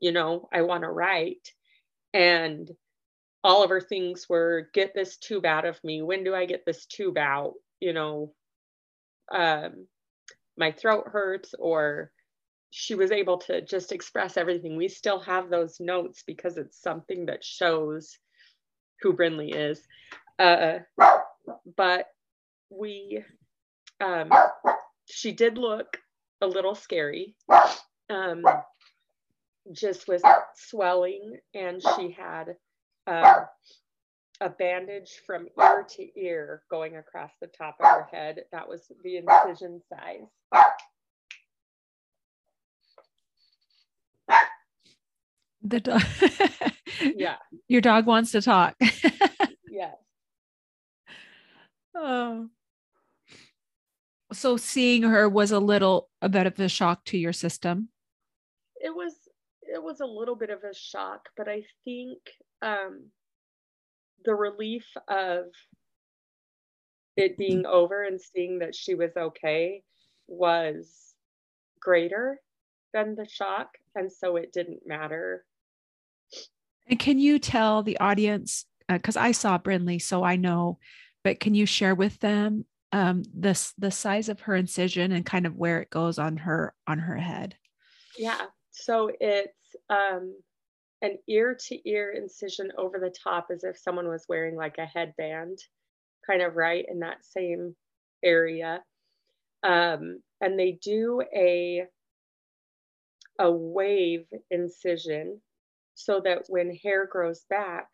you 0.00 0.12
know 0.12 0.48
i 0.52 0.62
want 0.62 0.82
to 0.82 0.88
write. 0.88 1.52
And 2.12 2.68
all 3.44 3.62
of 3.62 3.70
her 3.70 3.80
things 3.80 4.28
were 4.28 4.68
get 4.74 4.94
this 4.94 5.16
tube 5.16 5.46
out 5.46 5.64
of 5.64 5.82
me. 5.84 6.02
When 6.02 6.24
do 6.24 6.34
i 6.34 6.46
get 6.46 6.64
this 6.66 6.86
tube 6.86 7.18
out? 7.18 7.54
You 7.78 7.92
know 7.92 8.34
um, 9.32 9.86
my 10.58 10.72
throat 10.72 11.04
hurts 11.06 11.54
or 11.58 12.10
she 12.70 12.94
was 12.94 13.10
able 13.10 13.38
to 13.38 13.60
just 13.62 13.92
express 13.92 14.36
everything. 14.36 14.76
We 14.76 14.88
still 14.88 15.20
have 15.20 15.50
those 15.50 15.78
notes 15.80 16.22
because 16.26 16.56
it's 16.56 16.80
something 16.80 17.26
that 17.26 17.44
shows 17.44 18.18
who 19.02 19.12
brinley 19.12 19.54
is. 19.54 19.82
Uh, 20.38 20.80
but 21.76 22.06
we 22.70 23.22
um, 24.00 24.30
she 25.06 25.32
did 25.32 25.58
look 25.58 25.98
a 26.40 26.46
little 26.46 26.74
scary 26.74 27.36
um, 28.08 28.44
just 29.72 30.08
with 30.08 30.22
swelling 30.54 31.38
and 31.54 31.82
she 31.96 32.10
had 32.10 32.56
um, 33.06 33.44
a 34.40 34.48
bandage 34.48 35.20
from 35.26 35.46
ear 35.60 35.86
to 35.96 36.20
ear 36.20 36.62
going 36.70 36.96
across 36.96 37.30
the 37.40 37.46
top 37.46 37.76
of 37.80 37.86
her 37.86 38.08
head. 38.10 38.44
That 38.52 38.68
was 38.68 38.90
the 39.02 39.18
incision 39.18 39.82
size. 39.88 40.28
The 45.62 45.80
dog. 45.80 46.02
yeah. 47.16 47.36
Your 47.68 47.82
dog 47.82 48.06
wants 48.06 48.32
to 48.32 48.40
talk. 48.40 48.76
yes. 49.70 49.94
Oh. 51.94 52.48
So 54.32 54.56
seeing 54.56 55.02
her 55.02 55.28
was 55.28 55.50
a 55.50 55.58
little 55.58 56.08
a 56.22 56.28
bit 56.28 56.46
of 56.46 56.58
a 56.60 56.68
shock 56.68 57.04
to 57.06 57.18
your 57.18 57.32
system. 57.32 57.88
It 58.76 58.94
was 58.94 59.14
it 59.62 59.82
was 59.82 60.00
a 60.00 60.06
little 60.06 60.36
bit 60.36 60.50
of 60.50 60.64
a 60.64 60.74
shock, 60.74 61.28
but 61.36 61.48
I 61.48 61.64
think 61.84 62.18
um, 62.62 63.06
the 64.24 64.34
relief 64.34 64.86
of 65.08 65.44
it 67.16 67.36
being 67.36 67.66
over 67.66 68.04
and 68.04 68.20
seeing 68.20 68.60
that 68.60 68.74
she 68.74 68.94
was 68.94 69.10
okay 69.16 69.82
was 70.26 71.14
greater 71.80 72.40
than 72.92 73.14
the 73.14 73.28
shock. 73.28 73.68
And 73.94 74.10
so 74.10 74.36
it 74.36 74.52
didn't 74.52 74.86
matter. 74.86 75.44
And 76.88 76.98
can 76.98 77.18
you 77.18 77.38
tell 77.38 77.82
the 77.82 77.98
audience, 77.98 78.64
because 78.88 79.16
uh, 79.16 79.20
I 79.20 79.32
saw 79.32 79.58
Brinley, 79.58 80.00
so 80.00 80.24
I 80.24 80.36
know, 80.36 80.78
but 81.22 81.40
can 81.40 81.54
you 81.54 81.66
share 81.66 81.94
with 81.94 82.18
them 82.20 82.64
um, 82.92 83.22
the, 83.38 83.72
the 83.78 83.90
size 83.90 84.28
of 84.28 84.40
her 84.40 84.56
incision 84.56 85.12
and 85.12 85.24
kind 85.24 85.46
of 85.46 85.56
where 85.56 85.80
it 85.80 85.90
goes 85.90 86.18
on 86.18 86.36
her 86.38 86.74
on 86.86 86.98
her 86.98 87.16
head? 87.16 87.56
Yeah. 88.18 88.46
So 88.70 89.10
it's 89.20 89.52
um, 89.88 90.34
an 91.02 91.18
ear 91.28 91.56
to 91.68 91.88
ear 91.88 92.12
incision 92.12 92.72
over 92.76 92.98
the 92.98 93.14
top 93.22 93.48
as 93.50 93.64
if 93.64 93.78
someone 93.78 94.08
was 94.08 94.26
wearing 94.28 94.56
like 94.56 94.78
a 94.78 94.86
headband, 94.86 95.58
kind 96.26 96.42
of 96.42 96.56
right 96.56 96.84
in 96.88 97.00
that 97.00 97.24
same 97.24 97.74
area. 98.22 98.82
Um, 99.62 100.20
and 100.40 100.58
they 100.58 100.72
do 100.82 101.22
a 101.34 101.84
a 103.38 103.50
wave 103.50 104.26
incision 104.50 105.40
so 105.94 106.20
that 106.20 106.44
when 106.48 106.74
hair 106.74 107.06
grows 107.06 107.44
back, 107.48 107.86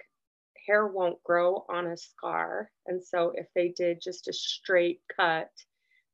hair 0.67 0.87
won't 0.87 1.23
grow 1.23 1.65
on 1.69 1.87
a 1.87 1.97
scar. 1.97 2.71
And 2.87 3.03
so 3.03 3.33
if 3.35 3.47
they 3.55 3.69
did 3.69 4.01
just 4.03 4.29
a 4.29 4.33
straight 4.33 5.01
cut, 5.15 5.51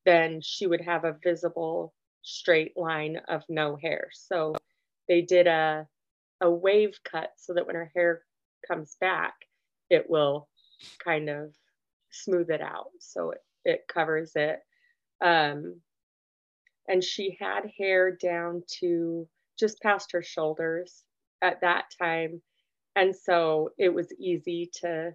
then 0.05 0.41
she 0.43 0.67
would 0.67 0.81
have 0.81 1.05
a 1.05 1.17
visible 1.23 1.95
straight 2.23 2.77
line 2.77 3.19
of 3.29 3.43
no 3.49 3.77
hair. 3.77 4.09
So 4.13 4.55
they 5.09 5.23
did 5.23 5.47
a 5.47 5.87
a 6.41 6.51
wave 6.51 6.99
cut 7.05 7.31
so 7.37 7.55
that 7.55 7.67
when 7.67 7.77
her 7.77 7.91
hair 7.95 8.23
comes 8.67 8.97
back, 9.01 9.35
it 9.91 10.11
will 10.11 10.49
kind 11.03 11.31
of 11.31 11.55
smooth 12.11 12.51
it 12.51 12.61
out. 12.61 12.91
So 12.99 13.31
it, 13.31 13.39
it 13.65 13.81
covers 13.93 14.33
it. 14.35 14.61
Um, 15.21 15.81
and 16.89 17.03
she 17.03 17.37
had 17.41 17.71
hair 17.79 18.11
down 18.11 18.65
to 18.81 19.29
just 19.59 19.81
past 19.81 20.11
her 20.13 20.23
shoulders 20.23 21.05
at 21.41 21.61
that 21.61 21.85
time. 22.01 22.43
And 22.95 23.15
so 23.15 23.71
it 23.79 23.93
was 23.95 24.13
easy 24.19 24.71
to 24.81 25.13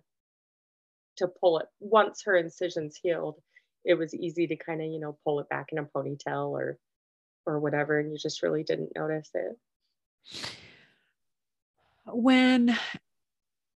to 1.17 1.27
pull 1.27 1.57
it 1.57 1.65
once 1.79 2.21
her 2.25 2.35
incisions 2.35 2.99
healed, 3.01 3.41
it 3.83 3.95
was 3.95 4.13
easy 4.13 4.45
to 4.45 4.55
kind 4.55 4.81
of, 4.81 4.87
you 4.87 4.99
know, 4.99 5.17
pull 5.23 5.39
it 5.39 5.49
back 5.49 5.67
in 5.71 5.79
a 5.79 5.83
ponytail 5.83 6.49
or 6.49 6.77
or 7.45 7.59
whatever 7.59 7.99
and 7.99 8.11
you 8.11 8.17
just 8.17 8.43
really 8.43 8.63
didn't 8.63 8.91
notice 8.95 9.29
it 9.33 9.57
when 12.11 12.77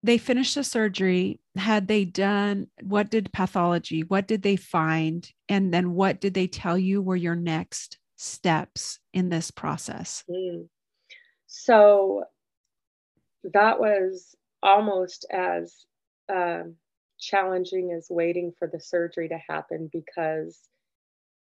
they 0.03 0.19
finished 0.19 0.55
the 0.55 0.65
surgery, 0.65 1.41
had 1.57 1.89
they 1.89 2.05
done 2.05 2.69
what 2.83 3.11
did 3.11 3.33
pathology, 3.33 4.03
what 4.03 4.27
did 4.27 4.43
they 4.43 4.57
find? 4.57 5.31
And 5.49 5.73
then 5.75 5.95
what 5.95 6.21
did 6.21 6.35
they 6.35 6.47
tell 6.47 6.79
you 6.79 7.03
were 7.03 7.17
your 7.17 7.37
next 7.37 7.99
steps 8.17 8.99
in 9.13 9.29
this 9.29 9.51
process? 9.51 10.25
Mm. 10.31 10.69
So 11.47 12.25
that 13.45 13.81
was 13.81 14.35
almost 14.63 15.27
as 15.31 15.85
um, 16.33 16.77
challenging 17.19 17.93
as 17.93 18.07
waiting 18.11 18.53
for 18.59 18.69
the 18.69 18.81
surgery 18.81 19.29
to 19.29 19.39
happen 19.49 19.89
because 19.93 20.59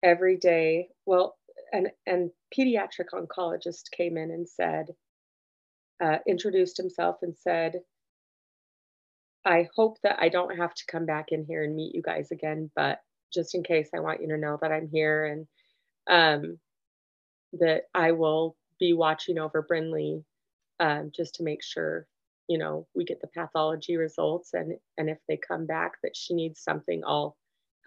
every 0.02 0.36
day, 0.36 0.88
well, 1.04 1.36
and, 1.72 1.88
and 2.06 2.30
pediatric 2.56 3.08
oncologist 3.12 3.90
came 3.90 4.16
in 4.16 4.30
and 4.30 4.48
said, 4.48 4.86
uh, 6.02 6.18
introduced 6.26 6.76
himself 6.76 7.16
and 7.22 7.34
said, 7.36 7.80
I 9.44 9.68
hope 9.74 9.98
that 10.02 10.18
I 10.20 10.28
don't 10.28 10.56
have 10.56 10.74
to 10.74 10.86
come 10.86 11.06
back 11.06 11.26
in 11.30 11.44
here 11.44 11.62
and 11.64 11.74
meet 11.74 11.94
you 11.94 12.02
guys 12.02 12.30
again, 12.30 12.70
but 12.74 13.00
just 13.32 13.54
in 13.54 13.62
case, 13.62 13.90
I 13.94 14.00
want 14.00 14.20
you 14.20 14.28
to 14.28 14.38
know 14.38 14.58
that 14.60 14.72
I'm 14.72 14.88
here 14.88 15.24
and 15.26 15.46
um, 16.08 16.58
that 17.54 17.82
I 17.94 18.12
will 18.12 18.56
be 18.78 18.92
watching 18.92 19.38
over 19.38 19.66
Brinley 19.68 20.24
um, 20.80 21.10
just 21.14 21.36
to 21.36 21.44
make 21.44 21.62
sure, 21.62 22.06
you 22.48 22.58
know, 22.58 22.86
we 22.94 23.04
get 23.04 23.20
the 23.20 23.28
pathology 23.28 23.96
results 23.96 24.50
and 24.54 24.74
and 24.98 25.10
if 25.10 25.18
they 25.28 25.36
come 25.38 25.66
back 25.66 25.92
that 26.02 26.16
she 26.16 26.34
needs 26.34 26.60
something, 26.60 27.02
I'll 27.06 27.36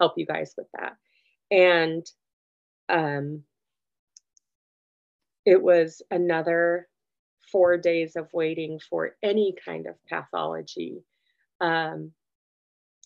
help 0.00 0.14
you 0.16 0.26
guys 0.26 0.54
with 0.56 0.68
that. 0.78 0.96
And 1.50 2.06
um, 2.88 3.44
it 5.46 5.62
was 5.62 6.02
another 6.10 6.88
four 7.50 7.76
days 7.76 8.16
of 8.16 8.28
waiting 8.32 8.80
for 8.90 9.16
any 9.22 9.54
kind 9.64 9.86
of 9.86 9.94
pathology. 10.08 11.02
Um, 11.60 12.12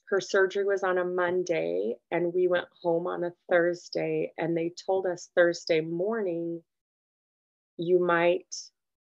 her 0.08 0.20
surgery 0.20 0.64
was 0.64 0.82
on 0.82 0.98
a 0.98 1.04
Monday, 1.04 1.96
and 2.10 2.32
we 2.34 2.46
went 2.46 2.66
home 2.82 3.06
on 3.06 3.24
a 3.24 3.32
Thursday, 3.50 4.32
and 4.38 4.56
they 4.56 4.72
told 4.86 5.06
us 5.06 5.30
Thursday 5.34 5.80
morning, 5.80 6.62
you 7.76 8.04
might 8.04 8.54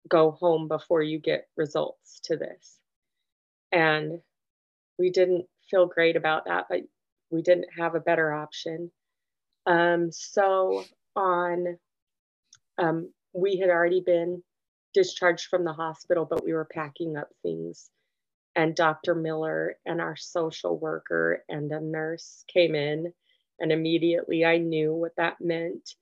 go 0.09 0.31
home 0.31 0.67
before 0.67 1.01
you 1.01 1.19
get 1.19 1.47
results 1.55 2.19
to 2.23 2.37
this. 2.37 2.77
And 3.71 4.19
we 4.97 5.09
didn't 5.09 5.45
feel 5.69 5.85
great 5.85 6.15
about 6.15 6.45
that, 6.45 6.65
but 6.69 6.81
we 7.29 7.41
didn't 7.41 7.69
have 7.77 7.95
a 7.95 7.99
better 7.99 8.33
option. 8.33 8.91
Um, 9.65 10.11
so 10.11 10.83
on, 11.15 11.77
um, 12.77 13.11
we 13.33 13.57
had 13.57 13.69
already 13.69 14.01
been 14.01 14.43
discharged 14.93 15.47
from 15.47 15.63
the 15.63 15.73
hospital, 15.73 16.25
but 16.25 16.43
we 16.43 16.53
were 16.53 16.65
packing 16.65 17.15
up 17.15 17.29
things. 17.41 17.89
And 18.55 18.75
Dr. 18.75 19.15
Miller 19.15 19.77
and 19.85 20.01
our 20.01 20.17
social 20.17 20.77
worker 20.77 21.43
and 21.47 21.71
a 21.71 21.79
nurse 21.79 22.43
came 22.53 22.75
in, 22.75 23.13
and 23.59 23.71
immediately 23.71 24.43
I 24.43 24.57
knew 24.57 24.93
what 24.93 25.15
that 25.15 25.39
meant. 25.39 25.95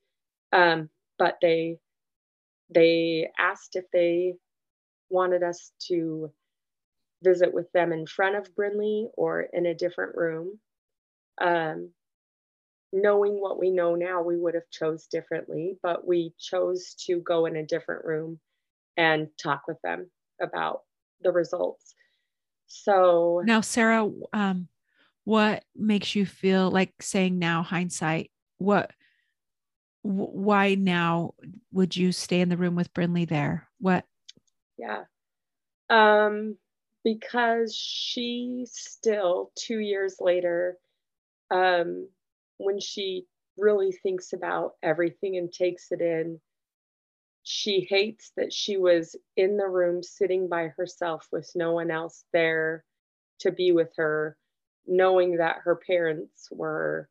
Um, 0.51 0.89
but 1.19 1.37
they 1.41 1.77
they 2.69 3.29
asked 3.37 3.75
if 3.75 3.85
they 3.91 4.35
wanted 5.09 5.43
us 5.43 5.71
to 5.87 6.31
visit 7.23 7.53
with 7.53 7.71
them 7.73 7.91
in 7.91 8.05
front 8.05 8.35
of 8.35 8.55
Brinley 8.55 9.07
or 9.15 9.41
in 9.41 9.65
a 9.65 9.73
different 9.73 10.15
room. 10.15 10.59
Um, 11.41 11.91
knowing 12.91 13.33
what 13.33 13.59
we 13.59 13.71
know 13.71 13.95
now, 13.95 14.21
we 14.21 14.37
would 14.37 14.55
have 14.55 14.69
chose 14.71 15.07
differently, 15.07 15.77
but 15.83 16.07
we 16.07 16.33
chose 16.39 16.95
to 17.05 17.19
go 17.19 17.45
in 17.45 17.55
a 17.55 17.65
different 17.65 18.05
room 18.05 18.39
and 18.97 19.27
talk 19.41 19.63
with 19.67 19.77
them 19.83 20.09
about 20.41 20.81
the 21.21 21.31
results. 21.31 21.93
So 22.67 23.41
now, 23.45 23.61
Sarah, 23.61 24.09
um, 24.33 24.67
what 25.23 25.63
makes 25.75 26.15
you 26.15 26.25
feel 26.25 26.69
like 26.71 26.93
saying 27.01 27.39
now 27.39 27.63
hindsight? 27.63 28.31
What, 28.57 28.91
why 30.01 30.75
now 30.75 31.33
would 31.71 31.95
you 31.95 32.11
stay 32.11 32.41
in 32.41 32.49
the 32.49 32.57
room 32.57 32.75
with 32.75 32.93
Brinley 32.93 33.27
there? 33.27 33.67
What? 33.79 34.05
Yeah. 34.77 35.03
Um, 35.89 36.57
because 37.03 37.75
she 37.75 38.65
still, 38.69 39.51
two 39.55 39.79
years 39.79 40.17
later, 40.19 40.77
um, 41.51 42.07
when 42.57 42.79
she 42.79 43.25
really 43.57 43.91
thinks 43.91 44.33
about 44.33 44.73
everything 44.83 45.37
and 45.37 45.51
takes 45.51 45.91
it 45.91 46.01
in, 46.01 46.39
she 47.43 47.87
hates 47.89 48.31
that 48.37 48.53
she 48.53 48.77
was 48.77 49.15
in 49.35 49.57
the 49.57 49.67
room 49.67 50.03
sitting 50.03 50.47
by 50.47 50.67
herself 50.67 51.27
with 51.31 51.49
no 51.55 51.71
one 51.71 51.89
else 51.89 52.23
there 52.31 52.83
to 53.39 53.51
be 53.51 53.71
with 53.71 53.91
her, 53.97 54.37
knowing 54.85 55.37
that 55.37 55.57
her 55.63 55.75
parents 55.75 56.47
were 56.51 57.09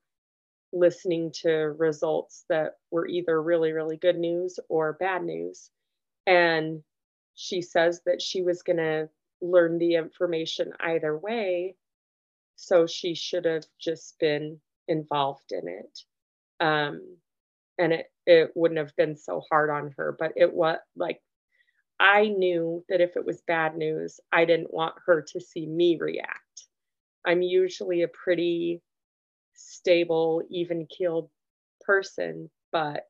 listening 0.72 1.32
to 1.42 1.50
results 1.78 2.44
that 2.48 2.74
were 2.90 3.06
either 3.06 3.40
really, 3.42 3.72
really 3.72 3.96
good 3.96 4.18
news 4.18 4.58
or 4.68 4.94
bad 4.94 5.24
news. 5.24 5.70
And 6.26 6.82
she 7.34 7.62
says 7.62 8.02
that 8.06 8.20
she 8.20 8.42
was 8.42 8.62
going 8.62 8.78
to 8.78 9.08
learn 9.40 9.78
the 9.78 9.94
information 9.94 10.72
either 10.80 11.16
way. 11.16 11.76
So 12.56 12.86
she 12.86 13.14
should 13.14 13.44
have 13.44 13.64
just 13.80 14.18
been 14.18 14.60
involved 14.88 15.52
in 15.52 15.68
it. 15.68 16.00
Um, 16.60 17.18
and 17.78 17.92
it 17.92 18.06
it 18.26 18.50
wouldn't 18.54 18.78
have 18.78 18.94
been 18.96 19.16
so 19.16 19.42
hard 19.50 19.70
on 19.70 19.94
her 19.96 20.14
but 20.18 20.32
it 20.36 20.52
was 20.52 20.78
like 20.96 21.20
i 22.00 22.26
knew 22.28 22.84
that 22.88 23.00
if 23.00 23.16
it 23.16 23.24
was 23.24 23.40
bad 23.46 23.76
news 23.76 24.20
i 24.32 24.44
didn't 24.44 24.72
want 24.72 24.94
her 25.06 25.22
to 25.22 25.40
see 25.40 25.66
me 25.66 25.96
react 26.00 26.66
i'm 27.26 27.42
usually 27.42 28.02
a 28.02 28.08
pretty 28.08 28.82
stable 29.58 30.42
even 30.50 30.86
keeled 30.86 31.30
person 31.82 32.50
but 32.72 33.06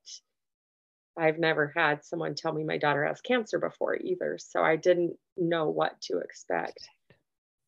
i've 1.18 1.38
never 1.38 1.72
had 1.76 2.04
someone 2.04 2.34
tell 2.34 2.52
me 2.52 2.64
my 2.64 2.78
daughter 2.78 3.04
has 3.04 3.20
cancer 3.20 3.58
before 3.58 3.96
either 3.96 4.38
so 4.38 4.62
i 4.62 4.76
didn't 4.76 5.16
know 5.36 5.68
what 5.68 6.00
to 6.00 6.18
expect 6.18 6.88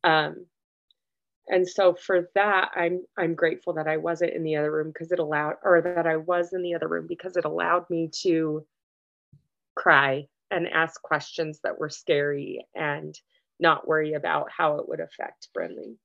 um, 0.05 0.47
and 1.49 1.69
so 1.69 1.95
for 1.95 2.31
that 2.35 2.71
i'm 2.75 3.03
i'm 3.19 3.35
grateful 3.35 3.75
that 3.75 3.89
i 3.89 3.97
wasn't 3.97 4.33
in 4.33 4.45
the 4.45 4.57
other 4.57 4.73
room 4.73 4.91
because 4.93 5.13
it 5.13 5.19
allowed 5.19 5.55
or 5.65 5.83
that 5.83 6.07
i 6.07 6.17
was 6.17 6.53
in 6.53 6.63
the 6.63 6.75
other 6.75 6.89
room 6.89 7.07
because 7.09 7.37
it 7.37 7.45
allowed 7.45 7.89
me 7.91 8.11
to 8.23 8.65
cry 9.77 10.27
and 10.51 10.69
ask 10.69 11.01
questions 11.03 11.61
that 11.65 11.79
were 11.79 11.91
scary 11.91 12.67
and 12.77 13.19
not 13.61 13.89
worry 13.89 14.15
about 14.15 14.49
how 14.57 14.79
it 14.79 14.89
would 14.89 15.01
affect 15.01 15.49
Brinley. 15.57 15.97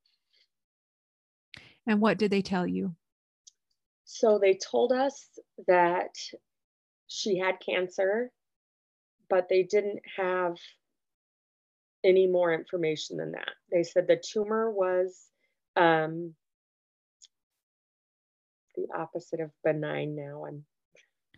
And 1.87 2.01
what 2.01 2.17
did 2.17 2.31
they 2.31 2.41
tell 2.41 2.65
you? 2.65 2.95
So 4.05 4.39
they 4.39 4.55
told 4.55 4.91
us 4.91 5.27
that 5.67 6.15
she 7.07 7.37
had 7.37 7.55
cancer, 7.59 8.31
but 9.29 9.47
they 9.49 9.63
didn't 9.63 10.01
have 10.17 10.57
any 12.03 12.27
more 12.27 12.53
information 12.53 13.17
than 13.17 13.31
that. 13.31 13.49
They 13.71 13.83
said 13.83 14.07
the 14.07 14.21
tumor 14.23 14.69
was 14.71 15.19
um, 15.75 16.35
the 18.75 18.87
opposite 18.95 19.39
of 19.39 19.51
benign 19.63 20.15
now. 20.15 20.45
I'm 20.47 20.65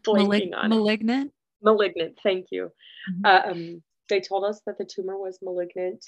blanking 0.03 0.51
Malig- 0.51 0.57
on 0.57 0.69
malignant. 0.69 1.27
It. 1.27 1.33
Malignant. 1.63 2.19
Thank 2.21 2.47
you. 2.51 2.71
Mm-hmm. 3.25 3.51
Um, 3.51 3.83
they 4.09 4.21
told 4.21 4.43
us 4.43 4.61
that 4.65 4.77
the 4.77 4.85
tumor 4.85 5.17
was 5.17 5.39
malignant, 5.41 6.03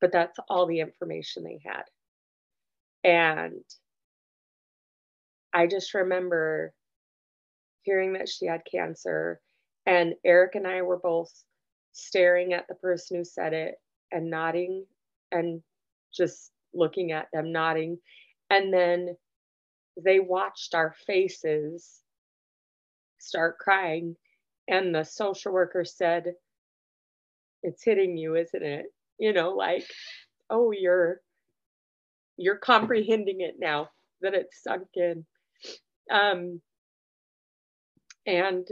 but 0.00 0.12
that's 0.12 0.38
all 0.48 0.66
the 0.66 0.80
information 0.80 1.44
they 1.44 1.60
had. 1.64 1.84
And 3.04 3.64
I 5.54 5.66
just 5.66 5.94
remember 5.94 6.72
hearing 7.82 8.14
that 8.14 8.28
she 8.28 8.46
had 8.46 8.62
cancer, 8.70 9.40
and 9.86 10.14
Eric 10.24 10.54
and 10.56 10.66
I 10.66 10.82
were 10.82 10.98
both 10.98 11.32
staring 11.92 12.52
at 12.52 12.68
the 12.68 12.74
person 12.76 13.18
who 13.18 13.24
said 13.24 13.52
it 13.54 13.76
and 14.12 14.30
nodding 14.30 14.86
and 15.32 15.62
just 16.14 16.52
looking 16.74 17.12
at 17.12 17.28
them, 17.32 17.52
nodding. 17.52 17.98
And 18.50 18.72
then 18.72 19.16
they 20.02 20.20
watched 20.20 20.74
our 20.74 20.94
faces 21.06 22.00
start 23.18 23.58
crying. 23.58 24.16
And 24.68 24.94
the 24.94 25.04
social 25.04 25.52
worker 25.52 25.84
said, 25.84 26.34
It's 27.62 27.84
hitting 27.84 28.16
you, 28.16 28.36
isn't 28.36 28.62
it? 28.62 28.86
You 29.18 29.32
know, 29.32 29.50
like, 29.52 29.86
oh, 30.50 30.72
you're 30.72 31.20
you're 32.38 32.58
comprehending 32.58 33.40
it 33.42 33.56
now 33.58 33.90
that 34.22 34.34
it's 34.34 34.62
sunk 34.62 34.88
in. 34.94 35.26
Um, 36.10 36.60
and 38.26 38.66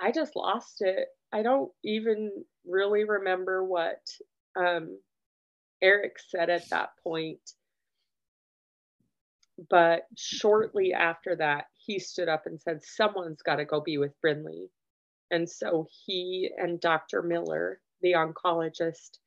I 0.00 0.12
just 0.12 0.36
lost 0.36 0.82
it. 0.82 1.08
I 1.32 1.42
don't 1.42 1.70
even 1.84 2.30
really 2.66 3.04
remember 3.04 3.64
what 3.64 4.00
um, 4.56 4.98
Eric 5.82 6.16
said 6.28 6.50
at 6.50 6.68
that 6.70 6.90
point. 7.02 7.40
But 9.70 10.02
shortly 10.16 10.92
after 10.94 11.34
that, 11.36 11.66
he 11.74 11.98
stood 11.98 12.28
up 12.28 12.46
and 12.46 12.60
said, 12.60 12.82
Someone's 12.82 13.42
got 13.42 13.56
to 13.56 13.64
go 13.64 13.80
be 13.80 13.98
with 13.98 14.12
Brinley. 14.24 14.68
And 15.30 15.48
so 15.48 15.86
he 16.06 16.50
and 16.56 16.80
Dr. 16.80 17.22
Miller, 17.22 17.80
the 18.00 18.12
oncologist, 18.12 19.18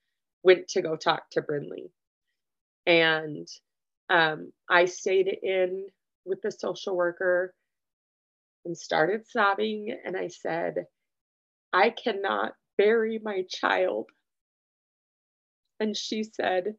went 0.43 0.67
to 0.69 0.81
go 0.81 0.95
talk 0.95 1.29
to 1.31 1.41
Brinley. 1.41 1.91
And 2.85 3.47
um, 4.09 4.51
I 4.69 4.85
stayed 4.85 5.27
in 5.27 5.87
with 6.25 6.41
the 6.41 6.51
social 6.51 6.95
worker 6.95 7.53
and 8.65 8.77
started 8.77 9.27
sobbing. 9.27 9.95
And 10.05 10.15
I 10.17 10.27
said, 10.27 10.85
I 11.73 11.89
cannot 11.91 12.53
bury 12.77 13.19
my 13.23 13.43
child. 13.49 14.09
And 15.79 15.95
she 15.97 16.23
said, 16.23 16.75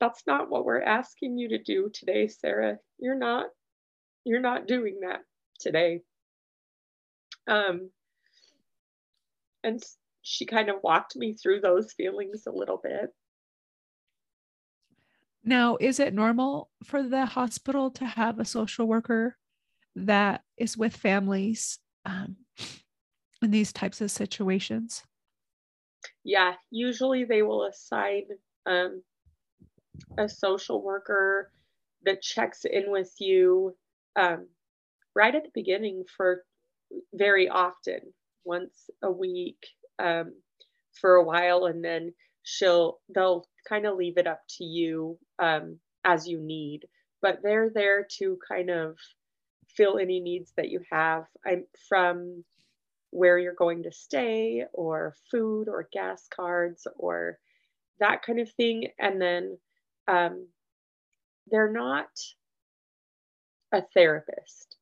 That's 0.00 0.22
not 0.26 0.50
what 0.50 0.64
we're 0.64 0.82
asking 0.82 1.38
you 1.38 1.48
to 1.50 1.62
do 1.62 1.90
today, 1.92 2.28
Sarah. 2.28 2.78
You're 2.98 3.18
not, 3.18 3.46
you're 4.24 4.40
not 4.40 4.66
doing 4.66 5.00
that 5.02 5.20
today. 5.60 6.00
Um, 7.48 7.90
and 9.64 9.82
she 10.22 10.46
kind 10.46 10.68
of 10.68 10.76
walked 10.82 11.16
me 11.16 11.34
through 11.34 11.60
those 11.60 11.92
feelings 11.92 12.44
a 12.46 12.52
little 12.52 12.80
bit. 12.82 13.10
Now, 15.48 15.78
is 15.80 15.98
it 15.98 16.12
normal 16.12 16.68
for 16.84 17.02
the 17.02 17.24
hospital 17.24 17.90
to 17.92 18.04
have 18.04 18.38
a 18.38 18.44
social 18.44 18.86
worker 18.86 19.34
that 19.96 20.42
is 20.58 20.76
with 20.76 20.94
families 20.94 21.78
um, 22.04 22.36
in 23.40 23.50
these 23.50 23.72
types 23.72 24.02
of 24.02 24.10
situations? 24.10 25.04
Yeah, 26.22 26.52
usually 26.70 27.24
they 27.24 27.40
will 27.40 27.64
assign 27.64 28.24
um, 28.66 29.02
a 30.18 30.28
social 30.28 30.82
worker 30.82 31.50
that 32.04 32.20
checks 32.20 32.66
in 32.66 32.90
with 32.90 33.14
you 33.18 33.74
um, 34.16 34.48
right 35.14 35.34
at 35.34 35.44
the 35.44 35.50
beginning 35.54 36.04
for 36.14 36.44
very 37.14 37.48
often, 37.48 38.00
once 38.44 38.90
a 39.02 39.10
week 39.10 39.66
um, 39.98 40.34
for 41.00 41.14
a 41.14 41.24
while, 41.24 41.64
and 41.64 41.82
then 41.82 42.12
she'll 42.48 42.98
they'll 43.14 43.46
kind 43.68 43.86
of 43.86 43.96
leave 43.96 44.16
it 44.16 44.26
up 44.26 44.40
to 44.48 44.64
you 44.64 45.18
um, 45.38 45.78
as 46.04 46.26
you 46.26 46.40
need. 46.40 46.86
But 47.20 47.40
they're 47.42 47.68
there 47.68 48.06
to 48.18 48.38
kind 48.48 48.70
of 48.70 48.96
fill 49.76 49.98
any 49.98 50.20
needs 50.20 50.52
that 50.56 50.70
you 50.70 50.80
have. 50.90 51.24
I'm 51.46 51.66
from 51.88 52.44
where 53.10 53.38
you're 53.38 53.54
going 53.54 53.82
to 53.82 53.92
stay 53.92 54.64
or 54.72 55.14
food 55.30 55.68
or 55.68 55.88
gas 55.92 56.26
cards 56.34 56.86
or 56.96 57.38
that 58.00 58.22
kind 58.22 58.40
of 58.40 58.50
thing. 58.52 58.88
And 58.98 59.20
then 59.20 59.58
um, 60.06 60.46
they're 61.50 61.72
not 61.72 62.08
a 63.72 63.82
therapist, 63.92 64.76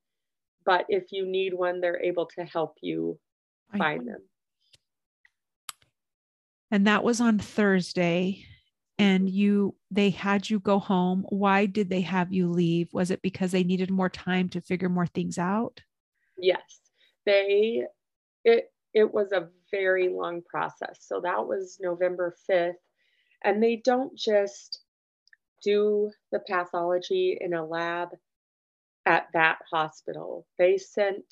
but 0.64 0.84
if 0.88 1.10
you 1.10 1.26
need 1.26 1.54
one, 1.54 1.80
they're 1.80 2.02
able 2.02 2.26
to 2.36 2.44
help 2.44 2.76
you 2.80 3.18
find 3.78 4.06
them. 4.06 4.22
And 6.76 6.86
that 6.86 7.02
was 7.02 7.22
on 7.22 7.38
Thursday. 7.38 8.44
And 8.98 9.30
you, 9.30 9.76
they 9.90 10.10
had 10.10 10.50
you 10.50 10.60
go 10.60 10.78
home. 10.78 11.24
Why 11.30 11.64
did 11.64 11.88
they 11.88 12.02
have 12.02 12.34
you 12.34 12.50
leave? 12.50 12.92
Was 12.92 13.10
it 13.10 13.22
because 13.22 13.50
they 13.50 13.64
needed 13.64 13.90
more 13.90 14.10
time 14.10 14.50
to 14.50 14.60
figure 14.60 14.90
more 14.90 15.06
things 15.06 15.38
out? 15.38 15.80
Yes, 16.36 16.80
they 17.24 17.84
it 18.44 18.70
it 18.92 19.14
was 19.14 19.32
a 19.32 19.48
very 19.70 20.10
long 20.10 20.42
process. 20.42 20.98
So 21.00 21.22
that 21.22 21.46
was 21.46 21.78
November 21.80 22.36
5th. 22.50 22.74
And 23.42 23.62
they 23.62 23.76
don't 23.76 24.14
just 24.14 24.80
do 25.64 26.10
the 26.30 26.40
pathology 26.40 27.38
in 27.40 27.54
a 27.54 27.64
lab 27.64 28.10
at 29.06 29.28
that 29.32 29.60
hospital. 29.72 30.46
They 30.58 30.76
sent 30.76 31.24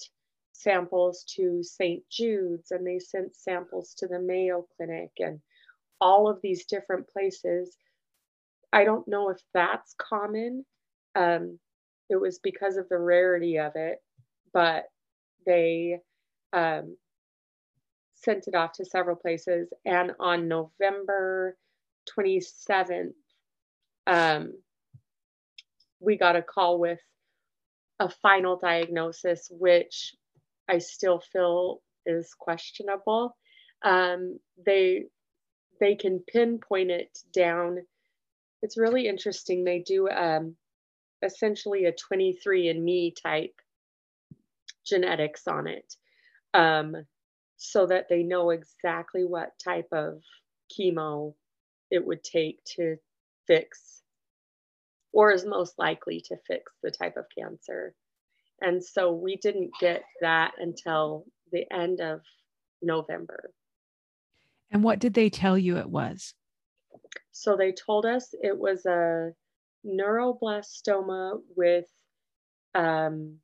samples 0.55 1.25
to 1.37 1.63
St. 1.63 2.03
Jude's 2.11 2.71
and 2.71 2.87
they 2.87 2.99
sent 2.99 3.37
samples 3.37 3.95
to 3.99 4.07
the 4.07 4.19
Mayo 4.19 4.67
Clinic 4.77 5.11
and 5.19 5.41
all 6.01 6.29
of 6.29 6.41
these 6.43 6.65
different 6.67 7.09
places. 7.09 7.77
I 8.73 8.85
don't 8.85 9.07
know 9.09 9.31
if 9.31 9.39
that's 9.53 9.95
common. 9.99 10.65
Um, 11.15 11.59
it 12.09 12.17
was 12.17 12.39
because 12.39 12.77
of 12.77 12.89
the 12.89 12.99
rarity 12.99 13.59
of 13.59 13.73
it, 13.77 13.99
but 14.53 14.85
they 15.47 15.99
um, 16.53 16.97
sent 18.15 18.47
it 18.47 18.55
off 18.55 18.73
to 18.75 18.85
several 18.85 19.17
places. 19.17 19.69
And 19.85 20.13
on 20.21 20.49
November 20.49 21.57
27th, 22.17 23.13
um, 24.07 24.53
we 26.01 26.17
got 26.17 26.37
a 26.37 26.43
call 26.43 26.79
with 26.79 27.01
a 28.01 28.09
final 28.09 28.57
diagnosis, 28.57 29.49
which 29.51 30.15
I 30.69 30.79
still 30.79 31.21
feel 31.33 31.83
is 32.07 32.35
questionable. 32.39 33.37
Um, 33.83 34.39
they 34.65 35.05
they 35.81 35.95
can 35.97 36.21
pinpoint 36.27 36.91
it 36.91 37.19
down. 37.33 37.79
It's 38.63 38.79
really 38.79 39.09
interesting. 39.09 39.65
They 39.65 39.81
do 39.81 40.09
um, 40.09 40.57
essentially 41.23 41.87
a 41.87 41.93
23andMe 41.93 43.15
type 43.21 43.55
genetics 44.87 45.47
on 45.49 45.67
it. 45.67 45.95
Um, 46.55 46.95
so 47.57 47.87
that 47.87 48.09
they 48.09 48.23
know 48.23 48.51
exactly 48.51 49.25
what 49.25 49.53
type 49.63 49.89
of 49.93 50.23
chemo 50.71 51.35
it 51.91 52.05
would 52.05 52.23
take 52.23 52.63
to 52.77 52.97
fix 53.47 54.03
or 55.13 55.33
is 55.33 55.47
most 55.47 55.79
likely 55.79 56.21
to 56.27 56.37
fix 56.47 56.73
the 56.83 56.91
type 56.91 57.17
of 57.17 57.25
cancer. 57.37 57.95
And 58.65 58.83
so 58.83 59.13
we 59.13 59.37
didn't 59.37 59.73
get 59.79 60.05
that 60.23 60.53
until 60.59 61.27
the 61.53 61.71
end 61.71 62.01
of 62.01 62.23
November. 62.81 63.51
And 64.71 64.83
what 64.83 65.01
did 65.01 65.13
they 65.13 65.29
tell 65.29 65.59
you 65.59 65.77
it 65.77 65.89
was? 65.89 66.35
So 67.31 67.57
they 67.57 67.73
told 67.73 68.07
us 68.07 68.35
it 68.43 68.59
was 68.59 68.87
a 68.87 69.33
neuroblastoma 69.87 71.41
with 71.55 71.85
um, 72.75 73.37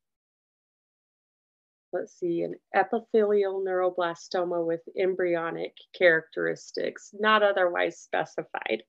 let's 1.93 2.19
see, 2.19 2.43
an 2.43 2.55
epithelial 2.75 3.63
neuroblastoma 3.63 4.65
with 4.65 4.81
embryonic 4.99 5.75
characteristics, 5.97 7.11
not 7.19 7.43
otherwise 7.43 7.99
specified. 7.99 8.83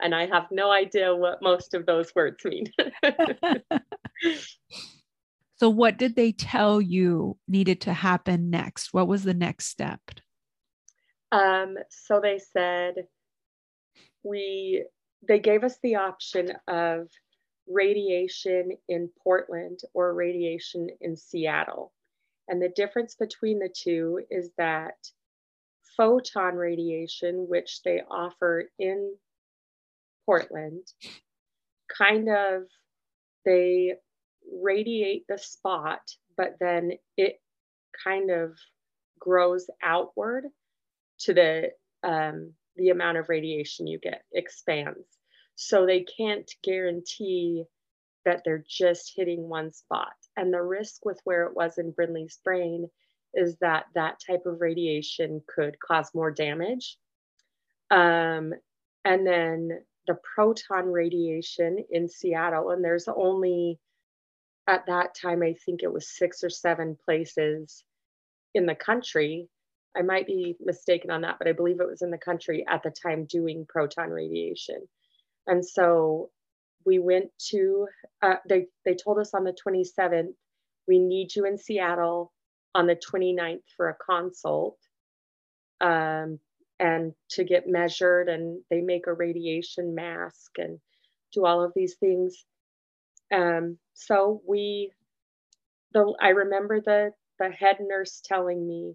And 0.00 0.14
I 0.14 0.26
have 0.26 0.46
no 0.50 0.72
idea 0.72 1.14
what 1.14 1.42
most 1.42 1.74
of 1.74 1.86
those 1.86 2.12
words 2.14 2.44
mean. 2.44 2.66
so, 5.62 5.70
what 5.70 5.96
did 5.96 6.16
they 6.16 6.32
tell 6.32 6.80
you 6.80 7.38
needed 7.46 7.82
to 7.82 7.92
happen 7.92 8.50
next? 8.50 8.92
What 8.92 9.06
was 9.06 9.22
the 9.22 9.32
next 9.32 9.66
step? 9.66 10.00
Um, 11.30 11.76
so 11.88 12.20
they 12.20 12.40
said 12.40 12.94
we 14.24 14.84
they 15.28 15.38
gave 15.38 15.62
us 15.62 15.78
the 15.80 15.94
option 15.94 16.50
of 16.66 17.06
radiation 17.68 18.72
in 18.88 19.08
Portland 19.22 19.78
or 19.94 20.12
radiation 20.14 20.88
in 21.00 21.14
Seattle. 21.14 21.92
And 22.48 22.60
the 22.60 22.72
difference 22.74 23.14
between 23.14 23.60
the 23.60 23.72
two 23.72 24.18
is 24.32 24.50
that 24.58 24.96
photon 25.96 26.56
radiation, 26.56 27.46
which 27.48 27.82
they 27.84 28.02
offer 28.10 28.64
in 28.80 29.14
Portland, 30.26 30.88
kind 31.96 32.28
of 32.28 32.64
they 33.44 33.92
radiate 34.50 35.24
the 35.28 35.38
spot, 35.38 36.00
but 36.36 36.56
then 36.60 36.92
it 37.16 37.40
kind 38.04 38.30
of 38.30 38.56
grows 39.18 39.68
outward 39.82 40.44
to 41.20 41.34
the 41.34 41.70
um, 42.02 42.52
the 42.76 42.88
amount 42.88 43.18
of 43.18 43.28
radiation 43.28 43.86
you 43.86 43.98
get 43.98 44.22
expands. 44.32 45.06
So 45.54 45.86
they 45.86 46.04
can't 46.18 46.50
guarantee 46.64 47.64
that 48.24 48.42
they're 48.44 48.64
just 48.68 49.12
hitting 49.14 49.48
one 49.48 49.72
spot. 49.72 50.12
And 50.36 50.52
the 50.52 50.62
risk 50.62 51.04
with 51.04 51.20
where 51.24 51.44
it 51.44 51.54
was 51.54 51.78
in 51.78 51.92
Brinley's 51.92 52.38
brain 52.42 52.88
is 53.34 53.56
that 53.60 53.86
that 53.94 54.20
type 54.26 54.46
of 54.46 54.60
radiation 54.60 55.42
could 55.46 55.78
cause 55.78 56.10
more 56.14 56.30
damage. 56.30 56.96
Um, 57.90 58.54
and 59.04 59.26
then 59.26 59.80
the 60.06 60.16
proton 60.34 60.86
radiation 60.86 61.84
in 61.90 62.08
Seattle, 62.08 62.70
and 62.70 62.84
there's 62.84 63.08
only 63.08 63.78
at 64.66 64.86
that 64.86 65.14
time, 65.14 65.42
I 65.42 65.54
think 65.64 65.82
it 65.82 65.92
was 65.92 66.16
six 66.16 66.44
or 66.44 66.50
seven 66.50 66.96
places 67.04 67.84
in 68.54 68.66
the 68.66 68.74
country. 68.74 69.48
I 69.96 70.02
might 70.02 70.26
be 70.26 70.56
mistaken 70.60 71.10
on 71.10 71.22
that, 71.22 71.36
but 71.38 71.48
I 71.48 71.52
believe 71.52 71.80
it 71.80 71.88
was 71.88 72.02
in 72.02 72.10
the 72.10 72.18
country 72.18 72.64
at 72.68 72.82
the 72.82 72.90
time 72.90 73.26
doing 73.26 73.66
proton 73.68 74.10
radiation. 74.10 74.86
And 75.46 75.64
so 75.64 76.30
we 76.86 76.98
went 76.98 77.30
to, 77.50 77.86
uh, 78.22 78.36
they, 78.48 78.66
they 78.84 78.94
told 78.94 79.18
us 79.18 79.34
on 79.34 79.44
the 79.44 79.54
27th, 79.66 80.32
we 80.88 80.98
need 80.98 81.34
you 81.34 81.44
in 81.44 81.58
Seattle 81.58 82.32
on 82.74 82.86
the 82.86 82.96
29th 82.96 83.62
for 83.76 83.88
a 83.90 83.96
consult 83.96 84.78
um, 85.80 86.38
and 86.80 87.12
to 87.30 87.44
get 87.44 87.68
measured. 87.68 88.28
And 88.28 88.62
they 88.70 88.80
make 88.80 89.06
a 89.06 89.12
radiation 89.12 89.94
mask 89.94 90.52
and 90.58 90.78
do 91.32 91.44
all 91.44 91.62
of 91.62 91.72
these 91.74 91.96
things. 91.96 92.44
Um, 93.32 93.78
so 93.94 94.42
we, 94.46 94.92
the, 95.94 96.14
I 96.20 96.28
remember 96.30 96.80
the, 96.80 97.12
the 97.38 97.50
head 97.50 97.78
nurse 97.80 98.20
telling 98.24 98.66
me, 98.66 98.94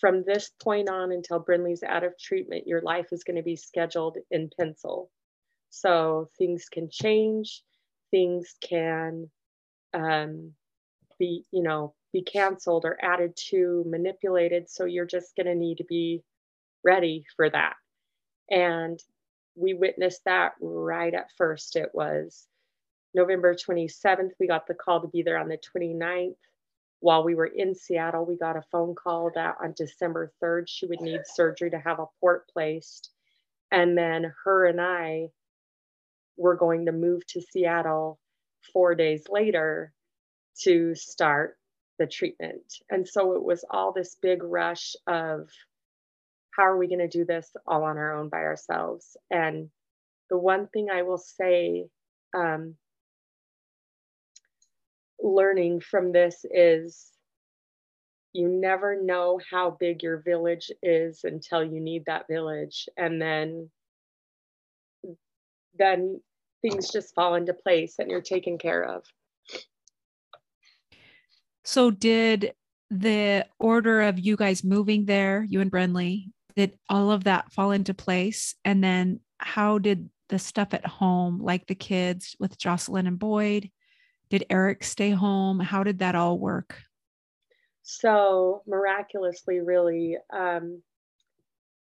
from 0.00 0.24
this 0.24 0.50
point 0.62 0.88
on 0.88 1.12
until 1.12 1.38
Brinley's 1.38 1.82
out 1.82 2.02
of 2.02 2.18
treatment, 2.18 2.66
your 2.66 2.80
life 2.80 3.06
is 3.12 3.24
going 3.24 3.36
to 3.36 3.42
be 3.42 3.56
scheduled 3.56 4.16
in 4.30 4.50
pencil. 4.58 5.10
So 5.70 6.28
things 6.38 6.66
can 6.70 6.88
change, 6.90 7.62
things 8.10 8.54
can 8.60 9.30
um, 9.94 10.52
be, 11.18 11.44
you 11.50 11.62
know, 11.62 11.94
be 12.12 12.22
canceled 12.22 12.84
or 12.84 12.98
added 13.02 13.36
to, 13.50 13.84
manipulated. 13.86 14.68
So 14.68 14.86
you're 14.86 15.06
just 15.06 15.36
going 15.36 15.46
to 15.46 15.54
need 15.54 15.78
to 15.78 15.84
be 15.84 16.22
ready 16.84 17.24
for 17.36 17.48
that. 17.48 17.74
And 18.50 18.98
we 19.54 19.74
witnessed 19.74 20.22
that 20.24 20.52
right 20.60 21.14
at 21.14 21.30
first. 21.36 21.76
It 21.76 21.90
was 21.92 22.46
November 23.14 23.54
27th, 23.54 24.30
we 24.40 24.46
got 24.46 24.66
the 24.66 24.74
call 24.74 25.00
to 25.00 25.08
be 25.08 25.22
there 25.22 25.38
on 25.38 25.48
the 25.48 25.58
29th. 25.76 26.36
While 27.00 27.24
we 27.24 27.34
were 27.34 27.46
in 27.46 27.74
Seattle, 27.74 28.24
we 28.24 28.36
got 28.36 28.56
a 28.56 28.64
phone 28.70 28.94
call 28.94 29.30
that 29.34 29.56
on 29.62 29.74
December 29.76 30.32
3rd, 30.42 30.64
she 30.68 30.86
would 30.86 31.00
need 31.00 31.20
surgery 31.26 31.70
to 31.70 31.78
have 31.78 31.98
a 31.98 32.06
port 32.20 32.48
placed. 32.52 33.10
And 33.70 33.98
then 33.98 34.32
her 34.44 34.66
and 34.66 34.80
I 34.80 35.28
were 36.36 36.56
going 36.56 36.86
to 36.86 36.92
move 36.92 37.26
to 37.28 37.40
Seattle 37.40 38.18
four 38.72 38.94
days 38.94 39.24
later 39.28 39.92
to 40.62 40.94
start 40.94 41.58
the 41.98 42.06
treatment. 42.06 42.62
And 42.90 43.06
so 43.06 43.34
it 43.34 43.42
was 43.42 43.64
all 43.70 43.92
this 43.92 44.16
big 44.20 44.42
rush 44.42 44.94
of 45.06 45.48
how 46.50 46.64
are 46.64 46.76
we 46.76 46.88
going 46.88 46.98
to 46.98 47.08
do 47.08 47.24
this 47.24 47.50
all 47.66 47.84
on 47.84 47.96
our 47.98 48.14
own 48.16 48.28
by 48.28 48.38
ourselves? 48.38 49.16
And 49.30 49.70
the 50.30 50.38
one 50.38 50.68
thing 50.68 50.88
I 50.90 51.02
will 51.02 51.18
say 51.18 51.86
um, 52.34 52.76
learning 55.22 55.80
from 55.80 56.12
this 56.12 56.44
is 56.50 57.12
you 58.32 58.48
never 58.48 59.00
know 59.00 59.38
how 59.50 59.76
big 59.78 60.02
your 60.02 60.18
village 60.18 60.70
is 60.82 61.24
until 61.24 61.62
you 61.62 61.80
need 61.80 62.04
that 62.06 62.26
village. 62.28 62.88
And 62.96 63.20
then 63.20 63.70
then 65.78 66.20
things 66.60 66.90
just 66.90 67.14
fall 67.14 67.34
into 67.34 67.54
place 67.54 67.96
and 67.98 68.10
you're 68.10 68.20
taken 68.20 68.58
care 68.58 68.84
of. 68.84 69.04
So 71.64 71.90
did 71.90 72.54
the 72.90 73.46
order 73.58 74.02
of 74.02 74.18
you 74.18 74.36
guys 74.36 74.62
moving 74.64 75.06
there 75.06 75.46
you 75.48 75.60
and 75.60 75.70
Brinley 75.70 76.30
did 76.54 76.78
all 76.88 77.10
of 77.10 77.24
that 77.24 77.52
fall 77.52 77.70
into 77.70 77.94
place? 77.94 78.54
And 78.64 78.82
then 78.82 79.20
how 79.38 79.78
did 79.78 80.10
the 80.28 80.38
stuff 80.38 80.72
at 80.72 80.86
home 80.86 81.40
like 81.42 81.66
the 81.66 81.74
kids 81.74 82.36
with 82.38 82.58
Jocelyn 82.58 83.06
and 83.06 83.18
Boyd 83.18 83.70
did 84.32 84.46
Eric 84.48 84.82
stay 84.82 85.10
home? 85.10 85.60
How 85.60 85.84
did 85.84 85.98
that 85.98 86.14
all 86.14 86.38
work? 86.38 86.78
So 87.82 88.62
miraculously, 88.66 89.60
really, 89.60 90.16
um, 90.32 90.80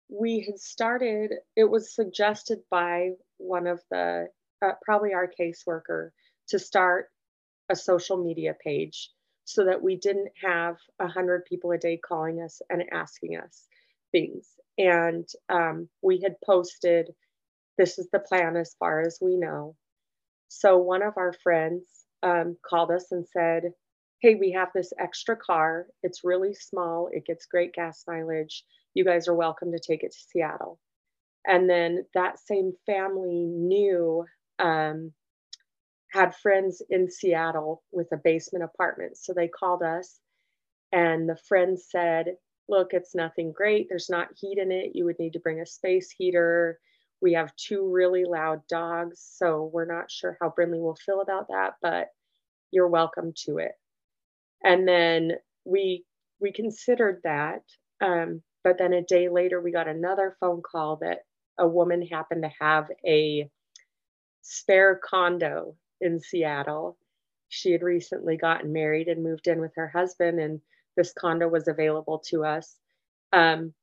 we 0.07 0.45
had 0.45 0.57
started, 0.57 1.33
it 1.57 1.69
was 1.69 1.93
suggested 1.93 2.59
by 2.71 3.09
one 3.35 3.67
of 3.67 3.81
the, 3.91 4.27
uh, 4.65 4.71
probably 4.81 5.13
our 5.13 5.29
caseworker, 5.37 6.11
to 6.47 6.57
start 6.57 7.09
a 7.67 7.75
social 7.75 8.15
media 8.15 8.55
page 8.63 9.09
so 9.43 9.65
that 9.65 9.83
we 9.83 9.97
didn't 9.97 10.29
have 10.41 10.77
a 11.01 11.07
hundred 11.09 11.43
people 11.43 11.71
a 11.71 11.77
day 11.77 11.97
calling 11.97 12.39
us 12.41 12.61
and 12.69 12.81
asking 12.93 13.35
us 13.35 13.65
things. 14.13 14.47
And 14.77 15.27
um, 15.49 15.89
we 16.01 16.21
had 16.21 16.37
posted, 16.45 17.09
this 17.77 17.99
is 17.99 18.07
the 18.13 18.19
plan 18.19 18.55
as 18.55 18.73
far 18.79 19.01
as 19.01 19.17
we 19.21 19.35
know. 19.35 19.75
So 20.47 20.77
one 20.77 21.01
of 21.01 21.17
our 21.17 21.33
friends 21.43 21.83
um, 22.23 22.57
called 22.67 22.91
us 22.91 23.11
and 23.11 23.25
said, 23.27 23.71
Hey, 24.21 24.35
we 24.35 24.51
have 24.51 24.69
this 24.73 24.93
extra 24.99 25.37
car. 25.37 25.87
It's 26.03 26.23
really 26.23 26.53
small. 26.53 27.09
It 27.11 27.25
gets 27.25 27.45
great 27.45 27.73
gas 27.73 28.03
mileage. 28.07 28.63
You 28.95 29.05
guys 29.05 29.27
are 29.27 29.35
welcome 29.35 29.71
to 29.71 29.79
take 29.79 30.03
it 30.03 30.11
to 30.11 30.17
Seattle. 30.31 30.79
And 31.47 31.69
then 31.69 32.05
that 32.13 32.39
same 32.39 32.73
family 32.85 33.45
knew, 33.45 34.25
um, 34.59 35.13
had 36.11 36.35
friends 36.35 36.81
in 36.89 37.09
Seattle 37.09 37.83
with 37.91 38.07
a 38.11 38.17
basement 38.17 38.63
apartment. 38.63 39.17
So 39.17 39.33
they 39.33 39.47
called 39.47 39.83
us, 39.83 40.19
and 40.91 41.29
the 41.29 41.37
friend 41.47 41.79
said, 41.79 42.35
Look, 42.69 42.93
it's 42.93 43.15
nothing 43.15 43.51
great. 43.53 43.87
There's 43.89 44.09
not 44.09 44.29
heat 44.39 44.57
in 44.57 44.71
it. 44.71 44.91
You 44.93 45.05
would 45.05 45.19
need 45.19 45.33
to 45.33 45.39
bring 45.39 45.61
a 45.61 45.65
space 45.65 46.11
heater. 46.11 46.79
We 47.21 47.33
have 47.33 47.55
two 47.55 47.89
really 47.91 48.25
loud 48.25 48.61
dogs, 48.67 49.19
so 49.37 49.69
we're 49.73 49.85
not 49.85 50.11
sure 50.11 50.37
how 50.39 50.53
Brinley 50.57 50.79
will 50.81 50.95
feel 50.95 51.21
about 51.21 51.47
that, 51.49 51.75
but 51.81 52.09
you're 52.71 52.87
welcome 52.87 53.33
to 53.45 53.57
it. 53.57 53.71
And 54.63 54.87
then 54.87 55.33
we 55.65 56.05
we 56.39 56.51
considered 56.51 57.21
that, 57.23 57.63
um, 58.01 58.41
but 58.63 58.77
then 58.77 58.93
a 58.93 59.01
day 59.01 59.29
later 59.29 59.61
we 59.61 59.71
got 59.71 59.87
another 59.87 60.37
phone 60.39 60.61
call 60.61 60.97
that 60.97 61.19
a 61.57 61.67
woman 61.67 62.01
happened 62.03 62.43
to 62.43 62.51
have 62.59 62.87
a 63.05 63.49
spare 64.41 64.99
condo 65.03 65.75
in 66.01 66.19
Seattle. 66.19 66.97
She 67.49 67.71
had 67.71 67.81
recently 67.81 68.37
gotten 68.37 68.73
married 68.73 69.07
and 69.07 69.23
moved 69.23 69.47
in 69.47 69.59
with 69.61 69.73
her 69.75 69.87
husband, 69.87 70.39
and 70.39 70.61
this 70.95 71.13
condo 71.13 71.47
was 71.47 71.67
available 71.67 72.19
to 72.29 72.45
us. 72.45 72.75
Um, 73.33 73.73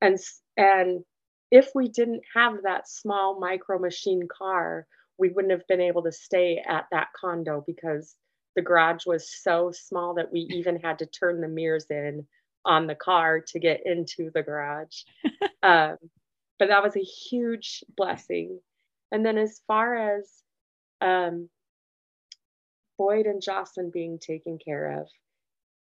and 0.00 0.18
and 0.56 1.04
if 1.52 1.68
we 1.74 1.86
didn't 1.86 2.22
have 2.34 2.62
that 2.62 2.88
small 2.88 3.38
micro 3.38 3.78
machine 3.78 4.26
car, 4.26 4.86
we 5.18 5.28
wouldn't 5.28 5.52
have 5.52 5.68
been 5.68 5.82
able 5.82 6.02
to 6.02 6.10
stay 6.10 6.64
at 6.66 6.86
that 6.90 7.08
condo 7.14 7.62
because 7.66 8.16
the 8.56 8.62
garage 8.62 9.04
was 9.04 9.30
so 9.30 9.70
small 9.70 10.14
that 10.14 10.32
we 10.32 10.40
even 10.50 10.80
had 10.80 10.98
to 10.98 11.06
turn 11.06 11.42
the 11.42 11.48
mirrors 11.48 11.86
in 11.90 12.26
on 12.64 12.86
the 12.86 12.94
car 12.94 13.38
to 13.38 13.58
get 13.58 13.82
into 13.84 14.30
the 14.32 14.42
garage. 14.42 15.02
um, 15.62 15.98
but 16.58 16.68
that 16.68 16.82
was 16.82 16.96
a 16.96 17.00
huge 17.00 17.84
blessing. 17.98 18.58
And 19.10 19.24
then 19.24 19.36
as 19.36 19.60
far 19.66 20.16
as 20.16 20.30
um, 21.02 21.50
Boyd 22.96 23.26
and 23.26 23.42
Jocelyn 23.42 23.90
being 23.90 24.18
taken 24.18 24.58
care 24.58 25.00
of, 25.00 25.08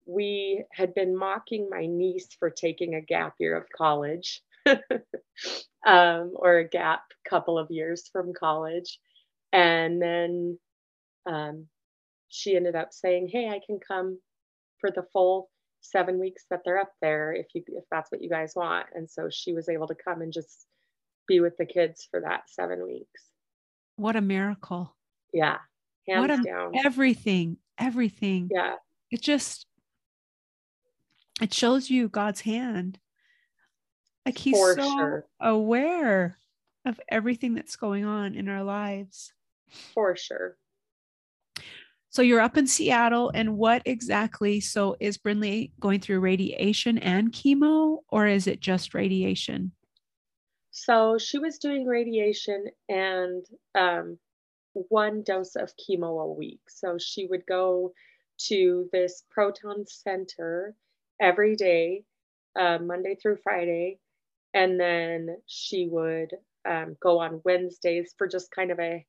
we 0.07 0.63
had 0.73 0.95
been 0.95 1.15
mocking 1.15 1.69
my 1.69 1.85
niece 1.85 2.29
for 2.39 2.49
taking 2.49 2.95
a 2.95 3.01
gap 3.01 3.35
year 3.37 3.55
of 3.55 3.67
college 3.77 4.41
um, 5.85 6.33
or 6.35 6.57
a 6.57 6.67
gap 6.67 7.03
couple 7.27 7.57
of 7.57 7.71
years 7.71 8.09
from 8.11 8.33
college. 8.33 8.99
And 9.53 10.01
then 10.01 10.59
um, 11.25 11.67
she 12.29 12.55
ended 12.55 12.75
up 12.75 12.93
saying, 12.93 13.29
Hey, 13.31 13.49
I 13.49 13.59
can 13.65 13.79
come 13.85 14.19
for 14.79 14.91
the 14.91 15.05
full 15.13 15.49
seven 15.81 16.19
weeks 16.19 16.45
that 16.49 16.61
they're 16.63 16.79
up 16.79 16.91
there 17.01 17.33
if 17.33 17.47
you 17.53 17.63
if 17.67 17.83
that's 17.91 18.11
what 18.11 18.21
you 18.21 18.29
guys 18.29 18.53
want. 18.55 18.87
And 18.93 19.09
so 19.09 19.29
she 19.31 19.53
was 19.53 19.69
able 19.69 19.87
to 19.87 19.95
come 19.95 20.21
and 20.21 20.31
just 20.31 20.65
be 21.27 21.39
with 21.39 21.57
the 21.57 21.65
kids 21.65 22.07
for 22.09 22.21
that 22.21 22.43
seven 22.47 22.85
weeks. 22.85 23.21
What 23.95 24.15
a 24.15 24.21
miracle. 24.21 24.95
Yeah 25.33 25.57
hands 26.07 26.19
what 26.19 26.31
a, 26.31 26.41
down. 26.41 26.71
everything 26.83 27.57
everything. 27.77 28.49
Yeah. 28.51 28.75
It 29.09 29.21
just 29.21 29.65
it 31.41 31.53
shows 31.53 31.89
you 31.89 32.07
god's 32.07 32.41
hand 32.41 32.99
like 34.25 34.37
he's 34.37 34.57
For 34.57 34.75
so 34.75 34.89
sure. 34.97 35.25
aware 35.39 36.37
of 36.85 36.99
everything 37.09 37.53
that's 37.53 37.75
going 37.75 38.05
on 38.05 38.35
in 38.35 38.49
our 38.49 38.63
lives 38.63 39.33
for 39.93 40.15
sure 40.15 40.57
so 42.13 42.21
you're 42.21 42.41
up 42.41 42.57
in 42.57 42.67
Seattle, 42.67 43.31
and 43.33 43.57
what 43.57 43.83
exactly? 43.85 44.59
So 44.59 44.97
is 44.99 45.17
Brinley 45.17 45.71
going 45.79 46.01
through 46.01 46.19
radiation 46.19 46.97
and 46.97 47.31
chemo, 47.31 47.99
or 48.09 48.27
is 48.27 48.47
it 48.47 48.59
just 48.59 48.93
radiation? 48.93 49.71
So 50.71 51.17
she 51.17 51.37
was 51.37 51.57
doing 51.57 51.85
radiation 51.85 52.65
and 52.89 53.45
um, 53.75 54.19
one 54.73 55.23
dose 55.23 55.55
of 55.55 55.71
chemo 55.77 56.21
a 56.21 56.33
week. 56.33 56.59
So 56.67 56.97
she 56.97 57.27
would 57.27 57.45
go 57.45 57.93
to 58.47 58.89
this 58.91 59.23
proton 59.29 59.85
center 59.87 60.75
every 61.21 61.55
day, 61.55 62.03
uh, 62.59 62.79
Monday 62.79 63.15
through 63.15 63.37
Friday, 63.41 63.99
and 64.53 64.79
then 64.79 65.37
she 65.47 65.87
would 65.89 66.31
um, 66.69 66.95
go 67.01 67.19
on 67.19 67.41
Wednesdays 67.43 68.13
for 68.17 68.27
just 68.27 68.51
kind 68.51 68.71
of 68.71 68.79
a 68.79 69.05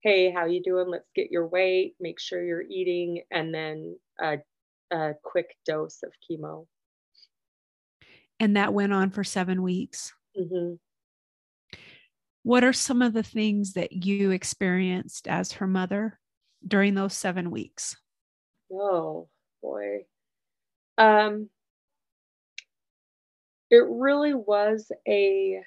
hey 0.00 0.30
how 0.30 0.44
you 0.44 0.62
doing? 0.62 0.88
Let's 0.88 1.10
get 1.14 1.30
your 1.30 1.46
weight. 1.46 1.94
Make 1.98 2.20
sure 2.20 2.44
you're 2.44 2.62
eating. 2.62 3.22
And 3.30 3.54
then 3.54 3.96
a, 4.20 4.36
a 4.90 5.14
quick 5.22 5.56
dose 5.64 6.02
of 6.02 6.12
chemo. 6.30 6.66
And 8.38 8.56
that 8.56 8.74
went 8.74 8.92
on 8.92 9.10
for 9.10 9.24
seven 9.24 9.62
weeks. 9.62 10.12
Mm-hmm. 10.38 10.74
what 12.42 12.64
are 12.64 12.72
some 12.72 13.02
of 13.02 13.12
the 13.12 13.22
things 13.22 13.74
that 13.74 13.92
you 13.92 14.32
experienced 14.32 15.28
as 15.28 15.52
her 15.52 15.66
mother 15.68 16.18
during 16.66 16.94
those 16.94 17.14
seven 17.14 17.52
weeks? 17.52 17.96
Oh 18.72 19.28
boy. 19.62 20.06
Um 20.98 21.48
it 23.74 23.86
really 23.90 24.34
was 24.34 24.92
a 25.08 25.60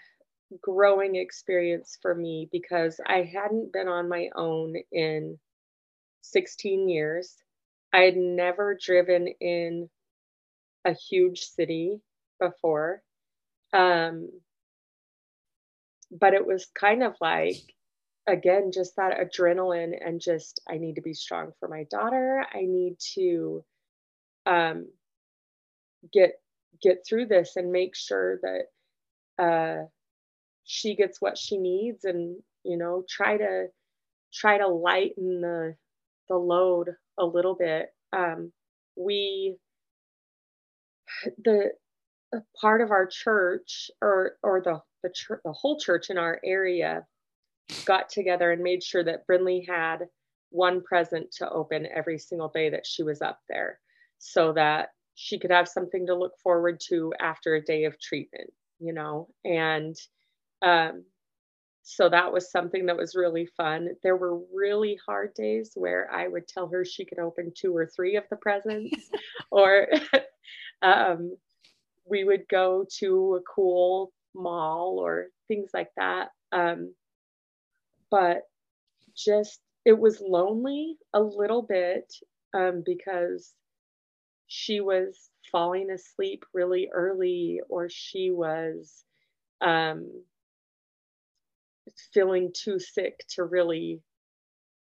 growing 0.62 1.16
experience 1.16 1.98
for 2.02 2.16
me 2.16 2.48
because 2.52 3.02
I 3.06 3.24
hadn't 3.24 3.74
been 3.74 3.90
on 3.90 4.08
my 4.08 4.30
own 4.36 4.76
in 4.94 5.38
16 6.22 6.88
years. 6.88 7.36
I 7.94 8.00
had 8.04 8.16
never 8.16 8.78
driven 8.82 9.28
in 9.42 9.90
a 10.86 10.94
huge 10.94 11.42
city 11.42 12.00
before. 12.40 13.02
Um, 13.74 14.30
but 16.10 16.34
it 16.34 16.48
was 16.48 16.68
kind 16.80 17.04
of 17.04 17.16
like, 17.20 17.58
again, 18.26 18.72
just 18.74 18.96
that 18.96 19.20
adrenaline 19.20 19.94
and 20.00 20.22
just, 20.22 20.62
I 20.70 20.78
need 20.78 20.96
to 20.96 21.02
be 21.02 21.14
strong 21.14 21.52
for 21.60 21.68
my 21.68 21.84
daughter. 21.92 22.46
I 22.54 22.62
need 22.62 23.00
to 23.16 23.66
um, 24.46 24.88
get 26.14 26.40
get 26.82 27.06
through 27.08 27.28
this 27.28 27.56
and 27.56 27.72
make 27.72 27.96
sure 27.96 28.40
that 28.42 29.44
uh, 29.44 29.86
she 30.64 30.96
gets 30.96 31.22
what 31.22 31.38
she 31.38 31.58
needs 31.58 32.04
and 32.04 32.38
you 32.64 32.78
know 32.78 33.04
try 33.10 33.38
to 33.38 33.68
try 34.34 34.58
to 34.58 34.68
lighten 34.68 35.42
the 35.42 35.76
the 36.30 36.36
load 36.36 36.90
a 37.18 37.26
little 37.26 37.56
bit. 37.56 37.88
Um, 38.14 38.52
we 38.96 39.58
the 41.44 41.72
part 42.60 42.82
of 42.82 42.92
our 42.92 43.08
church 43.08 43.90
or 44.02 44.34
or 44.44 44.62
the 44.62 44.82
the, 45.04 45.10
church, 45.14 45.40
the 45.46 45.54
whole 45.54 45.80
church 45.80 46.10
in 46.10 46.18
our 46.18 46.40
area 46.44 47.06
got 47.86 48.10
together 48.10 48.52
and 48.52 48.62
made 48.62 48.84
sure 48.84 49.04
that 49.04 49.28
Brinley 49.28 49.68
had 49.68 50.08
one 50.50 50.82
present 50.82 51.32
to 51.32 51.50
open 51.50 51.88
every 51.94 52.18
single 52.18 52.50
day 52.50 52.70
that 52.70 52.86
she 52.86 53.04
was 53.04 53.22
up 53.22 53.40
there 53.50 53.80
so 54.18 54.54
that 54.54 54.90
she 55.18 55.40
could 55.40 55.52
have 55.52 55.70
something 55.70 56.08
to 56.08 56.16
look 56.16 56.34
forward 56.44 56.80
to 56.90 57.14
after 57.22 57.56
a 57.56 57.66
day 57.66 57.86
of 57.86 58.00
treatment 58.00 58.52
you 58.80 58.94
know 58.94 59.30
and 59.46 59.98
um, 60.64 61.06
so 61.84 62.10
that 62.10 62.34
was 62.34 62.52
something 62.52 62.88
that 62.88 62.98
was 62.98 63.16
really 63.16 63.46
fun. 63.46 63.90
There 64.04 64.18
were 64.18 64.40
really 64.54 65.00
hard 65.06 65.34
days 65.36 65.72
where 65.76 66.12
I 66.14 66.28
would 66.28 66.48
tell 66.48 66.68
her 66.68 66.84
she 66.84 67.06
could 67.06 67.20
open 67.20 67.54
two 67.56 67.76
or 67.76 67.88
three 67.88 68.18
of 68.18 68.26
the 68.30 68.36
presents, 68.36 69.10
or 69.52 69.88
um, 70.82 71.38
we 72.10 72.26
would 72.26 72.48
go 72.50 72.86
to 73.00 73.36
a 73.36 73.42
cool 73.56 74.12
mall 74.36 75.00
or 75.00 75.28
things 75.48 75.72
like 75.74 75.92
that. 75.98 76.32
Um, 76.52 76.94
but 78.12 78.44
just 79.16 79.62
it 79.86 79.98
was 79.98 80.22
lonely 80.22 80.98
a 81.14 81.22
little 81.22 81.62
bit 81.62 82.14
um, 82.54 82.84
because 82.86 83.54
she 84.48 84.82
was 84.82 85.30
falling 85.52 85.92
asleep 85.92 86.44
really 86.54 86.90
early, 86.94 87.62
or 87.70 87.90
she 87.90 88.32
was 88.32 89.04
um, 89.62 90.10
feeling 92.14 92.52
too 92.54 92.80
sick 92.80 93.24
to 93.30 93.44
really 93.44 94.02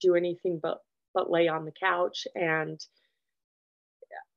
do 0.01 0.15
anything 0.15 0.61
but 0.63 0.79
but 1.15 1.31
lay 1.31 1.49
on 1.49 1.65
the 1.65 1.73
couch 1.73 2.27
and 2.35 2.79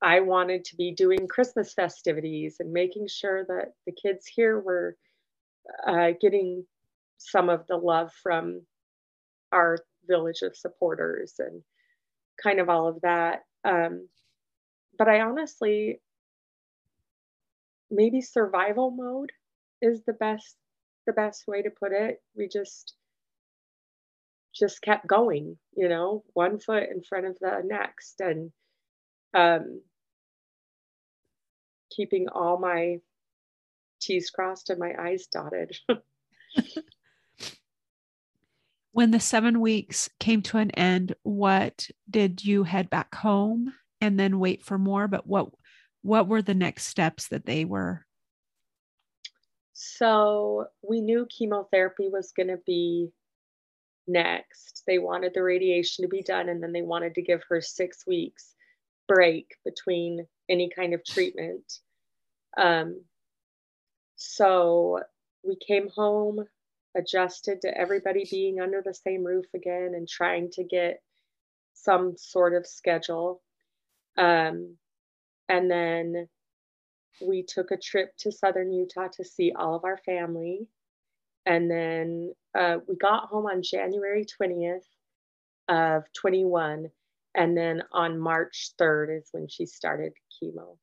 I 0.01 0.21
wanted 0.21 0.63
to 0.65 0.77
be 0.77 0.93
doing 0.93 1.27
Christmas 1.27 1.73
festivities 1.73 2.57
and 2.59 2.71
making 2.71 3.07
sure 3.07 3.43
that 3.45 3.73
the 3.86 3.91
kids 3.91 4.25
here 4.25 4.59
were 4.59 4.95
uh, 5.86 6.11
getting 6.21 6.65
some 7.17 7.49
of 7.49 7.67
the 7.67 7.75
love 7.75 8.11
from 8.23 8.61
our 9.51 9.80
village 10.07 10.41
of 10.41 10.55
supporters 10.55 11.34
and 11.39 11.61
kind 12.41 12.59
of 12.59 12.69
all 12.69 12.88
of 12.88 13.01
that. 13.01 13.41
Um, 13.65 14.07
but 15.00 15.08
I 15.08 15.22
honestly, 15.22 16.02
maybe 17.89 18.22
survival 18.22 18.91
mode 18.91 19.32
is 19.82 20.04
the 20.04 20.14
best 20.14 20.58
the 21.08 21.14
best 21.14 21.45
way 21.47 21.64
to 21.64 21.72
put 21.72 21.93
it. 21.93 22.22
We 22.36 22.50
just 22.50 22.93
just 24.54 24.82
kept 24.82 25.08
going, 25.08 25.58
you 25.76 25.88
know, 25.88 26.24
one 26.34 26.60
foot 26.60 26.84
in 26.84 27.02
front 27.02 27.26
of 27.26 27.38
the 27.39 27.62
next 27.66 28.20
and 28.20 28.52
um 29.34 29.82
keeping 31.89 32.28
all 32.30 32.60
my 32.60 32.97
T's 34.02 34.30
crossed 34.30 34.70
and 34.70 34.80
my 34.80 34.93
I's 35.00 35.28
dotted. 35.28 35.78
when 38.91 39.12
the 39.12 39.20
seven 39.20 39.62
weeks 39.62 40.10
came 40.20 40.41
to 40.43 40.58
an 40.58 40.72
end, 40.72 41.16
what 41.24 41.89
did 42.10 42.43
you 42.43 42.64
head 42.64 42.89
back 42.89 43.16
home 43.16 43.74
and 44.02 44.20
then 44.20 44.39
wait 44.39 44.64
for 44.64 44.78
more? 44.78 45.08
But 45.08 45.28
what 45.28 45.50
what 46.02 46.28
were 46.28 46.41
the 46.41 46.54
next 46.54 46.86
steps 46.86 47.28
that 47.28 47.45
they 47.45 47.66
were 47.66 48.06
so 49.82 50.66
we 50.82 51.00
knew 51.00 51.26
chemotherapy 51.30 52.10
was 52.10 52.34
going 52.34 52.50
to 52.50 52.60
be 52.66 53.14
next. 54.10 54.84
They 54.86 55.00
wanted 55.00 55.34
the 55.34 55.41
radiation 55.41 56.04
to 56.04 56.10
be 56.10 56.22
done, 56.22 56.50
and 56.50 56.62
then 56.62 56.74
they 56.74 56.82
wanted 56.82 57.16
to 57.16 57.22
give 57.22 57.43
her 57.47 57.62
six 57.62 58.06
weeks 58.06 58.56
break 59.08 59.56
between 59.64 60.28
any 60.50 60.70
kind 60.70 60.93
of 60.93 61.06
treatment. 61.06 61.80
Um, 62.58 63.06
so 64.18 65.00
we 65.43 65.56
came 65.56 65.88
home, 65.95 66.43
adjusted 66.93 67.62
to 67.62 67.78
everybody 67.78 68.28
being 68.30 68.60
under 68.60 68.82
the 68.82 68.93
same 68.93 69.24
roof 69.24 69.45
again, 69.56 69.93
and 69.95 70.10
trying 70.10 70.52
to 70.52 70.64
get 70.66 71.02
some 71.74 72.18
sort 72.18 72.54
of 72.54 72.68
schedule. 72.68 73.41
Um, 74.20 74.76
and 75.47 75.72
then 75.72 76.28
we 77.26 77.43
took 77.43 77.72
a 77.72 77.78
trip 77.78 78.11
to 78.20 78.32
southern 78.32 78.72
Utah 78.72 79.07
to 79.13 79.24
see 79.24 79.51
all 79.57 79.76
of 79.76 79.86
our 79.86 79.97
family. 80.05 80.67
And 81.45 81.72
then 81.72 82.34
uh, 82.57 82.78
we 82.88 82.95
got 82.97 83.30
home 83.30 83.45
on 83.45 83.63
January 83.63 84.26
20th 84.39 84.86
of 85.70 86.03
21. 86.13 86.89
And 87.36 87.57
then 87.57 87.84
on 87.91 88.20
March 88.20 88.72
3rd 88.80 89.20
is 89.20 89.30
when 89.32 89.47
she 89.47 89.65
started 89.65 90.13
chemo. 90.41 90.78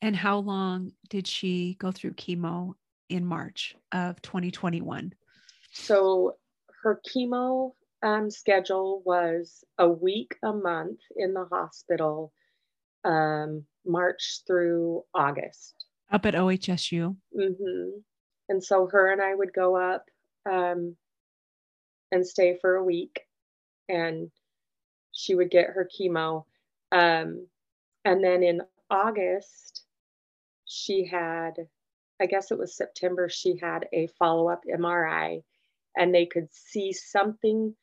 And 0.00 0.14
how 0.14 0.38
long 0.38 0.92
did 1.08 1.26
she 1.26 1.74
go 1.78 1.90
through 1.90 2.12
chemo 2.12 2.74
in 3.08 3.24
March 3.24 3.74
of 3.92 4.20
2021? 4.22 5.12
So 5.72 6.36
her 6.82 7.00
chemo 7.08 7.72
um, 8.02 8.30
schedule 8.30 9.02
was 9.04 9.64
a 9.78 9.88
week 9.88 10.36
a 10.42 10.52
month 10.52 11.00
in 11.16 11.32
the 11.32 11.44
hospital 11.44 12.32
um, 13.04 13.64
March 13.84 14.42
through 14.46 15.02
August. 15.14 15.84
Up 16.10 16.26
at 16.26 16.34
OHSU. 16.34 17.16
Mm-hmm. 17.36 17.98
And 18.48 18.62
so 18.62 18.86
her 18.86 19.12
and 19.12 19.20
I 19.20 19.34
would 19.34 19.52
go 19.52 19.76
up 19.76 20.04
um, 20.48 20.96
and 22.12 22.26
stay 22.26 22.56
for 22.60 22.76
a 22.76 22.84
week, 22.84 23.20
and 23.88 24.30
she 25.12 25.34
would 25.34 25.50
get 25.50 25.70
her 25.70 25.88
chemo. 25.98 26.44
Um, 26.92 27.48
and 28.04 28.22
then 28.22 28.44
in 28.44 28.60
August, 28.88 29.82
she 30.64 31.06
had, 31.06 31.54
I 32.20 32.26
guess 32.26 32.52
it 32.52 32.58
was 32.58 32.76
September, 32.76 33.28
she 33.28 33.58
had 33.60 33.88
a 33.92 34.06
follow 34.18 34.48
up 34.48 34.62
MRI 34.64 35.42
and 35.96 36.14
they 36.14 36.26
could 36.26 36.48
see 36.52 36.92
something 36.92 37.74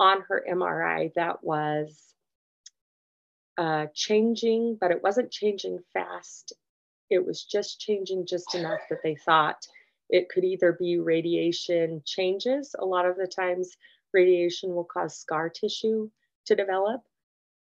on 0.00 0.22
her 0.28 0.44
MRI 0.50 1.12
that 1.14 1.42
was 1.44 2.14
uh, 3.58 3.86
changing, 3.94 4.78
but 4.80 4.90
it 4.90 5.02
wasn't 5.02 5.30
changing 5.30 5.78
fast. 5.92 6.52
It 7.10 7.24
was 7.24 7.44
just 7.44 7.80
changing 7.80 8.26
just 8.26 8.54
enough 8.54 8.80
that 8.90 9.02
they 9.02 9.16
thought 9.16 9.66
it 10.10 10.28
could 10.28 10.44
either 10.44 10.72
be 10.72 10.98
radiation 10.98 12.02
changes. 12.06 12.74
A 12.78 12.84
lot 12.84 13.06
of 13.06 13.16
the 13.16 13.26
times, 13.26 13.76
radiation 14.12 14.74
will 14.74 14.84
cause 14.84 15.18
scar 15.18 15.50
tissue 15.50 16.10
to 16.46 16.54
develop. 16.56 17.02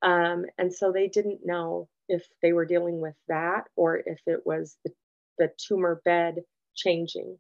Um, 0.03 0.47
and 0.59 0.73
so 0.73 0.93
they 0.93 1.09
didn't 1.09 1.47
know 1.47 1.89
if 2.09 2.27
they 2.43 2.53
were 2.53 2.67
dealing 2.67 3.01
with 3.01 3.15
that 3.29 3.65
or 3.77 3.99
if 3.99 4.21
it 4.27 4.47
was 4.47 4.77
the, 4.85 4.93
the 5.39 5.51
tumor 5.59 6.01
bed 6.05 6.43
changing. 6.77 7.39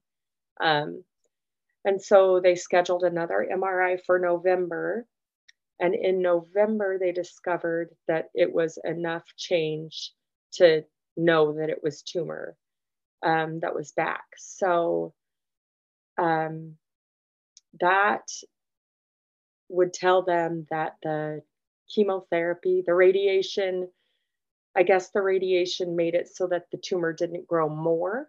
Um, 0.60 1.04
and 1.84 2.00
so 2.02 2.40
they 2.40 2.54
scheduled 2.54 3.04
another 3.04 3.46
MRI 3.50 3.98
for 4.04 4.18
November. 4.18 5.06
And 5.80 5.94
in 5.94 6.22
November, 6.22 6.98
they 6.98 7.12
discovered 7.12 7.90
that 8.08 8.30
it 8.34 8.52
was 8.52 8.78
enough 8.84 9.24
change 9.36 10.12
to 10.54 10.84
know 11.16 11.54
that 11.54 11.70
it 11.70 11.82
was 11.82 12.02
tumor 12.02 12.56
um, 13.24 13.60
that 13.60 13.74
was 13.74 13.92
back. 13.92 14.24
So 14.38 15.14
um, 16.18 16.76
that 17.80 18.28
would 19.68 19.92
tell 19.92 20.22
them 20.22 20.66
that 20.70 20.96
the 21.02 21.42
chemotherapy, 21.94 22.82
the 22.86 22.94
radiation, 22.94 23.88
I 24.76 24.82
guess 24.82 25.10
the 25.10 25.22
radiation 25.22 25.96
made 25.96 26.14
it 26.14 26.28
so 26.34 26.46
that 26.48 26.66
the 26.72 26.78
tumor 26.78 27.12
didn't 27.12 27.46
grow 27.46 27.68
more. 27.68 28.28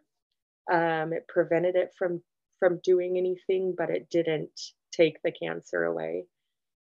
Um, 0.72 1.14
it 1.14 1.28
prevented 1.28 1.76
it 1.76 1.94
from 1.98 2.22
from 2.60 2.80
doing 2.84 3.18
anything, 3.18 3.76
but 3.78 3.90
it 3.90 4.10
didn't 4.10 4.60
take 4.92 5.22
the 5.24 5.32
cancer 5.32 5.84
away. 5.84 6.26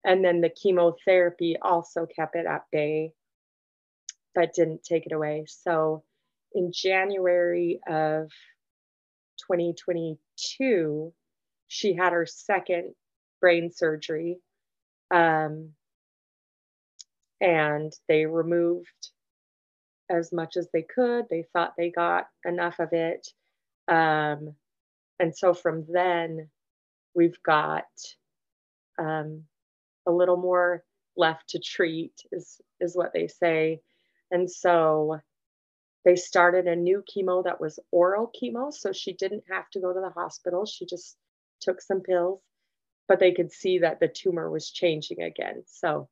And 0.05 0.23
then 0.23 0.41
the 0.41 0.49
chemotherapy 0.49 1.55
also 1.61 2.05
kept 2.05 2.35
it 2.35 2.45
at 2.45 2.65
bay, 2.71 3.13
but 4.35 4.53
didn't 4.53 4.83
take 4.83 5.05
it 5.05 5.13
away. 5.13 5.45
So 5.47 6.03
in 6.53 6.71
January 6.73 7.79
of 7.87 8.29
2022, 9.47 11.13
she 11.67 11.93
had 11.95 12.13
her 12.13 12.25
second 12.25 12.93
brain 13.39 13.71
surgery. 13.71 14.39
Um, 15.11 15.69
and 17.41 17.91
they 18.07 18.25
removed 18.25 19.09
as 20.09 20.31
much 20.31 20.55
as 20.57 20.67
they 20.73 20.83
could. 20.83 21.25
They 21.29 21.45
thought 21.53 21.73
they 21.77 21.89
got 21.89 22.27
enough 22.45 22.79
of 22.79 22.89
it. 22.93 23.27
Um, 23.87 24.55
and 25.19 25.35
so 25.35 25.53
from 25.53 25.85
then, 25.89 26.49
we've 27.13 27.41
got 27.43 27.85
um, 28.99 29.43
a 30.07 30.11
little 30.11 30.37
more 30.37 30.83
left 31.15 31.49
to 31.49 31.59
treat, 31.59 32.13
is, 32.31 32.59
is 32.79 32.95
what 32.95 33.13
they 33.13 33.27
say. 33.27 33.81
And 34.31 34.49
so 34.49 35.19
they 36.05 36.15
started 36.15 36.67
a 36.67 36.75
new 36.75 37.03
chemo 37.03 37.43
that 37.43 37.61
was 37.61 37.79
oral 37.91 38.31
chemo. 38.41 38.73
So 38.73 38.91
she 38.91 39.13
didn't 39.13 39.43
have 39.49 39.69
to 39.71 39.79
go 39.79 39.93
to 39.93 39.99
the 39.99 40.09
hospital. 40.09 40.65
She 40.65 40.85
just 40.85 41.15
took 41.61 41.81
some 41.81 42.01
pills, 42.01 42.41
but 43.07 43.19
they 43.19 43.31
could 43.31 43.51
see 43.51 43.79
that 43.79 43.99
the 43.99 44.07
tumor 44.07 44.49
was 44.49 44.71
changing 44.71 45.21
again. 45.21 45.63
So 45.67 46.09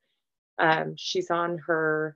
um, 0.59 0.93
she's 0.97 1.31
on 1.31 1.57
her 1.67 2.15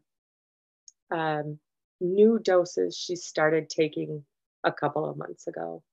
um, 1.12 1.60
new 2.00 2.40
doses 2.40 2.98
she 2.98 3.16
started 3.16 3.70
taking 3.70 4.24
a 4.64 4.72
couple 4.72 5.06
of 5.10 5.18
months 5.18 5.48
ago. 5.48 5.84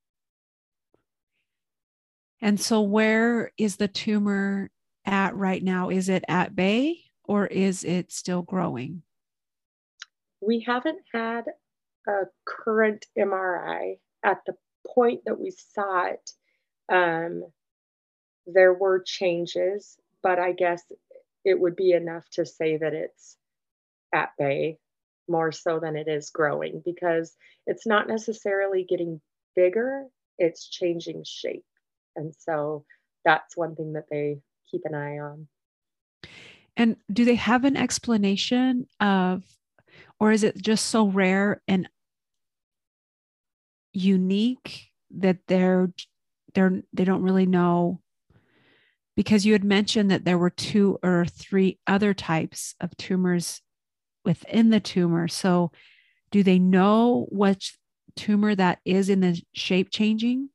And 2.42 2.60
so, 2.60 2.80
where 2.82 3.52
is 3.56 3.76
the 3.76 3.86
tumor 3.86 4.68
at 5.06 5.36
right 5.36 5.62
now? 5.62 5.90
Is 5.90 6.08
it 6.08 6.24
at 6.26 6.56
bay 6.56 6.98
or 7.22 7.46
is 7.46 7.84
it 7.84 8.10
still 8.10 8.42
growing? 8.42 9.02
We 10.40 10.64
haven't 10.66 10.98
had 11.14 11.44
a 12.08 12.24
current 12.44 13.06
MRI 13.16 13.98
at 14.24 14.40
the 14.44 14.54
point 14.84 15.20
that 15.24 15.38
we 15.38 15.52
saw 15.52 16.06
it. 16.06 16.30
Um, 16.92 17.44
there 18.44 18.74
were 18.74 19.04
changes, 19.06 19.96
but 20.20 20.40
I 20.40 20.50
guess 20.50 20.82
it 21.44 21.60
would 21.60 21.76
be 21.76 21.92
enough 21.92 22.28
to 22.30 22.44
say 22.44 22.76
that 22.76 22.92
it's 22.92 23.36
at 24.12 24.30
bay 24.36 24.78
more 25.28 25.52
so 25.52 25.78
than 25.78 25.94
it 25.94 26.08
is 26.08 26.30
growing 26.30 26.82
because 26.84 27.36
it's 27.68 27.86
not 27.86 28.08
necessarily 28.08 28.84
getting 28.84 29.20
bigger, 29.54 30.06
it's 30.38 30.68
changing 30.68 31.22
shape. 31.24 31.64
And 32.16 32.34
so 32.38 32.84
that's 33.24 33.56
one 33.56 33.74
thing 33.74 33.92
that 33.94 34.06
they 34.10 34.38
keep 34.70 34.82
an 34.84 34.94
eye 34.94 35.18
on. 35.18 35.48
And 36.76 36.96
do 37.12 37.24
they 37.24 37.34
have 37.34 37.64
an 37.64 37.76
explanation 37.76 38.86
of, 39.00 39.44
or 40.18 40.32
is 40.32 40.42
it 40.42 40.56
just 40.56 40.86
so 40.86 41.06
rare 41.06 41.62
and 41.68 41.88
unique 43.92 44.88
that 45.10 45.38
they're 45.46 45.92
they're 46.54 46.82
they 46.92 47.04
don't 47.04 47.22
really 47.22 47.46
know? 47.46 48.00
Because 49.14 49.44
you 49.44 49.52
had 49.52 49.64
mentioned 49.64 50.10
that 50.10 50.24
there 50.24 50.38
were 50.38 50.50
two 50.50 50.98
or 51.02 51.26
three 51.26 51.78
other 51.86 52.14
types 52.14 52.74
of 52.80 52.96
tumors 52.96 53.60
within 54.24 54.70
the 54.70 54.80
tumor. 54.80 55.28
So 55.28 55.70
do 56.30 56.42
they 56.42 56.58
know 56.58 57.26
what 57.28 57.70
tumor 58.16 58.54
that 58.54 58.78
is 58.86 59.10
in 59.10 59.20
the 59.20 59.40
shape 59.52 59.90
changing 59.90 60.48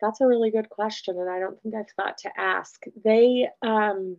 that's 0.00 0.20
a 0.20 0.26
really 0.26 0.50
good 0.50 0.68
question, 0.68 1.18
and 1.18 1.30
I 1.30 1.38
don't 1.40 1.60
think 1.62 1.74
I've 1.74 1.90
thought 1.96 2.18
to 2.18 2.30
ask. 2.38 2.82
They 3.04 3.48
um, 3.62 4.16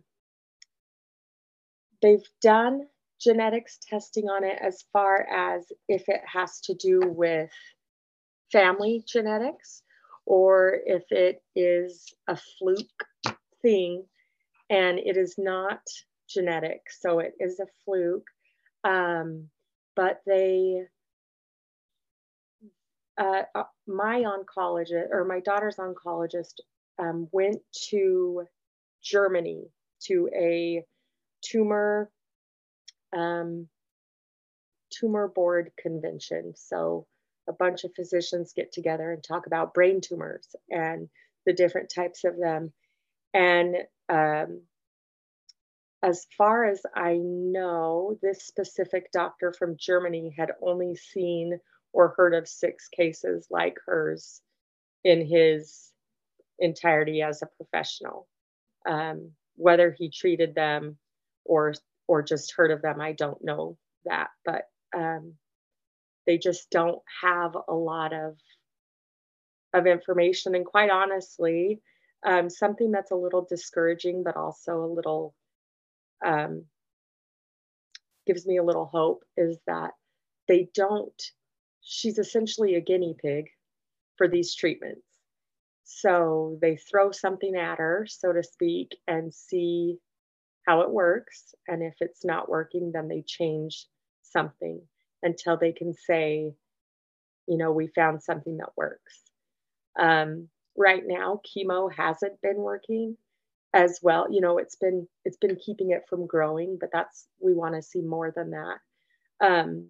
they've 2.02 2.28
done 2.42 2.86
genetics 3.20 3.78
testing 3.88 4.28
on 4.28 4.44
it 4.44 4.58
as 4.60 4.84
far 4.92 5.26
as 5.30 5.66
if 5.88 6.08
it 6.08 6.22
has 6.24 6.60
to 6.60 6.74
do 6.74 7.00
with 7.00 7.50
family 8.50 9.04
genetics 9.06 9.82
or 10.26 10.78
if 10.86 11.02
it 11.10 11.42
is 11.54 12.12
a 12.28 12.36
fluke 12.58 13.04
thing 13.62 14.04
and 14.70 14.98
it 14.98 15.16
is 15.16 15.34
not 15.36 15.82
genetic 16.28 16.80
so 17.00 17.18
it 17.18 17.34
is 17.38 17.60
a 17.60 17.66
fluke 17.84 18.26
um, 18.84 19.48
but 19.94 20.22
they 20.26 20.82
uh, 23.20 23.42
uh, 23.54 23.64
my 23.86 24.22
oncologist 24.22 25.10
or 25.10 25.24
my 25.24 25.40
daughter's 25.40 25.76
oncologist 25.76 26.54
um, 26.98 27.28
went 27.32 27.60
to 27.90 28.44
Germany 29.02 29.66
to 30.04 30.30
a 30.34 30.82
tumor 31.42 32.10
um, 33.14 33.68
tumor 34.90 35.28
board 35.28 35.70
convention. 35.78 36.54
So 36.56 37.06
a 37.48 37.52
bunch 37.52 37.84
of 37.84 37.94
physicians 37.94 38.54
get 38.54 38.72
together 38.72 39.12
and 39.12 39.22
talk 39.22 39.46
about 39.46 39.74
brain 39.74 40.00
tumors 40.00 40.48
and 40.70 41.08
the 41.44 41.52
different 41.52 41.92
types 41.94 42.24
of 42.24 42.38
them. 42.38 42.72
And 43.34 43.76
um, 44.08 44.62
as 46.02 46.26
far 46.38 46.64
as 46.64 46.80
I 46.94 47.18
know, 47.18 48.16
this 48.22 48.46
specific 48.46 49.12
doctor 49.12 49.52
from 49.52 49.76
Germany 49.78 50.34
had 50.36 50.52
only 50.62 50.96
seen 50.96 51.58
or 51.92 52.14
heard 52.16 52.34
of 52.34 52.48
six 52.48 52.88
cases 52.88 53.46
like 53.50 53.76
hers 53.86 54.40
in 55.04 55.26
his 55.26 55.92
entirety 56.58 57.22
as 57.22 57.42
a 57.42 57.46
professional. 57.56 58.28
Um, 58.88 59.32
whether 59.56 59.92
he 59.92 60.10
treated 60.10 60.54
them 60.54 60.96
or 61.44 61.74
or 62.08 62.22
just 62.22 62.54
heard 62.56 62.70
of 62.70 62.82
them, 62.82 63.00
I 63.00 63.12
don't 63.12 63.42
know 63.44 63.76
that, 64.04 64.30
but 64.44 64.64
um, 64.96 65.34
they 66.26 66.38
just 66.38 66.70
don't 66.70 67.00
have 67.22 67.56
a 67.68 67.74
lot 67.74 68.12
of 68.12 68.36
of 69.74 69.86
information. 69.86 70.54
And 70.54 70.66
quite 70.66 70.90
honestly, 70.90 71.80
um, 72.26 72.50
something 72.50 72.90
that's 72.90 73.12
a 73.12 73.16
little 73.16 73.46
discouraging, 73.48 74.22
but 74.24 74.36
also 74.36 74.84
a 74.84 74.92
little 74.94 75.34
um, 76.24 76.64
gives 78.26 78.46
me 78.46 78.58
a 78.58 78.64
little 78.64 78.86
hope 78.86 79.22
is 79.36 79.58
that 79.66 79.92
they 80.48 80.68
don't 80.74 81.22
she's 81.82 82.18
essentially 82.18 82.74
a 82.74 82.80
guinea 82.80 83.14
pig 83.20 83.46
for 84.16 84.28
these 84.28 84.54
treatments. 84.54 85.06
So 85.84 86.58
they 86.60 86.76
throw 86.76 87.10
something 87.10 87.56
at 87.56 87.78
her, 87.78 88.06
so 88.08 88.32
to 88.32 88.42
speak, 88.42 88.96
and 89.08 89.32
see 89.34 89.98
how 90.66 90.82
it 90.82 90.90
works. 90.90 91.54
And 91.66 91.82
if 91.82 91.94
it's 92.00 92.24
not 92.24 92.48
working, 92.48 92.92
then 92.92 93.08
they 93.08 93.22
change 93.26 93.86
something 94.22 94.80
until 95.22 95.56
they 95.56 95.72
can 95.72 95.92
say, 95.94 96.54
you 97.48 97.58
know, 97.58 97.72
we 97.72 97.88
found 97.88 98.22
something 98.22 98.58
that 98.58 98.76
works. 98.76 99.20
Um, 99.98 100.48
right 100.76 101.02
now, 101.04 101.40
chemo 101.44 101.92
hasn't 101.92 102.40
been 102.40 102.58
working 102.58 103.16
as 103.74 103.98
well. 104.02 104.26
You 104.30 104.40
know, 104.40 104.58
it's 104.58 104.76
been 104.76 105.08
it's 105.24 105.36
been 105.36 105.56
keeping 105.56 105.90
it 105.90 106.04
from 106.08 106.26
growing, 106.26 106.78
but 106.80 106.90
that's 106.92 107.26
we 107.40 107.54
want 107.54 107.74
to 107.74 107.82
see 107.82 108.00
more 108.00 108.32
than 108.34 108.50
that. 108.50 108.78
Um, 109.40 109.88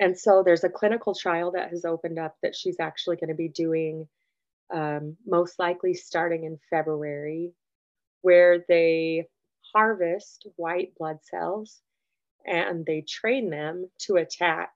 and 0.00 0.18
so 0.18 0.42
there's 0.44 0.64
a 0.64 0.68
clinical 0.68 1.14
trial 1.14 1.52
that 1.52 1.70
has 1.70 1.84
opened 1.84 2.18
up 2.18 2.36
that 2.42 2.56
she's 2.56 2.80
actually 2.80 3.16
going 3.16 3.28
to 3.28 3.34
be 3.34 3.48
doing 3.48 4.08
um, 4.72 5.16
most 5.26 5.58
likely 5.58 5.94
starting 5.94 6.44
in 6.44 6.58
February, 6.70 7.52
where 8.22 8.64
they 8.68 9.28
harvest 9.74 10.46
white 10.56 10.92
blood 10.98 11.18
cells 11.22 11.80
and 12.46 12.84
they 12.84 13.02
train 13.02 13.50
them 13.50 13.88
to 13.98 14.16
attack 14.16 14.70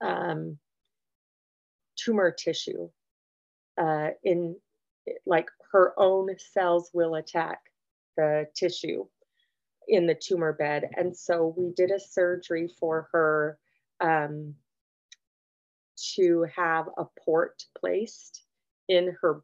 um, 0.00 0.58
tumor 1.96 2.30
tissue 2.30 2.88
uh, 3.78 4.08
in 4.22 4.56
like 5.26 5.48
her 5.72 5.94
own 5.98 6.28
cells 6.38 6.90
will 6.92 7.14
attack 7.14 7.60
the 8.16 8.46
tissue 8.54 9.06
in 9.88 10.06
the 10.06 10.14
tumor 10.14 10.52
bed. 10.52 10.88
And 10.96 11.16
so 11.16 11.54
we 11.56 11.72
did 11.74 11.90
a 11.90 12.00
surgery 12.00 12.68
for 12.78 13.08
her 13.12 13.58
um, 14.00 14.54
to 16.14 16.46
have 16.54 16.86
a 16.96 17.04
port 17.24 17.62
placed 17.78 18.42
in 18.88 19.16
her 19.20 19.42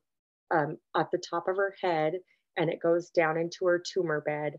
um, 0.51 0.79
at 0.97 1.11
the 1.11 1.19
top 1.19 1.49
of 1.49 1.57
her 1.57 1.75
head 1.83 2.15
and 2.57 2.71
it 2.71 2.81
goes 2.81 3.11
down 3.11 3.37
into 3.37 3.67
her 3.67 3.83
tumor 3.93 4.21
bed. 4.21 4.55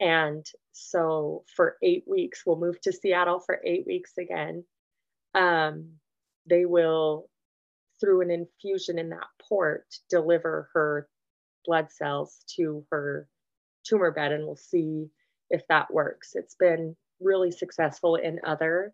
And 0.00 0.44
so 0.72 1.44
for 1.56 1.76
eight 1.82 2.04
weeks 2.06 2.42
we'll 2.46 2.58
move 2.58 2.80
to 2.82 2.92
seattle 2.92 3.40
for 3.40 3.60
eight 3.64 3.86
weeks 3.86 4.12
again. 4.18 4.64
Um, 5.34 5.90
they 6.48 6.64
will 6.64 7.28
through 8.00 8.22
an 8.22 8.30
infusion 8.30 8.98
in 8.98 9.10
that 9.10 9.26
port 9.48 9.86
deliver 10.10 10.68
her 10.74 11.08
blood 11.64 11.90
cells 11.90 12.44
to 12.56 12.84
her 12.90 13.28
tumor 13.84 14.10
bed 14.10 14.32
and 14.32 14.44
we'll 14.44 14.56
see 14.56 15.08
if 15.50 15.66
that 15.68 15.92
works. 15.92 16.32
It's 16.34 16.56
been 16.56 16.96
really 17.20 17.50
successful 17.50 18.16
in 18.16 18.40
other 18.44 18.92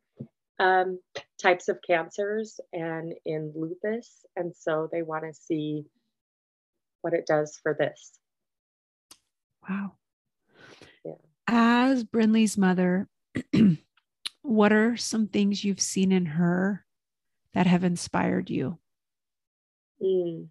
um, 0.61 0.99
types 1.41 1.69
of 1.69 1.79
cancers 1.87 2.61
and 2.73 3.15
in 3.25 3.53
lupus. 3.57 4.25
And 4.37 4.55
so 4.55 4.89
they 4.93 5.03
want 5.03 5.25
to 5.25 5.33
see 5.33 5.85
what 7.01 7.15
it 7.15 7.27
does 7.27 7.59
for 7.63 7.75
this. 7.79 8.13
Wow. 9.69 9.93
Yeah. 11.05 11.13
As 11.49 12.05
Brinley's 12.05 12.59
mother, 12.59 13.09
what 14.43 14.73
are 14.73 14.97
some 14.97 15.27
things 15.29 15.65
you've 15.65 15.81
seen 15.81 16.13
in 16.13 16.27
her 16.27 16.85
that 17.55 17.67
have 17.67 17.85
inspired 17.85 18.51
you? 18.51 18.79
Mm. 20.03 20.49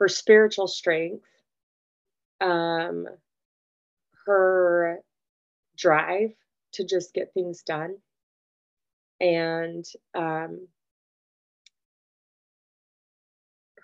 Her 0.00 0.08
spiritual 0.08 0.66
strength, 0.66 1.24
um, 2.40 3.06
her 4.26 5.00
drive 5.76 6.30
to 6.72 6.84
just 6.84 7.14
get 7.14 7.32
things 7.34 7.62
done 7.62 7.96
and 9.20 9.84
um, 10.14 10.66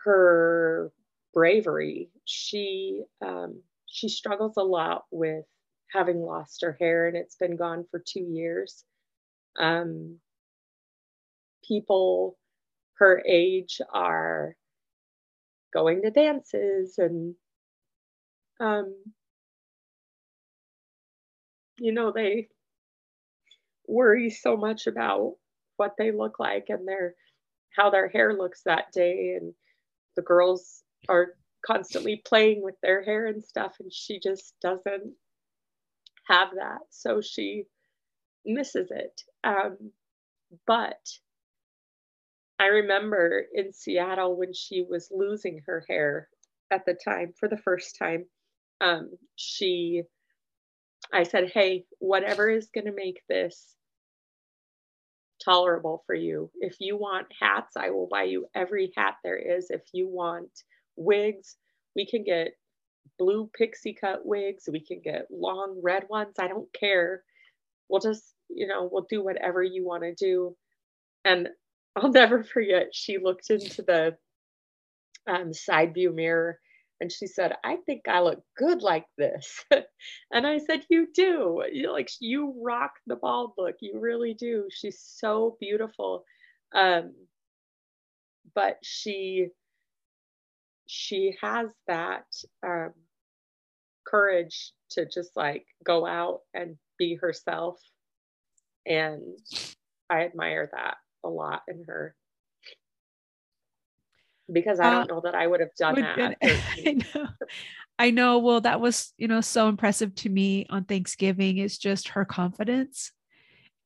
her 0.05 0.93
bravery. 1.33 2.11
She 2.25 3.05
um, 3.25 3.63
she 3.87 4.09
struggles 4.09 4.57
a 4.57 4.63
lot 4.63 5.05
with 5.11 5.45
having 5.93 6.21
lost 6.21 6.63
her 6.63 6.77
hair, 6.79 7.09
and 7.09 7.17
it's 7.17 7.37
been 7.37 7.57
gone 7.57 7.85
for 7.91 8.03
two 8.05 8.21
years. 8.23 8.85
Um, 9.59 10.19
people 11.67 12.37
her 12.95 13.23
age 13.27 13.81
are 13.93 14.55
going 15.73 16.03
to 16.03 16.11
dances 16.11 16.99
and 16.99 17.35
um, 18.61 18.95
you 21.81 21.93
know 21.93 22.13
they 22.13 22.49
worry 23.89 24.31
so 24.31 24.57
much 24.57 24.87
about 24.87 25.35
what 25.77 25.95
they 25.99 26.13
look 26.13 26.39
like 26.41 26.67
and 26.71 26.87
their 26.89 27.15
how 27.77 27.91
their 27.91 28.09
hair 28.09 28.35
looks 28.35 28.63
that 28.65 28.93
day. 28.93 29.37
And 29.41 29.55
the 30.17 30.23
girls 30.23 30.83
are 31.09 31.35
constantly 31.67 32.23
playing 32.27 32.63
with 32.63 32.77
their 32.83 33.03
hair 33.05 33.27
and 33.27 33.45
stuff 33.45 33.77
and 33.81 33.93
she 33.93 34.21
just 34.21 34.55
doesn't 34.63 35.15
have 36.29 36.51
that. 36.57 36.81
So 36.91 37.21
she 37.21 37.65
misses 38.47 38.91
it. 38.91 39.23
Um, 39.45 39.93
but 40.67 40.99
i 42.61 42.67
remember 42.67 43.45
in 43.55 43.73
seattle 43.73 44.37
when 44.37 44.53
she 44.55 44.83
was 44.89 45.09
losing 45.13 45.61
her 45.67 45.85
hair 45.89 46.29
at 46.71 46.85
the 46.87 46.95
time 47.05 47.33
for 47.39 47.49
the 47.49 47.59
first 47.59 47.97
time 47.99 48.25
um, 48.83 49.11
she 49.37 50.03
i 51.13 51.23
said 51.23 51.51
hey 51.53 51.85
whatever 51.99 52.49
is 52.51 52.69
going 52.75 52.87
to 52.87 52.93
make 52.95 53.23
this 53.29 53.77
tolerable 55.45 56.03
for 56.07 56.15
you. 56.15 56.51
If 56.61 56.77
you 56.81 56.97
want 56.97 57.27
hats, 57.41 57.77
I 57.77 57.91
will 57.91 58.09
buy 58.11 58.25
you 58.25 58.47
every 58.55 58.93
hat 58.97 59.15
there 59.25 59.39
is. 59.39 59.71
If 59.71 59.83
you 59.93 60.09
want 60.09 60.51
wigs, 60.97 61.57
we 61.97 62.07
can 62.07 62.25
get 62.25 62.53
blue 63.19 63.51
pixie 63.57 63.97
cut 63.99 64.25
wigs. 64.25 64.69
We 64.71 64.81
can 64.81 65.01
get 65.03 65.27
long 65.31 65.81
red 65.83 66.05
ones. 66.09 66.37
I 66.39 66.49
don't 66.49 66.73
care. 66.73 67.23
We'll 67.89 68.01
just, 68.01 68.35
you 68.49 68.67
know, 68.67 68.89
we'll 68.91 69.07
do 69.09 69.23
whatever 69.23 69.63
you 69.63 69.85
want 69.85 70.03
to 70.03 70.15
do. 70.15 70.57
And 71.25 71.49
I'll 71.97 72.11
never 72.13 72.45
forget, 72.45 72.89
she 72.93 73.19
looked 73.19 73.51
into 73.51 73.83
the 73.83 74.17
um, 75.27 75.53
side 75.53 75.95
view 75.95 76.13
mirror 76.13 76.59
and 77.01 77.11
she 77.11 77.27
said, 77.27 77.55
I 77.65 77.77
think 77.87 78.03
I 78.09 78.21
look 78.21 78.43
good 78.57 78.83
like 78.83 79.07
this. 79.17 79.65
and 80.33 80.47
I 80.47 80.59
said, 80.59 80.85
You 80.91 81.09
do. 81.15 81.65
You 81.73 81.93
like 81.93 82.11
you 82.21 82.55
rock 82.63 82.93
the 83.07 83.17
bald 83.17 83.53
look. 83.59 83.77
You 83.81 83.99
really 83.99 84.35
do. 84.35 84.67
She's 84.71 85.01
so 85.01 85.57
beautiful. 85.61 86.25
Um, 86.75 87.15
but 88.55 88.79
she 88.83 89.49
she 90.87 91.37
has 91.41 91.71
that 91.87 92.27
um, 92.67 92.93
courage 94.07 94.73
to 94.91 95.07
just 95.07 95.37
like 95.37 95.67
go 95.85 96.07
out 96.07 96.41
and 96.55 96.77
be 96.99 97.15
herself. 97.15 97.81
And 98.87 99.39
I 100.11 100.25
admire 100.25 100.69
that 100.73 100.97
a 101.25 101.29
lot 101.29 101.63
in 101.69 101.85
her 101.87 102.15
because 104.53 104.81
I 104.81 104.89
uh, 104.89 104.91
don't 104.91 105.11
know 105.11 105.21
that 105.25 105.35
I 105.35 105.47
would 105.47 105.61
have 105.61 105.75
done 105.77 106.01
that. 106.01 106.37
I 106.43 106.93
know. 107.15 107.29
I 107.99 108.11
know. 108.11 108.39
Well, 108.39 108.61
that 108.63 108.81
was, 108.81 109.13
you 109.19 109.29
know, 109.29 109.41
so 109.41 109.69
impressive 109.69 110.15
to 110.17 110.29
me 110.29 110.67
on 110.71 110.85
Thanksgiving 110.85 111.59
is 111.59 111.79
just 111.79 112.09
her 112.09 112.25
confidence 112.25 113.13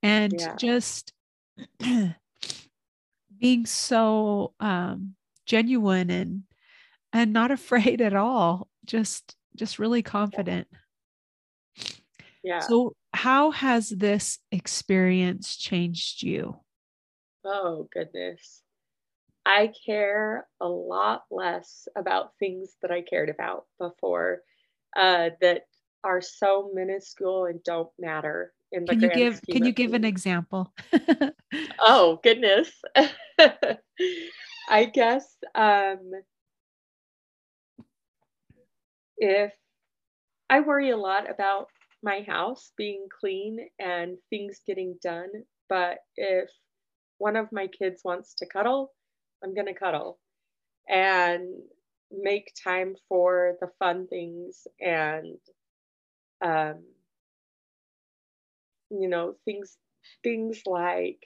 and 0.02 0.34
yeah. 0.38 0.54
just 0.56 1.12
being 3.38 3.66
so 3.66 4.54
um, 4.60 5.14
genuine 5.46 6.10
and 6.10 6.42
and 7.12 7.32
not 7.32 7.50
afraid 7.52 8.00
at 8.00 8.14
all. 8.14 8.68
Just 8.84 9.36
just 9.56 9.78
really 9.78 10.02
confident. 10.02 10.68
Yeah. 12.42 12.60
So 12.60 12.94
how 13.14 13.52
has 13.52 13.88
this 13.88 14.38
experience 14.52 15.56
changed 15.56 16.22
you? 16.22 16.56
Oh 17.44 17.88
goodness. 17.92 18.63
I 19.46 19.72
care 19.86 20.46
a 20.60 20.68
lot 20.68 21.24
less 21.30 21.86
about 21.96 22.32
things 22.38 22.76
that 22.82 22.90
I 22.90 23.02
cared 23.02 23.28
about 23.28 23.66
before 23.78 24.40
uh, 24.96 25.30
that 25.40 25.62
are 26.04 26.20
so 26.20 26.70
minuscule 26.74 27.46
and 27.46 27.62
don't 27.64 27.90
matter 27.98 28.52
in 28.72 28.84
the 28.84 28.94
can 28.94 29.00
you 29.00 29.10
give 29.10 29.40
can 29.50 29.64
you 29.64 29.72
give 29.72 29.92
things. 29.92 30.00
an 30.00 30.04
example 30.04 30.72
oh 31.80 32.20
goodness 32.22 32.70
i 34.68 34.84
guess 34.84 35.36
um 35.54 36.10
if 39.16 39.52
i 40.50 40.60
worry 40.60 40.90
a 40.90 40.96
lot 40.96 41.30
about 41.30 41.68
my 42.02 42.20
house 42.26 42.72
being 42.76 43.06
clean 43.20 43.58
and 43.78 44.16
things 44.28 44.60
getting 44.66 44.96
done 45.02 45.30
but 45.68 45.98
if 46.16 46.50
one 47.18 47.36
of 47.36 47.50
my 47.52 47.66
kids 47.66 48.02
wants 48.04 48.34
to 48.34 48.46
cuddle 48.46 48.92
I'm 49.44 49.54
going 49.54 49.66
to 49.66 49.74
cuddle 49.74 50.18
and 50.88 51.48
make 52.12 52.52
time 52.62 52.96
for 53.08 53.56
the 53.60 53.68
fun 53.78 54.06
things 54.08 54.66
and 54.80 55.38
um, 56.44 56.84
you 58.90 59.08
know 59.08 59.34
things 59.44 59.76
things 60.22 60.62
like 60.66 61.18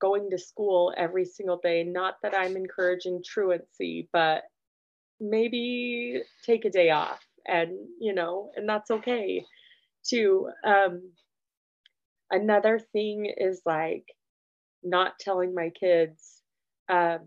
going 0.00 0.30
to 0.30 0.38
school 0.38 0.94
every 0.96 1.24
single 1.24 1.58
day. 1.62 1.84
Not 1.84 2.16
that 2.22 2.34
i'm 2.36 2.56
encouraging 2.56 3.22
truancy 3.24 4.08
but 4.12 4.44
maybe 5.20 6.22
take 6.44 6.64
a 6.64 6.70
day 6.70 6.90
off 6.90 7.24
and 7.46 7.72
you 8.00 8.14
know 8.14 8.50
and 8.56 8.68
that's 8.68 8.90
okay 8.90 9.44
too. 10.04 10.50
Um, 10.64 11.12
another 12.30 12.78
thing 12.78 13.32
is 13.36 13.62
like 13.66 14.04
not 14.82 15.18
telling 15.18 15.54
my 15.54 15.70
kids 15.70 16.39
um, 16.90 17.20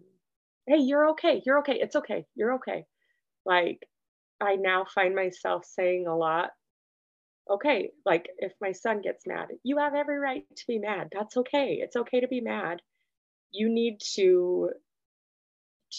hey, 0.67 0.79
you're 0.79 1.09
okay. 1.11 1.41
You're 1.45 1.59
okay. 1.59 1.79
It's 1.81 1.95
okay. 1.97 2.25
You're 2.35 2.55
okay. 2.55 2.85
Like, 3.45 3.79
I 4.41 4.55
now 4.55 4.85
find 4.85 5.15
myself 5.15 5.65
saying 5.65 6.07
a 6.07 6.15
lot, 6.17 6.51
okay, 7.49 7.91
like 8.05 8.29
if 8.39 8.53
my 8.61 8.71
son 8.71 9.01
gets 9.01 9.27
mad, 9.27 9.47
you 9.63 9.77
have 9.77 9.95
every 9.95 10.19
right 10.19 10.43
to 10.55 10.63
be 10.67 10.79
mad. 10.79 11.09
That's 11.11 11.37
okay. 11.37 11.79
It's 11.81 11.95
okay 11.95 12.21
to 12.21 12.27
be 12.27 12.41
mad. 12.41 12.81
You 13.51 13.69
need 13.69 13.99
to 14.15 14.71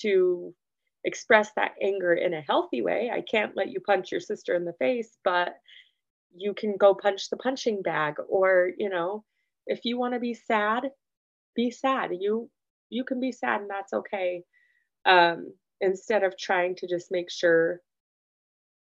to 0.02 0.54
express 1.04 1.50
that 1.56 1.72
anger 1.82 2.14
in 2.14 2.34
a 2.34 2.40
healthy 2.40 2.82
way. 2.82 3.10
I 3.12 3.20
can't 3.22 3.56
let 3.56 3.70
you 3.70 3.80
punch 3.80 4.10
your 4.10 4.20
sister 4.20 4.54
in 4.54 4.64
the 4.64 4.72
face, 4.74 5.16
but 5.24 5.54
you 6.36 6.54
can 6.54 6.76
go 6.78 6.94
punch 6.94 7.30
the 7.30 7.36
punching 7.36 7.82
bag 7.82 8.16
or, 8.28 8.70
you 8.78 8.90
know, 8.90 9.24
if 9.66 9.80
you 9.84 9.98
want 9.98 10.14
to 10.14 10.20
be 10.20 10.34
sad, 10.34 10.84
be 11.56 11.70
sad. 11.70 12.10
You 12.18 12.50
you 12.94 13.04
can 13.04 13.20
be 13.20 13.32
sad 13.32 13.60
and 13.60 13.70
that's 13.70 13.92
okay. 13.92 14.42
Um 15.04 15.52
instead 15.80 16.22
of 16.22 16.38
trying 16.38 16.76
to 16.76 16.86
just 16.86 17.10
make 17.10 17.30
sure 17.30 17.80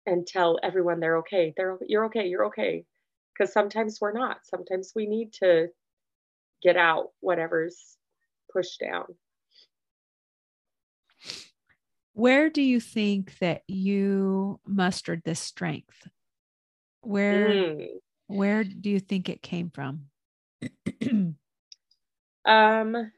and 0.05 0.25
tell 0.25 0.59
everyone 0.63 0.99
they're 0.99 1.17
okay. 1.17 1.53
They're 1.57 1.77
you're 1.87 2.05
okay, 2.05 2.27
you're 2.27 2.45
okay. 2.45 2.85
Cuz 3.37 3.51
sometimes 3.51 3.99
we're 3.99 4.13
not. 4.13 4.45
Sometimes 4.45 4.93
we 4.95 5.07
need 5.07 5.33
to 5.33 5.69
get 6.61 6.77
out 6.77 7.11
whatever's 7.19 7.97
pushed 8.51 8.79
down. 8.79 9.05
Where 12.13 12.49
do 12.49 12.61
you 12.61 12.79
think 12.79 13.37
that 13.39 13.63
you 13.67 14.61
mustered 14.65 15.21
this 15.25 15.39
strength? 15.39 16.07
Where 17.01 17.49
mm. 17.49 17.87
where 18.27 18.63
do 18.63 18.89
you 18.89 19.01
think 19.01 19.27
it 19.27 19.41
came 19.41 19.69
from? 19.69 20.05
um 22.45 23.11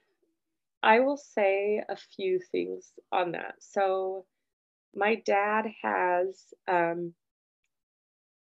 I 0.84 0.99
will 0.99 1.17
say 1.17 1.84
a 1.88 1.95
few 2.15 2.39
things 2.51 2.91
on 3.11 3.32
that. 3.32 3.55
So 3.59 4.25
my 4.95 5.15
dad 5.25 5.65
has 5.82 6.43
um, 6.67 7.13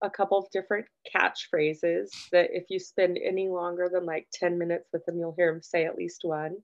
a 0.02 0.10
couple 0.10 0.38
of 0.38 0.50
different 0.50 0.86
catchphrases 1.14 2.08
that 2.32 2.50
if 2.52 2.64
you 2.68 2.78
spend 2.78 3.18
any 3.22 3.48
longer 3.48 3.88
than 3.92 4.06
like 4.06 4.28
10 4.32 4.58
minutes 4.58 4.88
with 4.92 5.06
him, 5.06 5.18
you'll 5.18 5.34
hear 5.36 5.50
him 5.52 5.62
say 5.62 5.84
at 5.84 5.96
least 5.96 6.20
one. 6.22 6.56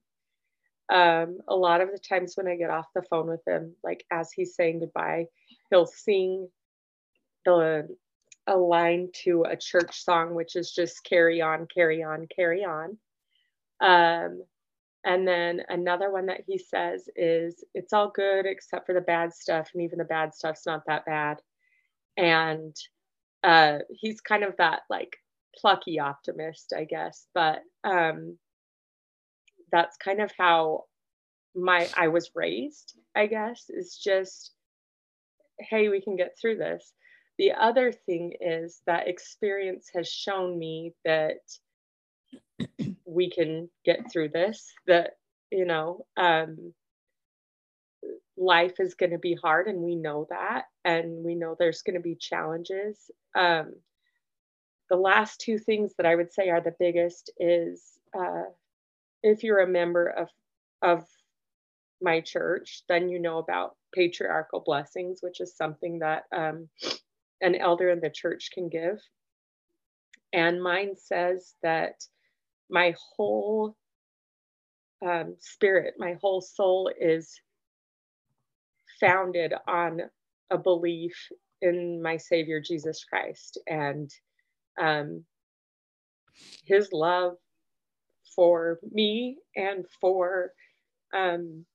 Um, 0.91 1.39
a 1.47 1.55
lot 1.55 1.81
of 1.81 1.91
the 1.91 1.99
times 1.99 2.33
when 2.35 2.47
I 2.47 2.55
get 2.55 2.71
off 2.71 2.87
the 2.95 3.03
phone 3.03 3.27
with 3.27 3.47
him, 3.47 3.75
like 3.83 4.03
as 4.11 4.31
he's 4.31 4.55
saying 4.55 4.79
goodbye, 4.79 5.25
he'll 5.69 5.85
sing 5.85 6.49
the 7.45 7.87
a 8.47 8.57
line 8.57 9.09
to 9.23 9.43
a 9.43 9.55
church 9.55 10.03
song, 10.03 10.33
which 10.33 10.55
is 10.55 10.71
just 10.71 11.03
carry 11.03 11.39
on, 11.41 11.67
carry 11.73 12.03
on, 12.03 12.27
carry 12.35 12.65
on. 12.65 12.97
Um, 13.79 14.43
and 15.09 15.27
then 15.27 15.63
another 15.69 16.11
one 16.11 16.27
that 16.27 16.41
he 16.45 16.59
says 16.59 17.09
is, 17.15 17.63
it's 17.73 17.93
all 17.93 18.11
good 18.13 18.45
except 18.45 18.85
for 18.85 18.93
the 18.93 19.01
bad 19.01 19.33
stuff. 19.33 19.67
And 19.73 19.81
even 19.81 19.97
the 19.97 20.05
bad 20.05 20.35
stuff's 20.35 20.67
not 20.67 20.83
that 20.85 21.03
bad. 21.03 21.37
And 22.15 22.75
uh, 23.43 23.79
he's 23.89 24.21
kind 24.21 24.43
of 24.43 24.55
that 24.57 24.81
like 24.87 25.17
plucky 25.59 25.99
optimist, 25.99 26.73
I 26.77 26.83
guess. 26.83 27.25
But 27.33 27.63
um, 27.83 28.37
that's 29.71 29.97
kind 29.97 30.21
of 30.21 30.31
how 30.37 30.83
my 31.55 31.89
I 31.97 32.09
was 32.09 32.29
raised, 32.35 32.95
I 33.15 33.25
guess, 33.25 33.65
is 33.69 33.97
just, 33.97 34.51
hey, 35.59 35.89
we 35.89 36.01
can 36.01 36.17
get 36.17 36.37
through 36.39 36.57
this. 36.57 36.93
The 37.39 37.53
other 37.53 37.91
thing 37.91 38.33
is 38.39 38.81
that 38.85 39.07
experience 39.07 39.89
has 39.95 40.07
shown 40.07 40.59
me 40.59 40.93
that 41.03 41.39
we 43.09 43.29
can 43.29 43.69
get 43.85 44.11
through 44.11 44.29
this 44.29 44.71
that 44.87 45.11
you 45.51 45.65
know 45.65 46.05
um, 46.17 46.73
life 48.37 48.79
is 48.79 48.95
going 48.95 49.11
to 49.11 49.17
be 49.17 49.35
hard 49.35 49.67
and 49.67 49.79
we 49.79 49.95
know 49.95 50.27
that 50.29 50.65
and 50.85 51.23
we 51.23 51.35
know 51.35 51.55
there's 51.57 51.81
going 51.81 51.95
to 51.95 52.01
be 52.01 52.15
challenges. 52.15 53.11
Um, 53.35 53.73
the 54.89 54.95
last 54.95 55.39
two 55.39 55.59
things 55.59 55.93
that 55.97 56.07
i 56.07 56.15
would 56.15 56.33
say 56.33 56.49
are 56.49 56.61
the 56.61 56.73
biggest 56.79 57.31
is 57.39 57.99
uh, 58.17 58.45
if 59.21 59.43
you're 59.43 59.59
a 59.59 59.67
member 59.67 60.07
of 60.07 60.29
of 60.81 61.05
my 62.01 62.21
church 62.21 62.81
then 62.89 63.07
you 63.07 63.19
know 63.19 63.37
about 63.37 63.75
patriarchal 63.93 64.61
blessings 64.65 65.19
which 65.21 65.41
is 65.41 65.55
something 65.55 65.99
that 65.99 66.23
um, 66.35 66.67
an 67.41 67.55
elder 67.55 67.89
in 67.89 67.99
the 67.99 68.09
church 68.09 68.51
can 68.53 68.69
give. 68.69 69.01
And 70.33 70.61
mine 70.61 70.95
says 70.95 71.55
that 71.63 72.03
my 72.69 72.95
whole 73.15 73.75
um, 75.05 75.35
spirit, 75.39 75.95
my 75.99 76.15
whole 76.21 76.41
soul 76.41 76.91
is 76.99 77.39
founded 78.99 79.53
on 79.67 80.01
a 80.51 80.57
belief 80.57 81.15
in 81.61 82.01
my 82.01 82.17
Savior 82.17 82.61
Jesus 82.61 83.03
Christ 83.05 83.59
and 83.67 84.11
um, 84.81 85.25
His 86.65 86.89
love 86.93 87.35
for 88.35 88.79
me 88.91 89.37
and 89.55 89.85
for 90.01 90.53
um, 91.15 91.65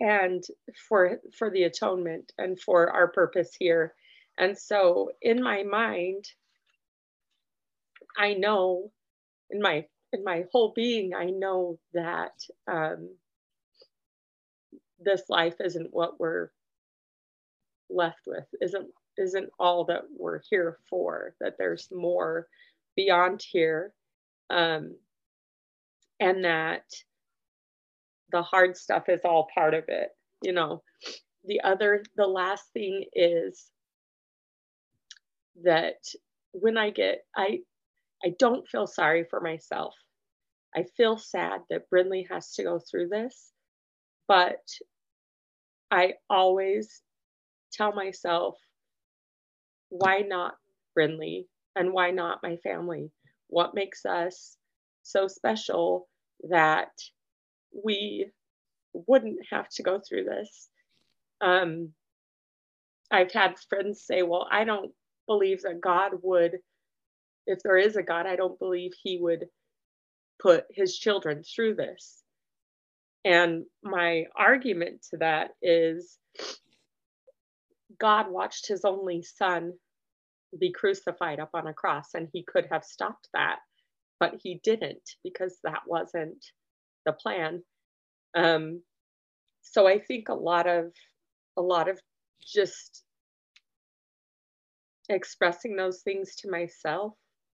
and 0.00 0.44
for 0.88 1.20
for 1.38 1.50
the 1.50 1.64
atonement 1.64 2.32
and 2.38 2.60
for 2.60 2.90
our 2.90 3.08
purpose 3.08 3.50
here. 3.58 3.94
And 4.38 4.56
so 4.58 5.10
in 5.22 5.42
my 5.42 5.62
mind, 5.62 6.24
I 8.18 8.34
know 8.34 8.90
in 9.50 9.60
my 9.60 9.86
in 10.12 10.24
my 10.24 10.44
whole 10.52 10.72
being, 10.74 11.14
I 11.14 11.26
know 11.26 11.78
that 11.94 12.32
um, 12.70 13.10
this 14.98 15.22
life 15.28 15.54
isn't 15.60 15.88
what 15.92 16.18
we're 16.20 16.50
left 17.88 18.20
with, 18.26 18.46
isn't 18.60 18.88
isn't 19.18 19.50
all 19.58 19.84
that 19.86 20.02
we're 20.16 20.40
here 20.50 20.78
for. 20.88 21.34
That 21.40 21.56
there's 21.58 21.88
more 21.92 22.46
beyond 22.96 23.42
here, 23.50 23.92
um, 24.50 24.96
and 26.20 26.44
that 26.44 26.84
the 28.32 28.42
hard 28.42 28.76
stuff 28.76 29.08
is 29.08 29.20
all 29.24 29.48
part 29.54 29.74
of 29.74 29.84
it. 29.88 30.10
You 30.42 30.52
know, 30.52 30.82
the 31.44 31.60
other, 31.62 32.02
the 32.16 32.26
last 32.26 32.64
thing 32.72 33.04
is 33.12 33.66
that 35.62 35.96
when 36.52 36.76
I 36.78 36.90
get, 36.90 37.24
I 37.36 37.60
I 38.24 38.34
don't 38.38 38.68
feel 38.68 38.86
sorry 38.86 39.24
for 39.28 39.40
myself. 39.40 39.94
I 40.74 40.84
feel 40.96 41.18
sad 41.18 41.62
that 41.70 41.90
Brinley 41.90 42.26
has 42.30 42.54
to 42.54 42.62
go 42.62 42.78
through 42.78 43.08
this, 43.08 43.52
but 44.28 44.62
I 45.90 46.14
always 46.28 47.02
tell 47.72 47.92
myself, 47.92 48.56
why 49.88 50.20
not 50.20 50.54
Brinley 50.96 51.46
and 51.76 51.92
why 51.92 52.10
not 52.10 52.42
my 52.42 52.56
family? 52.58 53.10
What 53.48 53.74
makes 53.74 54.04
us 54.06 54.56
so 55.02 55.26
special 55.26 56.08
that 56.48 56.90
we 57.72 58.30
wouldn't 58.92 59.40
have 59.50 59.68
to 59.70 59.82
go 59.82 60.00
through 60.00 60.24
this? 60.24 60.68
Um, 61.40 61.90
I've 63.10 63.32
had 63.32 63.58
friends 63.68 64.02
say, 64.04 64.22
well, 64.22 64.46
I 64.50 64.64
don't 64.64 64.92
believe 65.26 65.62
that 65.62 65.80
God 65.80 66.12
would 66.22 66.58
if 67.50 67.62
there 67.62 67.76
is 67.76 67.96
a 67.96 68.02
God, 68.02 68.26
I 68.26 68.36
don't 68.36 68.58
believe 68.58 68.92
he 69.02 69.18
would 69.18 69.46
put 70.40 70.64
his 70.70 70.96
children 70.96 71.42
through 71.42 71.74
this. 71.74 72.22
And 73.24 73.64
my 73.82 74.24
argument 74.34 75.06
to 75.10 75.18
that 75.18 75.50
is 75.62 76.18
God 77.98 78.30
watched 78.30 78.66
his 78.66 78.84
only 78.84 79.22
son 79.22 79.74
be 80.58 80.72
crucified 80.72 81.38
up 81.38 81.50
on 81.54 81.66
a 81.66 81.74
cross, 81.74 82.14
and 82.14 82.28
he 82.32 82.42
could 82.42 82.66
have 82.70 82.84
stopped 82.84 83.28
that, 83.34 83.58
but 84.18 84.34
he 84.42 84.60
didn't 84.64 85.02
because 85.22 85.58
that 85.62 85.80
wasn't 85.86 86.44
the 87.06 87.12
plan. 87.12 87.62
Um, 88.34 88.82
so 89.62 89.86
I 89.86 89.98
think 89.98 90.28
a 90.28 90.34
lot 90.34 90.66
of 90.66 90.92
a 91.56 91.62
lot 91.62 91.88
of 91.88 92.00
just 92.42 93.04
expressing 95.08 95.76
those 95.76 96.00
things 96.02 96.36
to 96.36 96.50
myself 96.50 97.14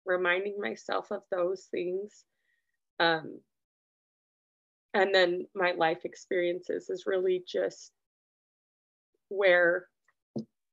reminding 0.05 0.57
myself 0.61 1.11
of 1.11 1.23
those 1.31 1.69
things. 1.71 2.25
Um, 2.99 3.41
and 4.95 5.15
then 5.15 5.47
my 5.55 5.73
life 5.73 6.05
experiences 6.05 6.91
is 6.91 7.05
really 7.07 7.45
just 7.47 7.93
where 9.29 9.87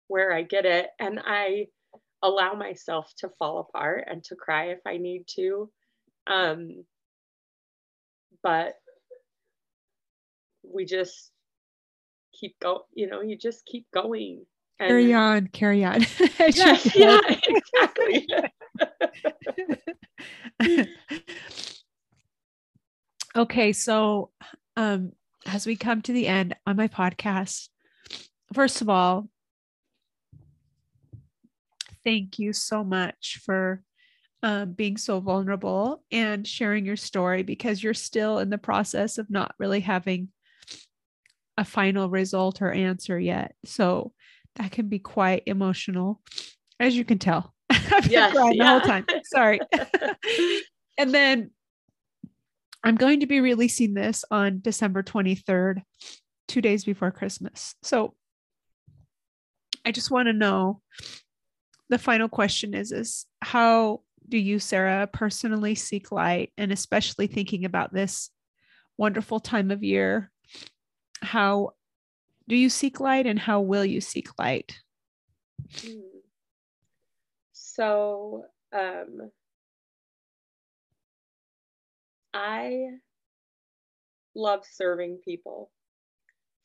where 0.07 0.33
I 0.33 0.41
get 0.41 0.65
it 0.65 0.87
and 0.99 1.19
I 1.23 1.67
allow 2.23 2.53
myself 2.53 3.11
to 3.19 3.29
fall 3.37 3.59
apart 3.59 4.05
and 4.07 4.23
to 4.25 4.35
cry 4.35 4.67
if 4.67 4.79
I 4.85 4.97
need 4.97 5.25
to. 5.35 5.69
Um, 6.25 6.85
but 8.41 8.75
we 10.63 10.85
just 10.85 11.31
keep 12.33 12.59
going, 12.59 12.81
you 12.93 13.07
know 13.07 13.21
you 13.21 13.37
just 13.37 13.65
keep 13.65 13.85
going 13.93 14.45
and 14.79 14.89
carry 14.89 15.13
on 15.13 15.47
carry 15.47 15.83
on 15.83 16.01
yes, 16.39 16.95
yeah 16.95 17.19
exactly 17.47 18.27
okay, 23.35 23.73
so 23.73 24.31
um, 24.75 25.11
as 25.45 25.65
we 25.65 25.75
come 25.75 26.01
to 26.01 26.13
the 26.13 26.27
end 26.27 26.55
on 26.65 26.75
my 26.75 26.87
podcast, 26.87 27.69
first 28.53 28.81
of 28.81 28.89
all, 28.89 29.27
thank 32.03 32.39
you 32.39 32.53
so 32.53 32.83
much 32.83 33.39
for 33.43 33.81
um, 34.43 34.73
being 34.73 34.97
so 34.97 35.19
vulnerable 35.19 36.03
and 36.11 36.47
sharing 36.47 36.85
your 36.85 36.95
story 36.95 37.43
because 37.43 37.81
you're 37.81 37.93
still 37.93 38.39
in 38.39 38.49
the 38.49 38.57
process 38.57 39.17
of 39.17 39.29
not 39.29 39.55
really 39.57 39.79
having 39.79 40.29
a 41.57 41.65
final 41.65 42.09
result 42.09 42.61
or 42.61 42.71
answer 42.71 43.19
yet. 43.19 43.55
So 43.65 44.13
that 44.55 44.71
can 44.71 44.89
be 44.89 44.99
quite 44.99 45.43
emotional, 45.47 46.21
as 46.79 46.95
you 46.95 47.03
can 47.03 47.17
tell. 47.17 47.53
I've 47.91 48.03
been 48.03 48.11
yes, 48.11 48.33
crying 48.33 48.55
yeah. 48.55 48.63
the 48.63 48.69
whole 48.69 48.81
time. 48.81 49.05
Sorry. 49.25 49.59
and 50.97 51.13
then 51.13 51.51
I'm 52.83 52.95
going 52.95 53.21
to 53.21 53.27
be 53.27 53.41
releasing 53.41 53.93
this 53.93 54.23
on 54.31 54.59
December 54.61 55.03
23rd, 55.03 55.81
two 56.47 56.61
days 56.61 56.85
before 56.85 57.11
Christmas. 57.11 57.75
So 57.83 58.13
I 59.85 59.91
just 59.91 60.11
want 60.11 60.27
to 60.27 60.33
know 60.33 60.81
the 61.89 61.97
final 61.97 62.27
question 62.27 62.73
is 62.73 62.91
is 62.91 63.25
how 63.41 64.01
do 64.27 64.37
you 64.37 64.59
Sarah 64.59 65.07
personally 65.07 65.75
seek 65.75 66.11
light 66.11 66.51
and 66.57 66.71
especially 66.71 67.27
thinking 67.27 67.65
about 67.65 67.93
this 67.93 68.29
wonderful 68.97 69.39
time 69.39 69.71
of 69.71 69.83
year 69.83 70.31
how 71.21 71.71
do 72.47 72.55
you 72.55 72.69
seek 72.69 72.99
light 72.99 73.25
and 73.25 73.39
how 73.39 73.61
will 73.61 73.85
you 73.85 74.01
seek 74.01 74.27
light 74.37 74.77
hmm. 75.81 76.16
So 77.77 78.45
um 78.73 79.31
I 82.33 82.87
love 84.35 84.63
serving 84.65 85.19
people. 85.25 85.71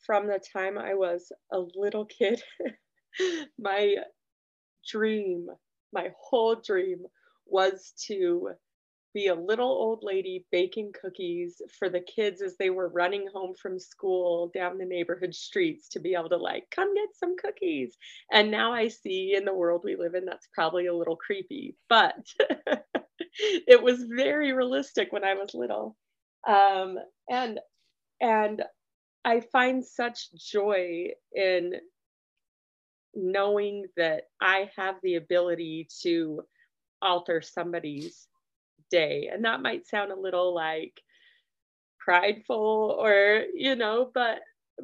From 0.05 0.27
the 0.27 0.39
time 0.53 0.77
I 0.77 0.95
was 0.95 1.31
a 1.51 1.59
little 1.75 2.05
kid, 2.05 2.41
my 3.59 3.95
dream, 4.87 5.47
my 5.93 6.11
whole 6.19 6.55
dream 6.55 7.05
was 7.45 7.93
to 8.07 8.51
be 9.13 9.27
a 9.27 9.35
little 9.35 9.69
old 9.69 9.99
lady 10.03 10.45
baking 10.51 10.91
cookies 10.99 11.61
for 11.77 11.89
the 11.89 12.01
kids 12.01 12.41
as 12.41 12.57
they 12.57 12.69
were 12.69 12.89
running 12.89 13.27
home 13.33 13.53
from 13.55 13.79
school 13.79 14.51
down 14.53 14.77
the 14.77 14.85
neighborhood 14.85 15.33
streets 15.35 15.89
to 15.89 15.99
be 15.99 16.15
able 16.15 16.29
to 16.29 16.37
like 16.37 16.65
come 16.71 16.93
get 16.95 17.09
some 17.15 17.35
cookies. 17.37 17.97
And 18.31 18.51
now 18.51 18.73
i 18.73 18.87
see 18.87 19.35
in 19.35 19.45
the 19.45 19.53
world 19.53 19.81
we 19.85 19.95
live 19.95 20.15
in 20.15 20.25
that's 20.25 20.47
probably 20.53 20.87
a 20.87 20.95
little 20.95 21.15
creepy 21.15 21.75
but 21.89 22.15
it 23.39 23.81
was 23.81 24.03
very 24.03 24.53
realistic 24.53 25.11
when 25.11 25.23
i 25.23 25.33
was 25.35 25.53
little. 25.53 25.95
Um, 26.47 26.97
and 27.29 27.59
and 28.21 28.63
i 29.25 29.41
find 29.41 29.85
such 29.85 30.33
joy 30.35 31.09
in 31.33 31.73
knowing 33.15 33.85
that 33.97 34.23
i 34.41 34.69
have 34.75 34.95
the 35.03 35.15
ability 35.15 35.87
to 36.03 36.41
alter 37.01 37.41
somebody's 37.41 38.27
day. 38.93 39.29
And 39.33 39.43
that 39.45 39.61
might 39.61 39.87
sound 39.87 40.11
a 40.11 40.19
little 40.19 40.53
like 40.53 41.01
prideful 41.99 42.95
or, 42.99 43.43
you 43.55 43.75
know, 43.75 44.11
but 44.13 44.39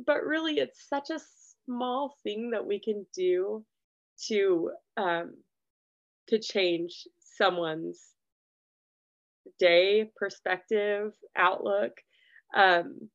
but 0.06 0.24
really 0.26 0.56
it's 0.60 0.88
such 0.90 1.10
a 1.12 1.20
small 1.66 2.16
thing 2.24 2.52
that 2.52 2.66
we 2.66 2.80
can 2.80 3.06
do 3.16 3.64
to 4.28 4.72
um 4.98 5.36
to 6.28 6.40
change 6.40 7.08
someone's 7.20 8.00
day 9.60 10.12
perspective 10.16 11.12
outlook 11.36 11.92
um 12.56 13.10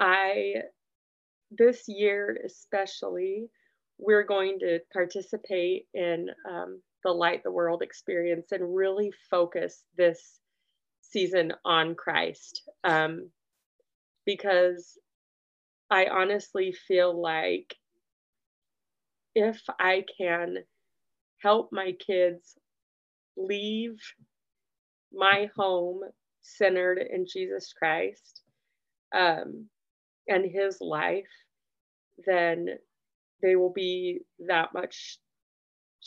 i 0.00 0.54
this 1.50 1.84
year 1.88 2.38
especially 2.44 3.48
we're 3.98 4.24
going 4.24 4.58
to 4.60 4.78
participate 4.92 5.86
in 5.94 6.28
um, 6.48 6.80
the 7.04 7.12
light 7.12 7.42
the 7.42 7.50
world 7.50 7.82
experience 7.82 8.52
and 8.52 8.74
really 8.74 9.12
focus 9.30 9.84
this 9.96 10.40
season 11.00 11.52
on 11.64 11.94
Christ. 11.94 12.62
Um, 12.84 13.30
because 14.26 14.98
I 15.90 16.06
honestly 16.06 16.74
feel 16.86 17.20
like 17.20 17.74
if 19.34 19.62
I 19.78 20.04
can 20.18 20.58
help 21.42 21.70
my 21.72 21.92
kids 21.92 22.58
leave 23.36 23.96
my 25.12 25.48
home 25.56 26.00
centered 26.42 26.98
in 26.98 27.26
Jesus 27.26 27.72
Christ 27.72 28.42
um, 29.14 29.66
and 30.26 30.44
his 30.50 30.78
life, 30.80 31.24
then 32.26 32.66
they 33.42 33.56
will 33.56 33.72
be 33.72 34.20
that 34.46 34.74
much 34.74 35.18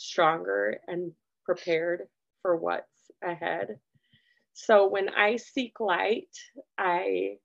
stronger 0.02 0.78
and 0.88 1.12
prepared 1.44 2.02
for 2.42 2.56
what's 2.56 3.10
ahead. 3.22 3.78
So 4.54 4.88
when 4.88 5.10
I 5.10 5.36
seek 5.36 5.80
light, 5.80 6.34
I 6.78 7.38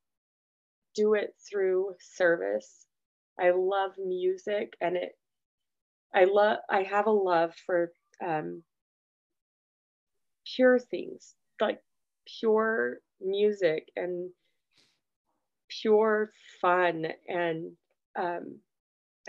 do 0.96 1.14
it 1.14 1.36
through 1.50 1.96
service. 2.00 2.86
I 3.40 3.52
love 3.52 3.92
music 3.98 4.74
and 4.82 4.98
it 4.98 5.14
I 6.14 6.26
love 6.26 6.60
I 6.70 6.84
have 6.84 7.08
a 7.08 7.12
love 7.12 7.54
for 7.66 7.94
um 8.26 8.64
pure 10.46 10.80
things, 10.80 11.36
like 11.62 11.82
pure 12.40 13.00
music 13.22 13.90
and 13.96 14.32
pure 15.70 16.32
fun 16.62 17.08
and 17.28 17.72
um 18.18 18.60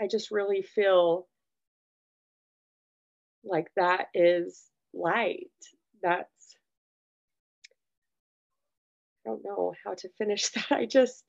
I 0.01 0.07
just 0.07 0.31
really 0.31 0.63
feel 0.63 1.28
like 3.43 3.67
that 3.75 4.07
is 4.13 4.63
light. 4.93 5.47
That's 6.01 6.57
i 9.25 9.29
don't 9.29 9.43
know 9.43 9.73
how 9.85 9.93
to 9.93 10.09
finish 10.17 10.49
that. 10.51 10.71
I 10.71 10.85
just 10.85 11.23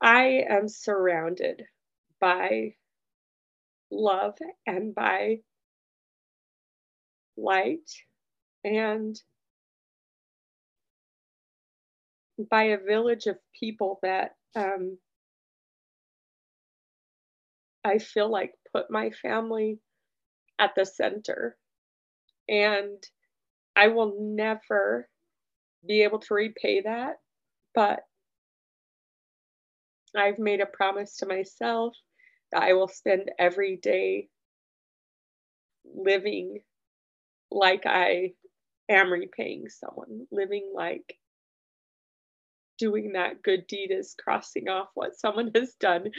i 0.00 0.44
am 0.48 0.68
surrounded 0.68 1.64
by 2.20 2.74
love 3.90 4.36
and 4.66 4.94
by 4.94 5.38
light 7.36 7.90
and 8.64 9.20
by 12.50 12.64
a 12.64 12.78
village 12.78 13.26
of 13.26 13.38
people 13.58 13.98
that 14.02 14.32
um, 14.56 14.98
I 17.84 17.98
feel 17.98 18.30
like 18.30 18.54
put 18.74 18.90
my 18.90 19.10
family 19.10 19.78
at 20.58 20.74
the 20.76 20.84
center. 20.84 21.56
And 22.48 23.02
I 23.76 23.88
will 23.88 24.16
never 24.20 25.08
be 25.86 26.02
able 26.02 26.18
to 26.20 26.34
repay 26.34 26.82
that, 26.82 27.16
but 27.74 28.00
I've 30.16 30.38
made 30.38 30.60
a 30.60 30.66
promise 30.66 31.16
to 31.18 31.26
myself 31.26 31.94
that 32.52 32.62
I 32.62 32.72
will 32.72 32.88
spend 32.88 33.30
every 33.38 33.76
day 33.76 34.28
living 35.84 36.58
like 37.50 37.84
I 37.86 38.32
am 38.88 39.12
repaying 39.12 39.68
someone, 39.68 40.26
living 40.30 40.72
like 40.74 41.16
doing 42.78 43.12
that 43.12 43.42
good 43.42 43.66
deed 43.66 43.90
is 43.90 44.16
crossing 44.18 44.68
off 44.68 44.88
what 44.94 45.14
someone 45.16 45.50
has 45.54 45.74
done 45.74 46.10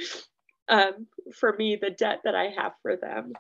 um, 0.72 1.06
for 1.34 1.54
me 1.58 1.76
the 1.76 1.92
debt 1.92 2.22
that 2.24 2.34
I 2.34 2.46
have 2.58 2.72
for 2.82 2.96
them. 2.96 3.34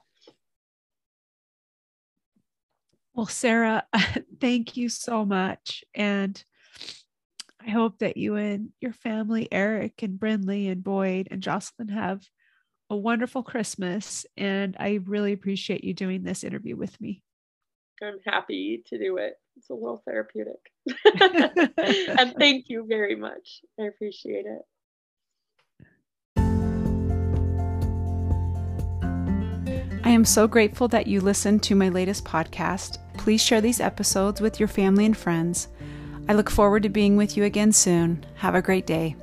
Well, 3.13 3.25
Sarah, 3.25 3.83
thank 4.39 4.77
you 4.77 4.89
so 4.89 5.25
much. 5.25 5.83
And 5.95 6.41
I 7.65 7.69
hope 7.69 7.99
that 7.99 8.17
you 8.17 8.35
and 8.35 8.69
your 8.79 8.93
family, 8.93 9.47
Eric 9.51 10.03
and 10.03 10.19
Brinley 10.19 10.71
and 10.71 10.83
Boyd 10.83 11.27
and 11.31 11.41
Jocelyn, 11.41 11.89
have 11.89 12.23
a 12.89 12.95
wonderful 12.95 13.43
Christmas. 13.43 14.25
And 14.37 14.75
I 14.79 14.99
really 15.05 15.33
appreciate 15.33 15.83
you 15.83 15.93
doing 15.93 16.23
this 16.23 16.43
interview 16.43 16.75
with 16.75 16.99
me. 16.99 17.23
I'm 18.03 18.19
happy 18.25 18.83
to 18.87 18.97
do 18.97 19.17
it. 19.17 19.33
It's 19.57 19.69
a 19.69 19.73
little 19.73 20.01
therapeutic. 20.05 20.59
and 22.19 22.33
thank 22.37 22.65
you 22.67 22.85
very 22.87 23.15
much. 23.15 23.61
I 23.79 23.83
appreciate 23.83 24.45
it. 24.45 24.61
Am 30.21 30.25
so 30.25 30.47
grateful 30.47 30.87
that 30.87 31.07
you 31.07 31.19
listened 31.19 31.63
to 31.63 31.73
my 31.73 31.89
latest 31.89 32.23
podcast. 32.23 32.99
Please 33.17 33.41
share 33.41 33.59
these 33.59 33.79
episodes 33.79 34.39
with 34.39 34.59
your 34.59 34.67
family 34.67 35.03
and 35.03 35.17
friends. 35.17 35.67
I 36.29 36.33
look 36.33 36.47
forward 36.47 36.83
to 36.83 36.89
being 36.89 37.17
with 37.17 37.35
you 37.35 37.43
again 37.43 37.71
soon. 37.71 38.23
Have 38.35 38.53
a 38.53 38.61
great 38.61 38.85
day. 38.85 39.15